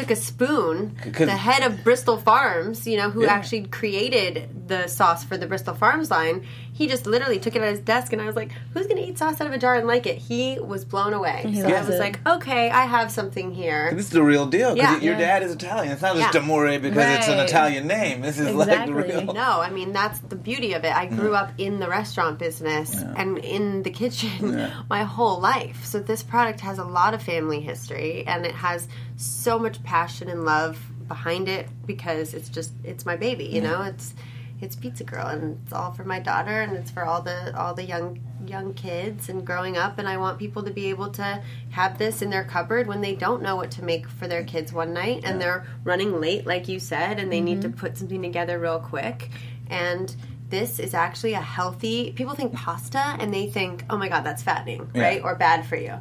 took 0.00 0.10
a 0.10 0.16
spoon 0.16 0.96
the 1.12 1.26
head 1.30 1.62
of 1.62 1.84
bristol 1.84 2.16
farms 2.16 2.86
you 2.86 2.96
know 2.96 3.10
who 3.10 3.22
Yeah. 3.22 3.32
actually 3.32 3.64
created 3.64 4.68
the 4.68 4.86
sauce 4.86 5.24
for 5.24 5.36
the 5.36 5.46
bristol 5.46 5.74
farms 5.74 6.10
line 6.10 6.46
he 6.72 6.86
just 6.86 7.04
literally 7.06 7.38
took 7.38 7.54
it 7.56 7.62
at 7.62 7.70
his 7.70 7.80
desk 7.80 8.12
and 8.12 8.22
i 8.22 8.26
was 8.26 8.36
like 8.36 8.52
who's 8.72 8.86
going 8.86 8.96
to 8.96 9.02
eat 9.08 9.18
sauce 9.18 9.40
out 9.40 9.46
of 9.46 9.52
a 9.52 9.58
jar 9.58 9.74
and 9.76 9.86
like 9.86 10.06
it 10.06 10.16
he 10.18 10.58
was 10.58 10.84
blown 10.84 11.12
away 11.12 11.42
He 11.46 11.60
so 11.60 11.68
i 11.68 11.80
was 11.80 11.96
it. 11.96 11.98
like 11.98 12.26
okay 12.26 12.70
i 12.70 12.84
have 12.84 13.10
something 13.10 13.52
here 13.54 13.92
This 13.94 14.06
is 14.06 14.10
the 14.10 14.22
real 14.22 14.46
deal. 14.46 14.68
'cause 14.70 14.76
Yeah. 14.78 14.98
your 15.00 15.14
Yeah. 15.14 15.18
dad 15.18 15.42
is 15.42 15.52
Italian. 15.52 15.92
It's 15.92 16.02
not 16.02 16.16
just 16.16 16.34
Yeah. 16.34 16.40
Amore 16.40 16.78
because 16.78 17.04
it's 17.18 17.28
an 17.28 17.38
Italian 17.40 17.86
name. 17.86 18.20
This 18.22 18.38
is 18.38 18.54
like 18.54 18.68
Exactly. 18.68 18.94
real. 18.94 19.32
No, 19.34 19.60
I 19.60 19.70
mean 19.70 19.92
that's 19.92 20.18
the 20.20 20.36
beauty 20.36 20.72
of 20.74 20.84
it. 20.84 20.94
I 20.96 21.06
mm. 21.06 21.16
grew 21.18 21.34
up 21.34 21.50
in 21.58 21.80
the 21.80 21.88
restaurant 21.88 22.38
business 22.38 22.94
and 23.16 23.38
in 23.38 23.82
the 23.82 23.90
kitchen 23.90 24.58
Yeah. 24.58 24.70
my 24.90 25.02
whole 25.04 25.40
life. 25.40 25.84
So 25.84 25.98
this 26.00 26.22
product 26.22 26.60
has 26.60 26.78
a 26.78 26.84
lot 26.84 27.14
of 27.14 27.22
family 27.22 27.60
history 27.60 28.24
and 28.26 28.46
it 28.46 28.54
has 28.54 28.88
so 29.20 29.58
much 29.58 29.82
passion 29.82 30.28
and 30.28 30.44
love 30.44 30.78
behind 31.06 31.48
it 31.48 31.68
because 31.86 32.34
it's 32.34 32.48
just 32.48 32.72
it's 32.84 33.04
my 33.04 33.16
baby, 33.16 33.44
you 33.44 33.60
know? 33.60 33.82
It's 33.82 34.14
it's 34.60 34.76
Pizza 34.76 35.04
Girl 35.04 35.26
and 35.26 35.58
it's 35.62 35.72
all 35.72 35.92
for 35.92 36.04
my 36.04 36.20
daughter 36.20 36.60
and 36.60 36.76
it's 36.76 36.90
for 36.90 37.04
all 37.04 37.22
the 37.22 37.56
all 37.58 37.74
the 37.74 37.84
young 37.84 38.20
young 38.46 38.74
kids 38.74 39.28
and 39.28 39.46
growing 39.46 39.76
up 39.76 39.98
and 39.98 40.08
I 40.08 40.16
want 40.16 40.38
people 40.38 40.62
to 40.62 40.70
be 40.70 40.86
able 40.86 41.10
to 41.10 41.42
have 41.70 41.98
this 41.98 42.22
in 42.22 42.30
their 42.30 42.44
cupboard 42.44 42.86
when 42.86 43.00
they 43.00 43.14
don't 43.14 43.42
know 43.42 43.56
what 43.56 43.70
to 43.72 43.84
make 43.84 44.08
for 44.08 44.26
their 44.26 44.44
kids 44.44 44.72
one 44.72 44.92
night 44.92 45.22
and 45.24 45.40
they're 45.40 45.66
running 45.84 46.20
late 46.20 46.46
like 46.46 46.68
you 46.68 46.78
said 46.78 47.18
and 47.18 47.32
they 47.32 47.40
need 47.40 47.62
to 47.62 47.68
mm-hmm. 47.68 47.78
put 47.78 47.96
something 47.96 48.22
together 48.22 48.58
real 48.58 48.80
quick. 48.80 49.30
And 49.68 50.14
this 50.48 50.78
is 50.78 50.94
actually 50.94 51.34
a 51.34 51.40
healthy 51.40 52.12
people 52.12 52.34
think 52.34 52.52
pasta 52.52 53.16
and 53.18 53.32
they 53.32 53.46
think 53.46 53.84
oh 53.88 53.96
my 53.96 54.08
god 54.08 54.24
that's 54.24 54.42
fattening 54.42 54.90
Yeah. 54.94 55.02
right? 55.02 55.22
Or 55.22 55.36
bad 55.36 55.64
for 55.66 55.76
you 55.76 55.94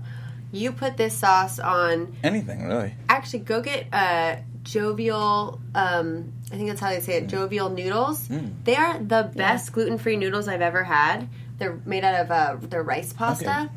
you 0.52 0.72
put 0.72 0.98
this 0.98 1.16
sauce 1.18 1.60
on 1.60 2.16
Anything 2.24 2.68
really. 2.68 2.94
actually 3.08 3.40
go 3.40 3.62
get 3.62 3.88
uh, 3.94 4.38
jovial 4.64 5.60
um, 5.76 6.32
i 6.52 6.56
think 6.56 6.70
that's 6.70 6.80
how 6.82 6.90
they 6.90 7.00
say 7.00 7.14
it 7.18 7.28
jovial 7.28 7.70
noodles 7.70 8.28
Mm. 8.30 8.54
they 8.64 8.76
are 8.76 8.98
the 9.00 9.32
best 9.36 9.72
gluten-free 9.74 10.16
noodles 10.18 10.48
i've 10.48 10.62
ever 10.62 10.84
had 10.84 11.28
they're 11.58 11.80
made 11.86 12.04
out 12.04 12.16
of 12.22 12.32
uh, 12.32 12.56
their 12.68 12.84
rice 12.84 13.12
pasta 13.14 13.50
Okay. 13.64 13.74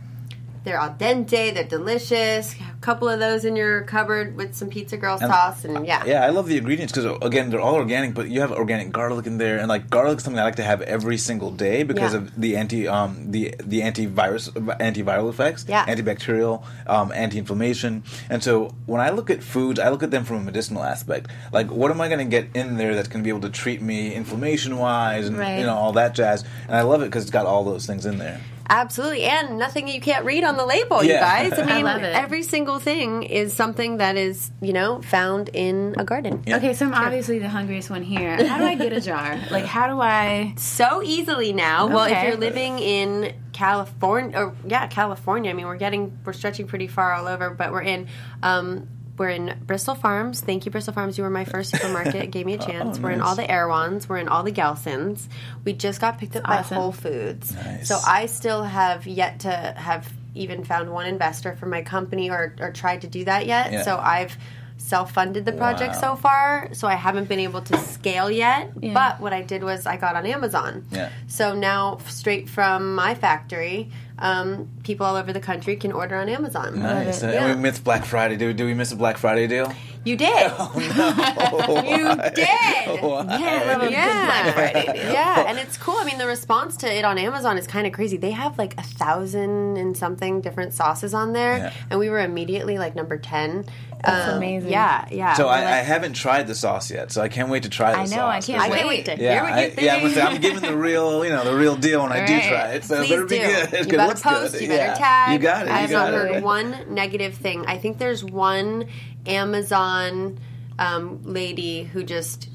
They're 0.64 0.77
al 0.77 0.90
dente 0.94 1.53
they're 1.55 1.64
delicious 1.64 2.55
a 2.55 2.81
couple 2.81 3.09
of 3.09 3.18
those 3.20 3.44
in 3.44 3.55
your 3.57 3.83
cupboard 3.83 4.37
with 4.37 4.55
some 4.55 4.68
pizza 4.68 4.96
girl 4.96 5.18
sauce 5.18 5.64
and 5.64 5.87
yeah 5.87 6.05
Yeah, 6.05 6.25
I 6.25 6.31
love 6.31 6.46
the 6.48 6.57
ingredients 6.57 6.92
because 6.92 7.16
again 7.22 7.51
they're 7.51 7.61
all 7.61 7.75
organic, 7.77 8.14
but 8.14 8.29
you 8.29 8.40
have 8.40 8.51
organic 8.53 8.92
garlic 8.92 9.27
in 9.27 9.38
there, 9.38 9.59
and 9.59 9.68
like 9.68 9.88
garlic 9.90 10.18
is 10.18 10.25
something 10.25 10.40
I 10.40 10.44
like 10.44 10.57
to 10.57 10.64
have 10.64 10.83
every 10.83 11.16
single 11.18 11.51
day 11.51 11.83
because 11.85 12.12
Yeah. 12.12 12.18
of 12.20 12.40
the 12.40 12.57
anti 12.57 12.88
um 12.88 13.31
the 13.31 13.55
the 13.64 13.81
antivirus 13.83 14.51
antiviral 14.81 15.29
effects, 15.31 15.64
Yeah. 15.68 15.85
antibacterial, 15.87 16.62
um, 16.87 17.12
anti-inflammation, 17.12 18.03
and 18.31 18.42
so 18.42 18.75
when 18.87 19.01
I 19.01 19.11
look 19.11 19.31
at 19.31 19.42
foods, 19.42 19.79
I 19.81 19.88
look 19.90 20.03
at 20.03 20.11
them 20.11 20.25
from 20.25 20.37
a 20.37 20.40
medicinal 20.40 20.83
aspect. 20.83 21.31
Like, 21.53 21.70
what 21.70 21.90
am 21.90 22.01
I 22.01 22.09
going 22.09 22.18
to 22.18 22.31
get 22.38 22.48
in 22.55 22.77
there 22.77 22.94
that's 22.94 23.09
going 23.09 23.22
to 23.22 23.25
be 23.25 23.31
able 23.31 23.46
to 23.48 23.51
treat 23.51 23.81
me 23.83 24.14
inflammation 24.14 24.77
wise, 24.79 25.27
and 25.29 25.38
Right. 25.38 25.59
you 25.59 25.66
know 25.66 25.75
all 25.75 25.92
that 25.92 26.14
jazz, 26.14 26.44
and 26.68 26.77
I 26.77 26.83
love 26.83 27.03
it 27.03 27.07
because 27.07 27.22
it's 27.22 27.31
got 27.31 27.46
all 27.46 27.64
those 27.64 27.87
things 27.87 28.07
in 28.07 28.18
there. 28.18 28.40
Absolutely, 28.73 29.25
and 29.25 29.59
nothing 29.59 29.87
you 29.87 30.01
can't 30.01 30.25
read 30.25 30.45
on 30.45 30.57
the 30.57 30.65
label, 30.65 31.05
you 31.05 31.13
guys. 31.13 31.53
I 31.53 31.63
I 31.63 31.75
mean, 31.77 31.85
love 31.85 32.03
it. 32.03 32.17
every 32.17 32.43
single 32.43 32.79
thing 32.79 33.23
is 33.23 33.53
something 33.53 33.99
that 33.99 34.17
is, 34.17 34.51
you 34.63 34.73
know, 34.73 35.03
found 35.03 35.51
in 35.53 35.95
a 35.99 36.05
garden. 36.05 36.43
Yeah. 36.47 36.57
Okay, 36.57 36.73
so 36.73 36.87
I'm 36.87 36.95
obviously 36.95 37.39
the 37.39 37.51
hungriest 37.51 37.91
one 37.91 38.03
here. 38.03 38.43
How 38.47 38.57
do 38.57 38.65
I 38.65 38.75
get 38.75 38.95
a 38.95 39.01
jar? 39.11 39.39
Like, 39.51 39.67
how 39.67 39.89
do 39.89 40.01
I? 40.01 40.55
So 40.57 41.03
easily 41.03 41.53
now. 41.53 41.87
Well, 41.87 42.05
if 42.05 42.23
you're 42.25 42.37
living 42.37 42.79
in 42.79 43.35
California, 43.53 44.39
or 44.39 44.55
yeah, 44.67 44.87
California. 44.87 45.51
I 45.51 45.55
mean, 45.55 45.67
we're 45.67 45.77
getting, 45.77 46.19
we're 46.25 46.33
stretching 46.33 46.67
pretty 46.67 46.87
far 46.87 47.13
all 47.13 47.29
over, 47.29 47.51
but 47.51 47.73
we're 47.73 47.83
in. 47.83 48.09
Um, 48.43 48.89
we're 49.18 49.29
in 49.31 49.59
Bristol 49.66 49.94
Farms. 49.94 50.40
Thank 50.40 50.64
you, 50.64 50.70
Bristol 50.72 50.94
Farms. 50.94 51.18
You 51.18 51.25
were 51.25 51.31
my 51.31 51.44
first 51.44 51.70
supermarket. 51.70 52.31
Gave 52.31 52.46
me 52.46 52.55
a 52.55 52.59
chance. 52.70 52.98
Oh, 52.98 53.03
we're 53.03 53.11
in 53.11 53.20
all 53.20 53.35
the 53.37 53.48
Erewhons. 53.51 54.09
We're 54.09 54.18
in 54.18 54.29
all 54.29 54.42
the 54.42 54.53
Gelsons. 54.53 55.29
We 55.64 55.72
just 55.75 56.01
got 56.01 56.18
picked 56.18 56.35
up 56.37 56.44
by. 56.44 56.57
Whole 56.62 56.92
Foods. 56.92 57.55
Nice. 57.55 57.88
So 57.88 57.98
I 58.07 58.27
still 58.27 58.62
have 58.64 59.07
yet 59.07 59.40
to 59.40 59.51
have 59.51 60.11
even 60.35 60.64
found 60.64 60.90
one 60.90 61.07
investor 61.07 61.55
for 61.57 61.66
my 61.66 61.83
company 61.83 62.31
or, 62.31 62.55
or 62.59 62.72
tried 62.72 63.03
to 63.03 63.07
do 63.07 63.25
that 63.27 63.46
yet. 63.46 63.70
Yeah. 63.72 63.83
So 63.83 63.96
I've 63.98 64.37
self-funded 64.79 65.44
the 65.44 65.53
project 65.53 65.94
Wow. 65.94 66.01
so 66.01 66.16
far 66.16 66.68
so 66.72 66.88
i 66.88 66.94
haven't 66.96 67.29
been 67.29 67.38
able 67.38 67.61
to 67.62 67.77
scale 67.79 68.29
yet 68.29 68.70
Yeah. 68.81 68.92
but 68.94 69.20
what 69.20 69.33
i 69.33 69.40
did 69.40 69.62
was 69.62 69.87
i 69.87 69.96
got 69.96 70.16
on 70.16 70.27
amazon 70.27 70.85
Yeah. 70.90 71.11
so 71.29 71.55
now 71.55 71.98
straight 72.09 72.48
from 72.48 72.96
my 72.96 73.14
factory 73.14 73.90
um, 74.23 74.69
people 74.85 75.05
all 75.05 75.17
over 75.17 75.33
the 75.33 75.41
country 75.41 75.75
can 75.77 75.93
order 75.93 76.17
on 76.17 76.29
amazon 76.29 76.79
Nice. 76.81 77.23
Yeah. 77.23 77.31
And 77.47 77.57
we 77.57 77.63
missed 77.63 77.83
Black 77.85 78.05
Friday. 78.05 78.37
Do, 78.37 78.53
do 78.55 78.65
we 78.65 78.73
miss 78.75 78.93
a 78.93 78.97
Black 78.97 79.19
Friday 79.19 79.47
deal? 79.47 79.71
you 80.05 80.17
did 80.17 80.51
Oh, 80.59 80.73
no. 80.77 81.83
you 81.97 82.31
did 82.31 82.39
Yeah, 82.49 83.63
I 83.63 83.65
love 83.67 83.83
a 83.83 83.85
good 83.85 83.93
Yeah. 83.93 84.27
Black 84.27 84.55
Friday 84.55 84.93
deal. 85.03 85.13
yeah, 85.13 85.45
and 85.49 85.59
it's 85.59 85.77
cool. 85.77 85.97
I 85.99 86.05
mean, 86.05 86.19
the 86.19 86.27
response 86.27 86.77
to 86.79 86.93
it 86.93 87.05
on 87.05 87.19
Amazon 87.19 87.59
is 87.59 87.67
kind 87.67 87.87
of 87.87 87.93
crazy. 87.93 88.17
They 88.17 88.31
have 88.33 88.59
like 88.59 88.79
a 88.79 88.83
thousand 88.83 89.77
and 89.77 89.97
something 89.97 90.41
different 90.41 90.73
sauces 90.75 91.15
on 91.15 91.33
there, 91.33 91.57
Yeah. 91.59 91.73
and 91.91 91.99
we 92.01 92.09
were 92.11 92.21
immediately 92.21 92.79
like 92.79 92.95
number 92.97 93.17
ten. 93.19 93.65
That's 94.05 94.31
Um, 94.33 94.37
amazing. 94.38 94.71
Yeah, 94.73 95.05
yeah. 95.11 95.35
So 95.35 95.47
I, 95.49 95.61
like- 95.61 95.65
I 95.75 95.77
haven't 95.79 96.15
tried 96.15 96.49
the 96.49 96.55
sauce 96.57 96.91
yet, 96.91 97.12
so 97.12 97.23
I 97.23 97.29
can't 97.29 97.49
wait 97.49 97.62
to 97.62 97.69
try 97.69 97.93
the 97.93 97.99
I 97.99 98.05
know, 98.17 98.27
I 98.27 98.41
can't 98.41 98.61
I 98.61 98.67
It's 98.67 98.75
can't 98.75 98.88
wait. 98.88 98.97
wait 98.99 99.05
to 99.17 99.23
Yeah, 99.23 99.33
hear 99.35 99.43
what 99.45 99.53
I, 99.53 99.65
you 99.65 99.71
think. 99.71 99.87
yeah, 100.17 100.25
I'm, 100.27 100.35
I'm 100.35 100.41
giving 100.41 100.61
the 100.61 100.77
real, 100.77 101.25
you 101.25 101.31
know, 101.31 101.45
the 101.45 101.55
real 101.57 101.77
deal 101.77 102.03
when 102.03 102.11
I 102.12 102.27
do 102.27 102.41
try 102.41 102.71
it. 102.73 102.85
So 102.85 102.97
it 102.97 103.07
Please 103.07 103.11
better 103.11 103.27
be 103.27 103.38
do. 103.38 103.43
good. 103.47 103.49
You 103.73 103.79
'cause 103.79 103.87
it 103.87 103.91
better 103.91 104.09
looks 104.09 104.23
post. 104.23 104.53
good. 104.55 104.62
You 104.62 104.69
better 104.69 104.83
Yeah. 104.85 104.95
tag. 104.95 105.33
You 105.35 105.38
got 105.38 105.67
it. 105.69 105.73
I've 105.73 105.91
not 105.93 106.12
heard 106.12 106.43
one 106.43 106.77
negative 106.91 107.35
thing. 107.35 107.65
I 107.69 107.79
think 107.79 107.99
there's 107.99 108.25
one 108.25 108.87
Amazon 109.25 110.38
um, 110.79 111.21
lady 111.25 111.85
who 111.85 112.03
just 112.03 112.49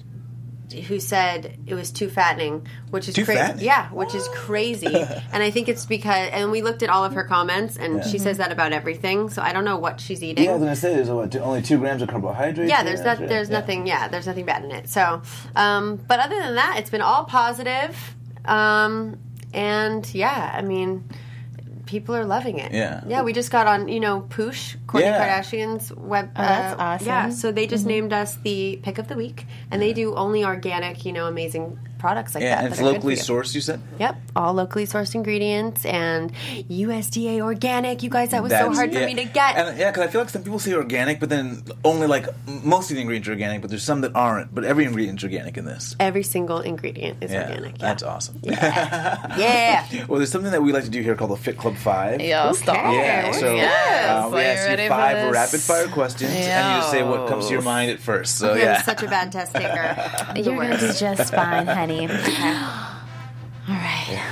who 0.87 0.99
said 0.99 1.57
it 1.65 1.73
was 1.73 1.91
too 1.91 2.09
fattening, 2.09 2.67
which 2.89 3.07
is 3.07 3.15
Too 3.15 3.23
crazy. 3.25 3.39
fattening? 3.39 3.65
Yeah, 3.65 3.89
which 3.89 4.13
is 4.13 4.27
crazy. 4.29 4.85
and 5.33 5.41
I 5.43 5.49
think 5.51 5.69
it's 5.69 5.85
because 5.85 6.29
and 6.31 6.51
we 6.51 6.61
looked 6.61 6.83
at 6.83 6.89
all 6.89 7.05
of 7.05 7.13
her 7.13 7.23
comments, 7.23 7.77
and 7.77 8.03
she 8.03 8.17
says 8.17 8.37
that 8.37 8.51
about 8.51 8.73
everything. 8.73 9.29
So 9.29 9.41
I 9.41 9.53
don't 9.53 9.63
know 9.65 9.77
what 9.77 10.01
she's 10.01 10.21
eating. 10.23 10.43
Yeah, 10.43 10.51
I 10.51 10.53
was 10.55 10.63
gonna 10.63 10.75
say 10.75 10.93
there's 10.95 11.09
what, 11.09 11.35
only 11.37 11.61
two 11.61 11.77
grams 11.77 12.01
of 12.01 12.09
carbohydrates. 12.09 12.69
Yeah, 12.69 12.83
there's 12.83 13.01
not, 13.01 13.17
there's 13.19 13.49
Yeah. 13.49 13.59
nothing. 13.59 13.87
Yeah, 13.87 14.07
there's 14.09 14.27
nothing 14.27 14.45
bad 14.45 14.63
in 14.65 14.71
it. 14.71 14.89
So, 14.89 15.21
um, 15.55 15.95
but 16.07 16.19
other 16.19 16.35
than 16.39 16.55
that, 16.55 16.75
it's 16.79 16.89
been 16.89 17.01
all 17.01 17.23
positive. 17.25 17.95
Um, 18.45 19.19
and 19.53 20.13
yeah, 20.13 20.51
I 20.53 20.61
mean, 20.61 21.03
people 21.87 22.15
are 22.15 22.25
loving 22.25 22.59
it. 22.59 22.71
Yeah. 22.71 23.01
yeah. 23.07 23.21
We 23.23 23.33
just 23.33 23.51
got 23.51 23.65
on, 23.65 23.87
you 23.87 23.99
know, 23.99 24.21
Poosh, 24.21 24.75
Kourtney 24.85 25.01
Yeah. 25.01 25.41
Kardashian's 25.41 25.91
web. 25.93 26.29
Oh, 26.35 26.41
that's 26.41 26.79
uh, 26.79 26.83
awesome. 26.83 27.07
Yeah, 27.07 27.29
so 27.29 27.51
they 27.51 27.65
just 27.65 27.85
named 27.85 28.13
us 28.13 28.37
the 28.43 28.79
pick 28.83 28.97
of 28.99 29.07
the 29.07 29.15
week, 29.15 29.45
and 29.71 29.81
they 29.81 29.93
do 29.93 30.13
only 30.15 30.43
organic, 30.45 31.05
you 31.05 31.13
know, 31.13 31.27
amazing 31.27 31.79
products 31.97 32.35
like 32.35 32.43
Yeah, 32.43 32.55
that. 32.55 32.57
and 32.63 32.65
that 32.67 32.71
it's 32.71 32.79
are 32.79 32.83
good 32.83 32.93
locally 32.93 33.15
for 33.15 33.33
you. 33.33 33.39
sourced. 33.41 33.55
You 33.55 33.61
said. 33.61 33.81
Yep, 33.99 34.15
all 34.35 34.53
locally 34.53 34.85
sourced 34.85 35.15
ingredients 35.15 35.85
and 35.85 36.31
USDA 36.69 37.41
organic. 37.41 38.03
You 38.03 38.09
guys, 38.09 38.29
that 38.31 38.43
was 38.43 38.51
so 38.51 38.57
That's- 38.57 38.75
hard 38.77 38.93
for 38.93 38.99
me 38.99 39.15
to 39.15 39.23
get. 39.25 39.55
And, 39.57 39.77
yeah, 39.77 39.91
because 39.91 40.03
I 40.03 40.07
feel 40.11 40.21
like 40.21 40.29
some 40.29 40.43
people 40.43 40.59
say 40.59 40.73
organic, 40.73 41.19
but 41.19 41.29
then 41.29 41.63
only 41.83 42.07
like 42.07 42.25
most 42.63 42.89
of 42.91 42.95
the 42.95 43.01
ingredients 43.01 43.27
are 43.29 43.31
organic, 43.31 43.61
but 43.61 43.69
there's 43.69 43.83
some 43.83 44.01
that 44.01 44.15
aren't. 44.15 44.53
But 44.53 44.63
every 44.63 44.85
ingredient's 44.85 45.23
organic 45.23 45.57
in 45.57 45.65
this. 45.65 45.95
Every 45.99 46.23
single 46.23 46.59
ingredient 46.59 47.23
is 47.23 47.31
Yeah, 47.31 47.43
organic. 47.49 47.71
Yeah. 47.79 47.87
that's 47.87 48.03
awesome. 48.03 48.39
yeah. 48.43 49.85
well, 50.07 50.17
there's 50.19 50.31
something 50.31 50.51
that 50.51 50.61
we 50.61 50.71
like 50.71 50.83
to 50.83 50.89
do 50.89 51.01
here 51.01 51.15
called 51.15 51.31
the 51.31 51.37
Fit 51.37 51.57
Club 51.57 51.75
Five. 51.75 52.21
Yo, 52.21 52.51
stop. 52.53 52.75
Yeah, 52.93 53.31
so 53.31 53.55
Yes. 53.55 54.25
uh, 54.25 54.29
we 54.33 54.39
ask 54.41 54.81
you 54.81 54.87
five 54.89 55.31
rapid 55.31 55.59
fire 55.61 55.87
questions, 55.87 56.31
and 56.31 56.75
you 56.75 56.79
just 56.81 56.91
say 56.91 57.03
what 57.03 57.27
comes 57.27 57.47
to 57.47 57.53
your 57.53 57.61
mind 57.61 57.91
at 57.91 57.99
first. 57.99 58.37
So 58.37 58.51
I'm 58.53 58.57
yeah, 58.59 58.81
such 58.81 59.03
a 59.03 59.07
bad 59.07 59.31
test 59.31 59.53
taker. 59.53 59.95
You're 60.35 60.55
gonna 60.57 60.77
do 60.77 60.93
just 60.93 61.33
fine, 61.33 61.67
honey. 61.67 61.86
All 63.69 63.75
right. 63.75 64.23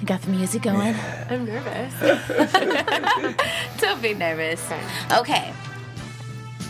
You 0.00 0.06
got 0.06 0.22
the 0.22 0.30
music 0.30 0.62
going? 0.62 0.94
I'm 1.30 1.44
nervous. 1.46 1.94
Don't 3.80 4.02
be 4.02 4.14
nervous. 4.14 4.62
Okay. 5.12 5.52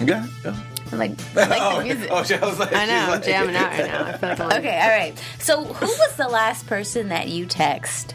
Yeah. 0.01 0.26
yeah. 0.45 0.57
I 0.92 0.97
like, 0.97 1.12
I 1.36 1.47
like 1.49 1.62
oh, 1.62 1.78
the 1.78 1.84
music. 1.84 2.09
oh, 2.12 2.22
she 2.22 2.36
was 2.36 2.59
like, 2.59 2.72
I 2.74 2.86
know. 2.86 2.92
she's 2.92 3.03
I'm 3.03 3.11
like- 3.11 3.24
jamming 3.24 3.57
out 3.57 3.70
right 3.70 3.86
now. 3.86 4.05
I 4.05 4.16
feel 4.18 4.28
like 4.28 4.40
I'm 4.40 4.49
like, 4.49 4.59
Okay, 4.61 4.80
all 4.80 4.88
right. 4.88 5.22
So, 5.38 5.64
who 5.64 5.86
was 5.86 6.16
the 6.16 6.28
last 6.28 6.66
person 6.66 7.09
that 7.09 7.28
you 7.28 7.47
text? 7.47 8.14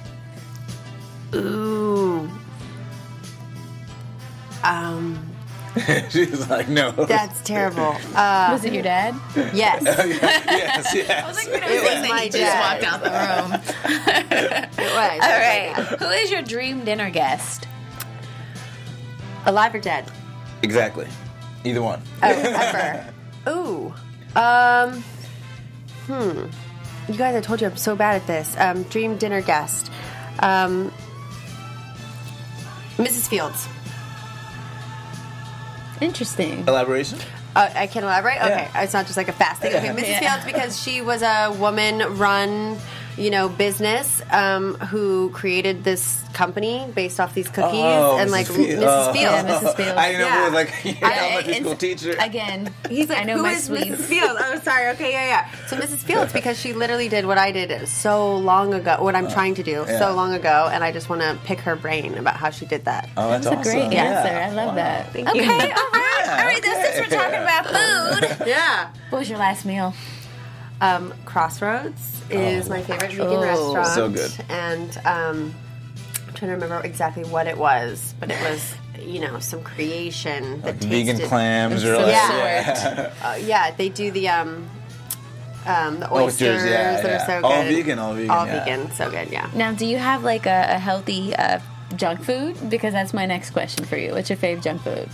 Ooh. 1.35 2.29
Um, 4.63 5.28
She's 6.09 6.49
like, 6.49 6.67
no. 6.69 6.91
that's 6.91 7.41
terrible. 7.41 7.95
Uh, 8.15 8.49
Was 8.51 8.65
it 8.65 8.73
your 8.73 8.83
dad? 8.83 9.15
yes. 9.35 9.81
yes, 9.83 9.83
yes. 10.95 10.95
It 10.95 11.25
was 11.83 12.09
my 12.09 12.25
just 12.25 12.37
dad. 12.37 12.81
walked 12.81 12.83
out 12.83 13.03
the 13.03 13.09
room. 13.09 13.61
It 14.31 14.77
was. 14.77 15.19
All 15.21 15.29
right. 15.29 15.97
Who 15.99 16.09
is 16.09 16.31
your 16.31 16.41
dream 16.41 16.83
dinner 16.85 17.09
guest? 17.09 17.67
Alive 19.45 19.73
or 19.75 19.79
dead? 19.79 20.11
Exactly. 20.63 21.07
Either 21.63 21.81
one. 21.81 22.01
Oh, 22.23 22.27
ever. 22.27 23.13
Ooh. 23.49 23.93
Um. 24.35 25.03
Hmm. 26.07 26.45
You 27.11 27.17
guys, 27.17 27.35
I 27.35 27.41
told 27.41 27.61
you 27.61 27.67
I'm 27.67 27.77
so 27.77 27.95
bad 27.95 28.15
at 28.21 28.27
this. 28.27 28.55
Um, 28.59 28.83
dream 28.83 29.17
dinner 29.17 29.41
guest. 29.41 29.91
Um. 30.39 30.91
Mrs. 32.97 33.29
Fields. 33.29 33.67
Interesting. 36.01 36.65
Elaboration? 36.67 37.19
Uh, 37.55 37.69
I 37.73 37.87
can 37.87 38.03
elaborate. 38.03 38.37
Okay, 38.37 38.69
Yeah. 38.73 38.81
it's 38.83 38.93
not 38.93 39.05
just 39.05 39.17
like 39.17 39.27
a 39.27 39.33
fast 39.33 39.61
thing. 39.61 39.73
Okay, 39.75 39.87
Mrs. 39.87 40.07
Yeah. 40.07 40.19
Fields 40.33 40.45
because 40.45 40.81
she 40.81 41.01
was 41.01 41.21
a 41.21 41.51
woman-run, 41.59 42.77
you 43.17 43.29
know, 43.29 43.49
business 43.49 44.21
um, 44.31 44.75
who 44.75 45.29
created 45.31 45.83
this 45.83 46.23
company 46.33 46.87
based 46.95 47.19
off 47.19 47.33
these 47.33 47.49
cookies 47.49 47.73
and 47.83 48.31
like 48.31 48.47
Field- 48.47 48.59
Mrs. 48.59 48.83
oh. 48.85 49.13
Fields. 49.13 49.19
Yeah, 49.19 49.43
Mrs. 49.59 49.75
Fields. 49.75 49.91
I 49.97 50.11
didn't 50.11 50.21
know 50.21 50.27
Yeah. 50.27 50.41
it 50.41 50.45
was 50.45 50.53
like 50.53 50.85
your 51.01 51.09
I- 51.09 51.17
elementary 51.17 51.51
it's- 51.51 51.61
school 51.63 51.75
teacher. 51.75 52.15
Again, 52.19 52.73
He's 52.89 53.09
like, 53.09 53.19
I 53.19 53.23
know 53.23 53.37
who 53.37 53.43
my 53.43 53.51
is 53.53 53.63
sweets. 53.65 53.85
Mrs. 53.89 53.95
Fields? 54.05 54.41
Oh, 54.43 54.59
sorry. 54.63 54.89
Okay, 54.91 55.11
yeah, 55.11 55.25
yeah. 55.25 55.65
So 55.67 55.75
Mrs. 55.75 55.97
Fields, 55.97 56.31
because 56.31 56.59
she 56.59 56.73
literally 56.73 57.09
did 57.09 57.25
what 57.25 57.37
I 57.37 57.51
did 57.51 57.87
so 57.87 58.37
long 58.37 58.73
ago, 58.73 58.97
what 59.01 59.15
I'm 59.15 59.29
trying 59.29 59.55
to 59.55 59.63
do 59.63 59.81
Uh, 59.81 59.85
yeah. 59.87 59.99
so 59.99 60.13
long 60.15 60.33
ago, 60.33 60.69
and 60.71 60.83
I 60.83 60.91
just 60.91 61.09
want 61.09 61.21
to 61.21 61.37
pick 61.45 61.59
her 61.61 61.75
brain 61.75 62.17
about 62.17 62.35
how 62.37 62.51
she 62.51 62.65
did 62.65 62.85
that. 62.85 63.09
oh, 63.17 63.29
that's 63.31 63.45
That's 63.45 63.67
a 63.67 63.71
great 63.71 63.91
Yeah. 63.91 64.03
answer. 64.03 64.35
I 64.35 64.65
love 64.65 64.75
that. 64.75 65.11
Thank 65.11 65.27
okay, 65.29 65.43
you. 65.43 65.51
all 65.51 65.57
right. 65.57 66.29
all 66.29 66.45
right, 66.45 66.61
then 66.61 66.85
since 66.95 67.11
we're 67.11 67.17
talking 67.17 67.41
about 67.41 67.65
food, 67.65 68.47
Yeah. 68.47 68.89
what 69.09 69.19
was 69.19 69.29
your 69.29 69.39
last 69.39 69.65
meal? 69.65 69.93
Um, 70.81 71.13
Crossroads 71.25 72.21
is 72.29 72.69
my 72.69 72.81
favorite 72.81 73.11
vegan 73.11 73.25
Oh. 73.27 73.75
restaurant. 73.75 73.87
So 73.87 74.09
good. 74.09 74.31
And 74.49 74.97
um, 75.05 75.53
I'm 76.27 76.33
trying 76.35 76.49
to 76.49 76.53
remember 76.55 76.79
exactly 76.85 77.23
what 77.25 77.47
it 77.47 77.57
was, 77.57 78.13
but 78.19 78.31
it 78.31 78.39
was, 78.49 78.73
you 79.05 79.19
know, 79.19 79.39
some 79.39 79.61
creation 79.61 80.61
that 80.61 80.75
Vegan 80.75 81.15
tasted- 81.17 81.27
clams 81.27 81.83
or 81.83 81.95
Some 81.95 82.03
like 82.03 82.11
Yeah. 82.13 83.13
Uh, 83.23 83.35
yeah, 83.41 83.71
they 83.71 83.89
do 83.89 84.09
the 84.11 84.29
um, 84.29 84.69
um, 85.65 85.99
the 85.99 86.11
Oysters, 86.13 86.61
oysters, 86.61 86.69
yeah, 86.69 87.01
that 87.01 87.05
yeah. 87.05 87.15
are 87.23 87.41
so 87.41 87.47
All 87.47 87.63
good. 87.63 87.75
vegan, 87.75 87.99
all 87.99 88.13
vegan, 88.13 88.29
All 88.31 88.45
yeah. 88.47 88.63
vegan, 88.63 88.91
so 88.91 89.11
good. 89.11 89.29
Yeah. 89.29 89.49
Now, 89.53 89.73
do 89.73 89.85
you 89.85 89.97
have 89.97 90.23
like 90.23 90.45
a, 90.45 90.65
a 90.69 90.79
healthy 90.79 91.35
uh, 91.35 91.59
junk 91.97 92.23
food? 92.23 92.69
Because 92.69 92.93
that's 92.93 93.13
my 93.13 93.25
next 93.25 93.51
question 93.51 93.83
for 93.85 93.97
you. 93.97 94.13
What's 94.13 94.29
your 94.29 94.37
favorite 94.37 94.63
junk 94.63 94.81
food? 94.83 95.09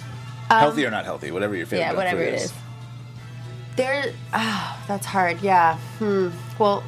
healthy 0.47 0.85
or 0.85 0.91
not 0.91 1.05
healthy, 1.05 1.31
whatever 1.31 1.55
your 1.55 1.65
favorite. 1.65 1.79
Is. 1.79 1.81
Yeah, 1.81 1.87
junk 1.87 1.97
whatever 1.97 2.23
food 2.23 2.33
it 2.35 2.41
is. 2.41 2.53
There, 3.75 4.13
oh, 4.33 4.83
that's 4.87 5.05
hard. 5.05 5.41
Yeah. 5.41 5.77
Hmm. 5.99 6.29
Well, 6.57 6.83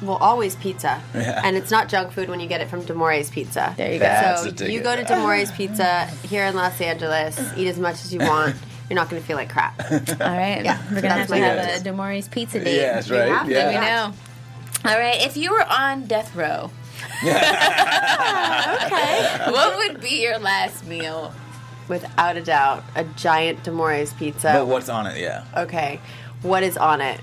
well, 0.00 0.16
always 0.18 0.54
pizza, 0.56 1.02
Yeah. 1.12 1.40
and 1.44 1.56
it's 1.56 1.72
not 1.72 1.88
junk 1.88 2.12
food 2.12 2.28
when 2.28 2.38
you 2.38 2.46
get 2.46 2.60
it 2.60 2.68
from 2.68 2.84
D'Amore's 2.84 3.30
Pizza. 3.30 3.74
There 3.76 3.92
you 3.92 3.98
go. 3.98 4.04
That's 4.04 4.42
So 4.58 4.66
you 4.66 4.80
go 4.80 4.94
to 4.94 5.02
D'Amore's 5.02 5.50
Pizza 5.50 6.04
here 6.22 6.44
in 6.44 6.54
Los 6.54 6.80
Angeles, 6.80 7.36
eat 7.56 7.66
as 7.66 7.78
much 7.80 7.94
as 8.04 8.14
you 8.14 8.20
want. 8.20 8.54
You're 8.88 8.94
not 8.94 9.10
going 9.10 9.20
to 9.20 9.26
feel 9.26 9.36
like 9.36 9.50
crap. 9.50 9.74
All 9.90 9.92
right, 10.18 10.62
Yeah, 10.64 10.80
we're 10.92 11.02
gonna 11.02 11.14
have 11.14 11.28
to 11.28 11.36
have 11.36 11.80
a 11.80 11.84
D'Amore's 11.84 12.28
pizza 12.28 12.60
date. 12.60 12.76
Yeah, 12.76 12.92
that's 12.94 13.10
right. 13.10 13.28
have 13.28 13.46
to. 13.48 13.52
Let 13.52 13.74
me 13.74 13.80
know. 13.80 14.12
All 14.84 14.98
right, 14.98 15.20
if 15.26 15.36
you 15.36 15.50
were 15.50 15.64
on 15.64 16.06
death 16.06 16.34
row, 16.36 16.70
okay. 17.24 17.32
what 19.50 19.76
would 19.78 20.00
be 20.00 20.22
your 20.22 20.38
last 20.38 20.86
meal? 20.86 21.32
Without 21.88 22.36
a 22.36 22.42
doubt, 22.42 22.84
a 22.96 23.02
giant 23.04 23.62
D'Amore's 23.64 24.12
pizza. 24.12 24.52
But 24.52 24.66
what's 24.66 24.88
on 24.90 25.06
it? 25.06 25.18
Yeah. 25.18 25.44
Okay, 25.56 26.00
what 26.42 26.62
is 26.62 26.76
on 26.76 27.00
it? 27.00 27.20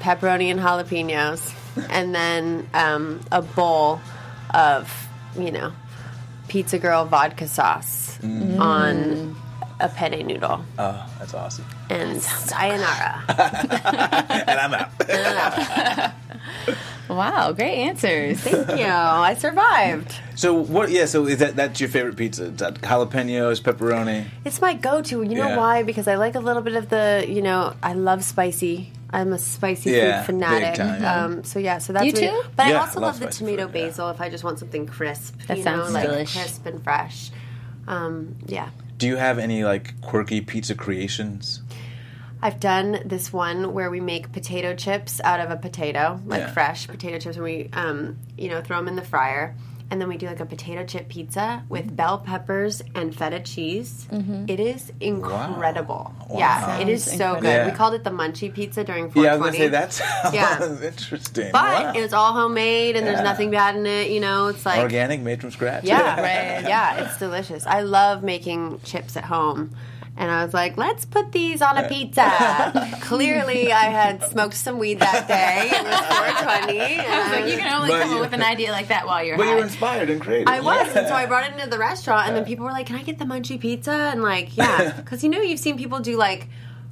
Pepperoni 0.00 0.50
and 0.50 0.60
jalapenos, 0.60 1.52
and 1.90 2.14
then 2.14 2.68
um, 2.74 3.20
a 3.32 3.42
bowl 3.42 4.00
of, 4.54 5.08
you 5.36 5.50
know, 5.50 5.72
Pizza 6.48 6.78
Girl 6.78 7.04
vodka 7.04 7.46
sauce 7.48 8.06
Mm. 8.22 8.58
on 8.58 9.36
a 9.80 9.88
penne 9.88 10.26
noodle. 10.26 10.64
Oh, 10.76 11.06
that's 11.20 11.34
awesome. 11.34 11.64
And 11.88 12.20
sayonara. 12.20 13.22
and 14.48 14.58
I'm 14.58 14.74
out. 14.74 16.12
Wow, 17.08 17.52
great 17.52 17.74
answers. 17.88 18.40
Thank 18.40 18.78
you. 18.80 18.86
I 18.86 19.34
survived. 19.34 20.14
so 20.34 20.54
what? 20.54 20.90
Yeah. 20.90 21.06
So 21.06 21.26
is 21.26 21.38
that 21.38 21.56
that's 21.56 21.80
your 21.80 21.88
favorite 21.88 22.16
pizza? 22.16 22.44
Is 22.44 22.56
that 22.58 22.74
jalapenos, 22.82 23.60
pepperoni? 23.62 24.26
It's 24.44 24.60
my 24.60 24.74
go-to. 24.74 25.22
You 25.22 25.34
know 25.36 25.48
Yeah. 25.48 25.56
why? 25.56 25.82
Because 25.82 26.06
I 26.08 26.16
like 26.16 26.34
a 26.34 26.40
little 26.40 26.62
bit 26.62 26.74
of 26.76 26.88
the, 26.90 27.24
you 27.28 27.42
know, 27.42 27.74
I 27.82 27.94
love 27.94 28.22
spicy. 28.24 28.92
I'm 29.10 29.32
a 29.32 29.38
spicy 29.38 29.92
Yeah, 29.92 30.20
food 30.22 30.26
fanatic. 30.34 30.68
big 30.68 30.74
time, 30.76 31.02
yeah. 31.02 31.24
Um, 31.24 31.44
so 31.44 31.58
yeah, 31.58 31.78
so 31.78 31.94
that's 31.94 32.04
You 32.04 32.12
really- 32.12 32.28
too? 32.28 32.42
But 32.56 32.66
Yeah, 32.66 32.76
I 32.76 32.80
also 32.80 32.98
I 32.98 33.02
love 33.02 33.14
love, 33.14 33.20
the 33.20 33.32
spicy 33.32 33.38
tomato 33.38 33.66
food, 33.68 33.78
yeah. 33.78 33.86
basil 33.86 34.10
if 34.10 34.20
I 34.20 34.28
just 34.28 34.44
want 34.44 34.58
something 34.58 34.86
crisp. 34.86 35.34
That 35.46 35.56
you 35.56 35.62
sounds 35.62 35.88
know, 35.88 35.94
like 36.00 36.08
delish. 36.10 36.32
crisp 36.38 36.66
and 36.66 36.84
fresh. 36.84 37.30
Um, 37.86 38.36
yeah. 38.46 38.68
Do 38.98 39.06
you 39.06 39.16
have 39.16 39.38
any 39.38 39.64
like 39.64 39.98
quirky 40.02 40.40
pizza 40.42 40.74
creations? 40.74 41.62
I've 42.40 42.60
done 42.60 43.00
this 43.04 43.32
one 43.32 43.72
where 43.74 43.90
we 43.90 44.00
make 44.00 44.32
potato 44.32 44.74
chips 44.74 45.20
out 45.24 45.40
of 45.40 45.50
a 45.50 45.56
potato, 45.56 46.20
like 46.26 46.40
Yeah. 46.40 46.50
fresh 46.52 46.86
potato 46.86 47.18
chips, 47.18 47.36
and 47.36 47.44
we, 47.44 47.68
um, 47.72 48.16
you 48.36 48.48
know, 48.48 48.60
throw 48.62 48.76
them 48.76 48.88
in 48.88 48.96
the 48.96 49.02
fryer, 49.02 49.56
and 49.90 50.00
then 50.00 50.08
we 50.08 50.16
do 50.18 50.26
like 50.26 50.38
a 50.38 50.46
potato 50.46 50.84
chip 50.84 51.08
pizza 51.08 51.62
with 51.68 51.96
bell 51.96 52.18
peppers 52.18 52.82
and 52.94 53.16
feta 53.16 53.40
cheese. 53.40 54.06
It 54.46 54.60
is 54.60 54.92
incredible. 55.00 56.12
Yeah, 56.32 56.78
it 56.78 56.88
is 56.88 57.04
Sounds 57.04 57.18
so 57.18 57.24
incredible. 57.34 57.40
good. 57.40 57.48
Yeah. 57.48 57.66
We 57.66 57.72
called 57.72 57.94
it 57.94 58.04
the 58.04 58.10
Munchie 58.10 58.52
Pizza 58.54 58.84
during 58.84 59.10
420. 59.10 59.24
Yeah, 59.24 59.32
I 59.32 59.36
was 59.36 59.44
gonna 59.46 59.56
say 59.56 59.68
that 59.68 59.92
sounds 60.32 60.34
Yeah. 60.34 60.86
interesting. 60.88 61.50
But 61.52 61.84
Wow. 61.86 61.92
it's 61.96 62.12
all 62.12 62.34
homemade, 62.34 62.96
and 62.96 63.04
Yeah. 63.06 63.12
there's 63.12 63.24
nothing 63.24 63.50
bad 63.50 63.76
in 63.76 63.86
it. 63.86 64.10
You 64.10 64.20
know, 64.20 64.48
it's 64.48 64.64
like 64.66 64.80
organic, 64.80 65.20
made 65.22 65.40
from 65.40 65.50
scratch. 65.50 65.84
yeah, 65.84 66.20
Right. 66.20 66.68
Yeah, 66.68 67.04
it's 67.04 67.18
delicious. 67.18 67.66
I 67.66 67.80
love 67.80 68.22
making 68.22 68.80
chips 68.84 69.16
at 69.16 69.24
home. 69.24 69.70
And 70.20 70.30
I 70.32 70.44
was 70.44 70.52
like, 70.52 70.76
let's 70.76 71.04
put 71.04 71.30
these 71.30 71.62
on 71.62 71.78
a 71.78 71.88
pizza. 71.88 72.28
Clearly, 73.02 73.72
I 73.72 73.84
had 73.84 74.24
smoked 74.24 74.54
some 74.54 74.78
weed 74.80 74.98
that 74.98 75.28
day. 75.28 75.68
It 75.70 75.84
was 75.84 76.00
420. 76.00 76.80
and 76.80 77.00
I 77.06 77.40
Like 77.40 77.52
you 77.52 77.56
can 77.58 77.72
only 77.72 77.88
But 77.90 78.02
come 78.02 78.14
up 78.14 78.20
with 78.20 78.32
an 78.32 78.42
idea 78.42 78.72
like 78.72 78.88
that 78.88 79.06
while 79.06 79.22
you're 79.24 79.36
But 79.36 79.46
high. 79.46 79.52
you're 79.54 79.62
inspired 79.62 80.10
and 80.10 80.20
creative. 80.20 80.48
I 80.48 80.60
was, 80.60 80.94
and 80.96 81.06
so 81.06 81.14
I 81.14 81.26
brought 81.26 81.48
it 81.48 81.54
into 81.54 81.70
the 81.70 81.78
restaurant, 81.78 82.26
and 82.28 82.36
then 82.36 82.44
people 82.44 82.64
were 82.64 82.72
like, 82.72 82.86
"Can 82.86 82.96
I 82.96 83.02
get 83.04 83.18
the 83.20 83.24
munchie 83.26 83.60
pizza?" 83.60 83.92
And 83.92 84.22
like, 84.22 84.56
yeah, 84.56 84.92
because 84.96 85.22
you 85.22 85.30
know 85.30 85.40
you've 85.40 85.60
seen 85.60 85.78
people 85.78 86.00
do 86.00 86.16
like 86.16 86.48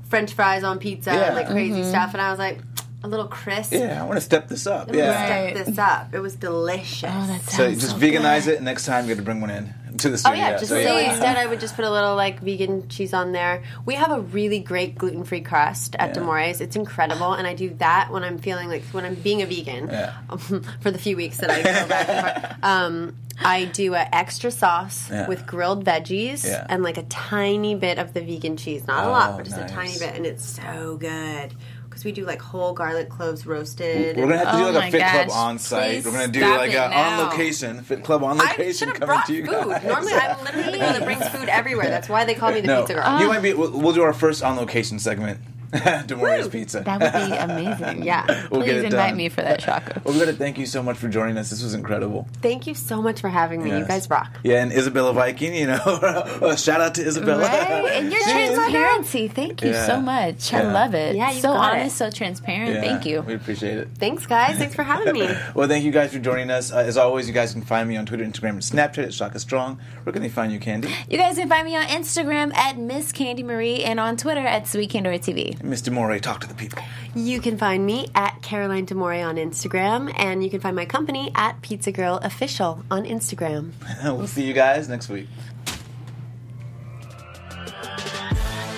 French 0.09 0.33
fries 0.33 0.63
on 0.63 0.79
pizza 0.79 1.11
Yeah. 1.13 1.23
and 1.27 1.35
like 1.35 1.49
crazy 1.49 1.81
Mm-hmm. 1.81 1.89
stuff, 1.91 2.13
and 2.15 2.23
I 2.23 2.31
was 2.31 2.39
like, 2.39 2.61
a 3.03 3.09
little 3.09 3.27
crisp. 3.27 3.73
Yeah, 3.73 4.01
I 4.01 4.05
want 4.07 4.19
to 4.19 4.21
step 4.21 4.49
this 4.49 4.67
up. 4.69 4.87
Let's 4.87 4.99
Yeah. 4.99 5.31
Right. 5.45 5.55
Step 5.55 5.67
this 5.67 5.79
up. 5.79 6.15
It 6.15 6.21
was 6.21 6.37
delicious. 6.37 7.11
oh, 7.13 7.27
that 7.27 7.43
So 7.43 7.65
sounds 7.65 7.81
just 7.81 7.93
so 7.93 7.99
veganize 7.99 8.45
good. 8.47 8.55
it. 8.55 8.63
Next 8.63 8.87
time, 8.87 9.05
you 9.09 9.15
got 9.15 9.19
to 9.19 9.25
bring 9.25 9.41
one 9.41 9.51
in 9.51 9.75
to 10.01 10.09
the 10.09 10.15
Oh 10.15 10.19
studio. 10.19 10.39
yeah, 10.39 10.53
just 10.59 10.69
so, 10.69 10.77
yeah. 10.79 11.11
instead 11.13 11.37
I 11.37 11.47
would 11.47 11.61
just 11.61 11.77
put 11.77 11.85
a 11.85 11.91
little 11.91 12.15
like 12.17 12.41
vegan 12.41 12.89
cheese 12.89 13.13
on 13.15 13.33
there. 13.33 13.63
We 13.85 13.95
have 13.95 14.11
a 14.11 14.21
really 14.21 14.59
great 14.61 14.97
gluten 14.97 15.25
free 15.25 15.41
crust 15.41 15.97
at 15.99 16.09
Yeah. 16.09 16.15
D'Amore's. 16.15 16.61
It's 16.61 16.77
incredible, 16.77 17.33
and 17.33 17.47
I 17.47 17.55
do 17.55 17.71
that 17.79 18.11
when 18.11 18.25
I'm 18.25 18.39
feeling 18.39 18.69
like 18.69 18.83
when 18.93 19.05
I'm 19.05 19.15
being 19.15 19.43
a 19.43 19.47
vegan. 19.47 19.89
For 20.81 20.91
the 20.91 20.99
few 20.99 21.17
weeks 21.17 21.39
that 21.39 21.51
I 21.51 21.63
go 21.63 21.89
back 21.89 22.09
and 22.09 22.21
forth. 22.43 22.57
Um, 22.63 23.17
I 23.39 23.67
do 23.67 23.95
an 23.95 24.09
extra 24.13 24.51
sauce 24.51 25.11
with 25.29 25.47
grilled 25.47 25.85
veggies 25.85 26.47
and 26.71 26.83
like 26.83 26.97
a 26.97 27.03
tiny 27.03 27.75
bit 27.75 27.99
of 27.99 28.15
the 28.15 28.21
vegan 28.23 28.57
cheese, 28.57 28.87
not 28.87 29.05
a 29.05 29.09
Oh, 29.09 29.11
lot, 29.13 29.37
but 29.37 29.45
just 29.45 29.59
nice. 29.59 29.71
a 29.71 29.75
tiny 29.75 29.99
bit, 29.99 30.15
and 30.17 30.25
it's 30.27 30.45
so 30.45 30.97
good. 30.97 31.53
Because 31.97 32.05
we 32.05 32.13
do 32.13 32.27
like 32.27 32.43
whole 32.43 32.75
garlic 32.75 33.09
cloves 33.09 33.47
roasted. 33.47 34.19
We're 34.19 34.25
gonna 34.27 34.37
have 34.37 34.49
to 34.49 34.55
Oh 34.65 34.67
do 34.71 34.79
like 34.79 34.93
my 34.93 34.99
a 34.99 35.13
fit 35.15 35.27
club 35.27 35.31
on 35.31 35.59
site. 35.59 35.91
please 35.93 36.05
We're 36.05 36.13
gonna 36.13 36.29
do 36.31 36.41
like 36.41 36.73
a 36.73 36.75
now. 36.75 37.21
on 37.23 37.27
location 37.31 37.83
fit 37.83 38.05
club 38.05 38.23
on 38.23 38.39
I 38.39 38.51
location 38.51 38.75
should 38.75 38.89
have 38.89 38.97
coming 39.01 39.07
brought 39.07 39.27
to 39.29 39.33
you 39.33 39.47
food. 39.47 39.53
guys. 39.71 39.83
Normally, 39.83 40.13
I'm 40.13 40.45
literally 40.45 40.79
the 40.79 40.85
one 40.85 40.93
that 40.93 41.05
brings 41.07 41.27
food 41.31 41.49
everywhere. 41.49 41.89
That's 41.89 42.11
why 42.11 42.27
they 42.27 42.35
call 42.35 42.53
me 42.53 42.61
the 42.61 42.67
no, 42.67 42.81
pizza 42.83 42.95
girl. 42.97 43.19
you 43.19 43.29
might 43.29 43.41
be. 43.41 43.55
We'll, 43.55 43.71
we'll 43.71 43.95
do 43.95 44.03
our 44.03 44.13
first 44.13 44.43
on 44.43 44.57
location 44.59 44.99
segment. 44.99 45.41
D'Amore's 46.07 46.49
Pizza. 46.49 46.81
That 46.81 47.01
would 47.01 47.13
be 47.13 47.37
amazing. 47.37 48.03
Yeah. 48.05 48.25
We'll 48.51 48.63
Please 48.63 48.83
get 48.83 48.85
invite 48.87 49.09
done. 49.11 49.17
me 49.17 49.29
for 49.29 49.43
that 49.43 49.61
Shaco. 49.61 50.05
Well, 50.05 50.15
we 50.15 50.21
got 50.21 50.27
to 50.27 50.33
thank 50.33 50.57
you 50.59 50.67
so 50.67 50.83
much 50.83 50.97
for 50.99 51.09
joining 51.09 51.37
us. 51.37 51.51
This 51.51 51.63
was 51.63 51.75
incredible. 51.75 52.29
Thank 52.43 52.67
you 52.67 52.75
so 52.75 53.03
much 53.03 53.21
for 53.21 53.29
having 53.29 53.63
me. 53.63 53.77
You 53.77 53.85
guys 53.85 54.09
rock. 54.09 54.39
Yeah, 54.45 54.63
and 54.63 54.73
Isabella 54.73 55.13
Viking, 55.13 55.55
you 55.55 55.67
know, 55.67 56.55
shout 56.57 56.81
out 56.81 56.95
to 56.97 57.03
Isabella. 57.07 57.43
Right? 57.43 57.93
And 57.93 58.13
your 58.13 58.21
transparency. 58.23 59.29
Thank 59.29 59.63
you 59.63 59.71
Yeah. 59.71 59.87
so 59.87 60.01
much. 60.01 60.53
I 60.55 60.63
love 60.63 60.95
it. 60.95 61.17
Yeah, 61.17 61.31
you 61.33 61.41
so 61.41 61.53
got 61.53 61.73
honest, 61.75 61.97
it. 61.97 61.99
so 61.99 62.11
transparent. 62.11 62.75
Yeah, 62.75 62.81
Thank 62.81 63.07
you. 63.07 63.21
We 63.23 63.35
appreciate 63.35 63.79
it. 63.79 63.89
Thanks, 63.99 64.27
guys. 64.27 64.57
Thanks 64.59 64.75
for 64.75 64.83
having 64.83 65.15
me. 65.15 65.29
Well, 65.55 65.69
thank 65.69 65.85
you 65.85 65.91
guys 65.93 66.13
for 66.13 66.19
joining 66.19 66.51
us. 66.51 66.73
Uh, 66.73 66.77
as 66.79 66.97
always, 66.97 67.27
you 67.27 67.35
guys 67.35 67.53
can 67.53 67.63
find 67.63 67.89
me 67.89 67.97
on 67.97 68.07
Twitter, 68.07 68.25
Instagram, 68.25 68.51
and 68.51 68.61
Snapchat 68.61 69.05
at 69.05 69.15
Shaka 69.15 69.39
Strong. 69.39 69.81
Where 70.05 70.13
can 70.13 70.23
they 70.23 70.29
find 70.29 70.53
you, 70.53 70.61
Candy? 70.61 70.89
You 71.09 71.19
guys 71.19 71.37
can 71.37 71.49
find 71.49 71.67
me 71.67 71.77
on 71.77 71.85
Instagram 71.87 72.55
at 72.55 72.79
Miss 72.79 73.13
Candy 73.13 73.43
Marie 73.43 73.83
and 73.85 73.99
on 73.99 74.17
Twitter 74.17 74.41
at 74.47 74.67
Sweet 74.69 74.91
Candor 74.91 75.13
TV. 75.19 75.56
Miss 75.63 75.81
D'Amore, 75.83 76.19
talk 76.21 76.41
to 76.41 76.49
the 76.49 76.55
people. 76.55 76.83
You 77.15 77.41
can 77.41 77.59
find 77.59 77.85
me 77.85 78.09
at 78.15 78.43
Caroline 78.43 78.85
D'Amore 78.85 79.25
on 79.25 79.37
Instagram, 79.37 80.13
and 80.17 80.45
you 80.45 80.51
can 80.51 80.61
find 80.61 80.77
my 80.77 80.85
company 80.85 81.33
at 81.35 81.61
Pizza 81.63 81.93
Girl 81.93 82.19
Official 82.23 82.85
on 82.91 83.05
Instagram. 83.05 83.73
we'll 84.05 84.27
see 84.27 84.45
you 84.45 84.53
guys 84.53 84.89
next 84.89 85.09
week. 85.09 85.29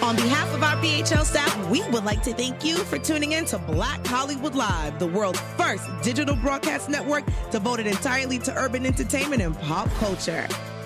On 0.09 0.17
behalf 0.17 0.55
of 0.55 0.63
our 0.63 0.77
BHL 0.77 1.25
staff, 1.25 1.69
we 1.69 1.83
would 1.91 2.05
like 2.05 2.23
to 2.23 2.33
thank 2.33 2.65
you 2.65 2.77
for 2.77 2.99
tuning 2.99 3.33
in 3.33 3.45
to 3.47 3.59
Black 3.59 4.07
Hollywood 4.07 4.55
Live, 4.55 4.99
the 4.99 5.07
world's 5.07 5.41
first 5.59 5.85
digital 6.03 6.35
broadcast 6.37 6.89
network 6.89 7.25
devoted 7.51 7.87
entirely 7.87 8.39
to 8.39 8.57
urban 8.57 8.87
entertainment 8.87 9.43
and 9.43 9.59
pop 9.61 9.91
culture. 9.99 10.49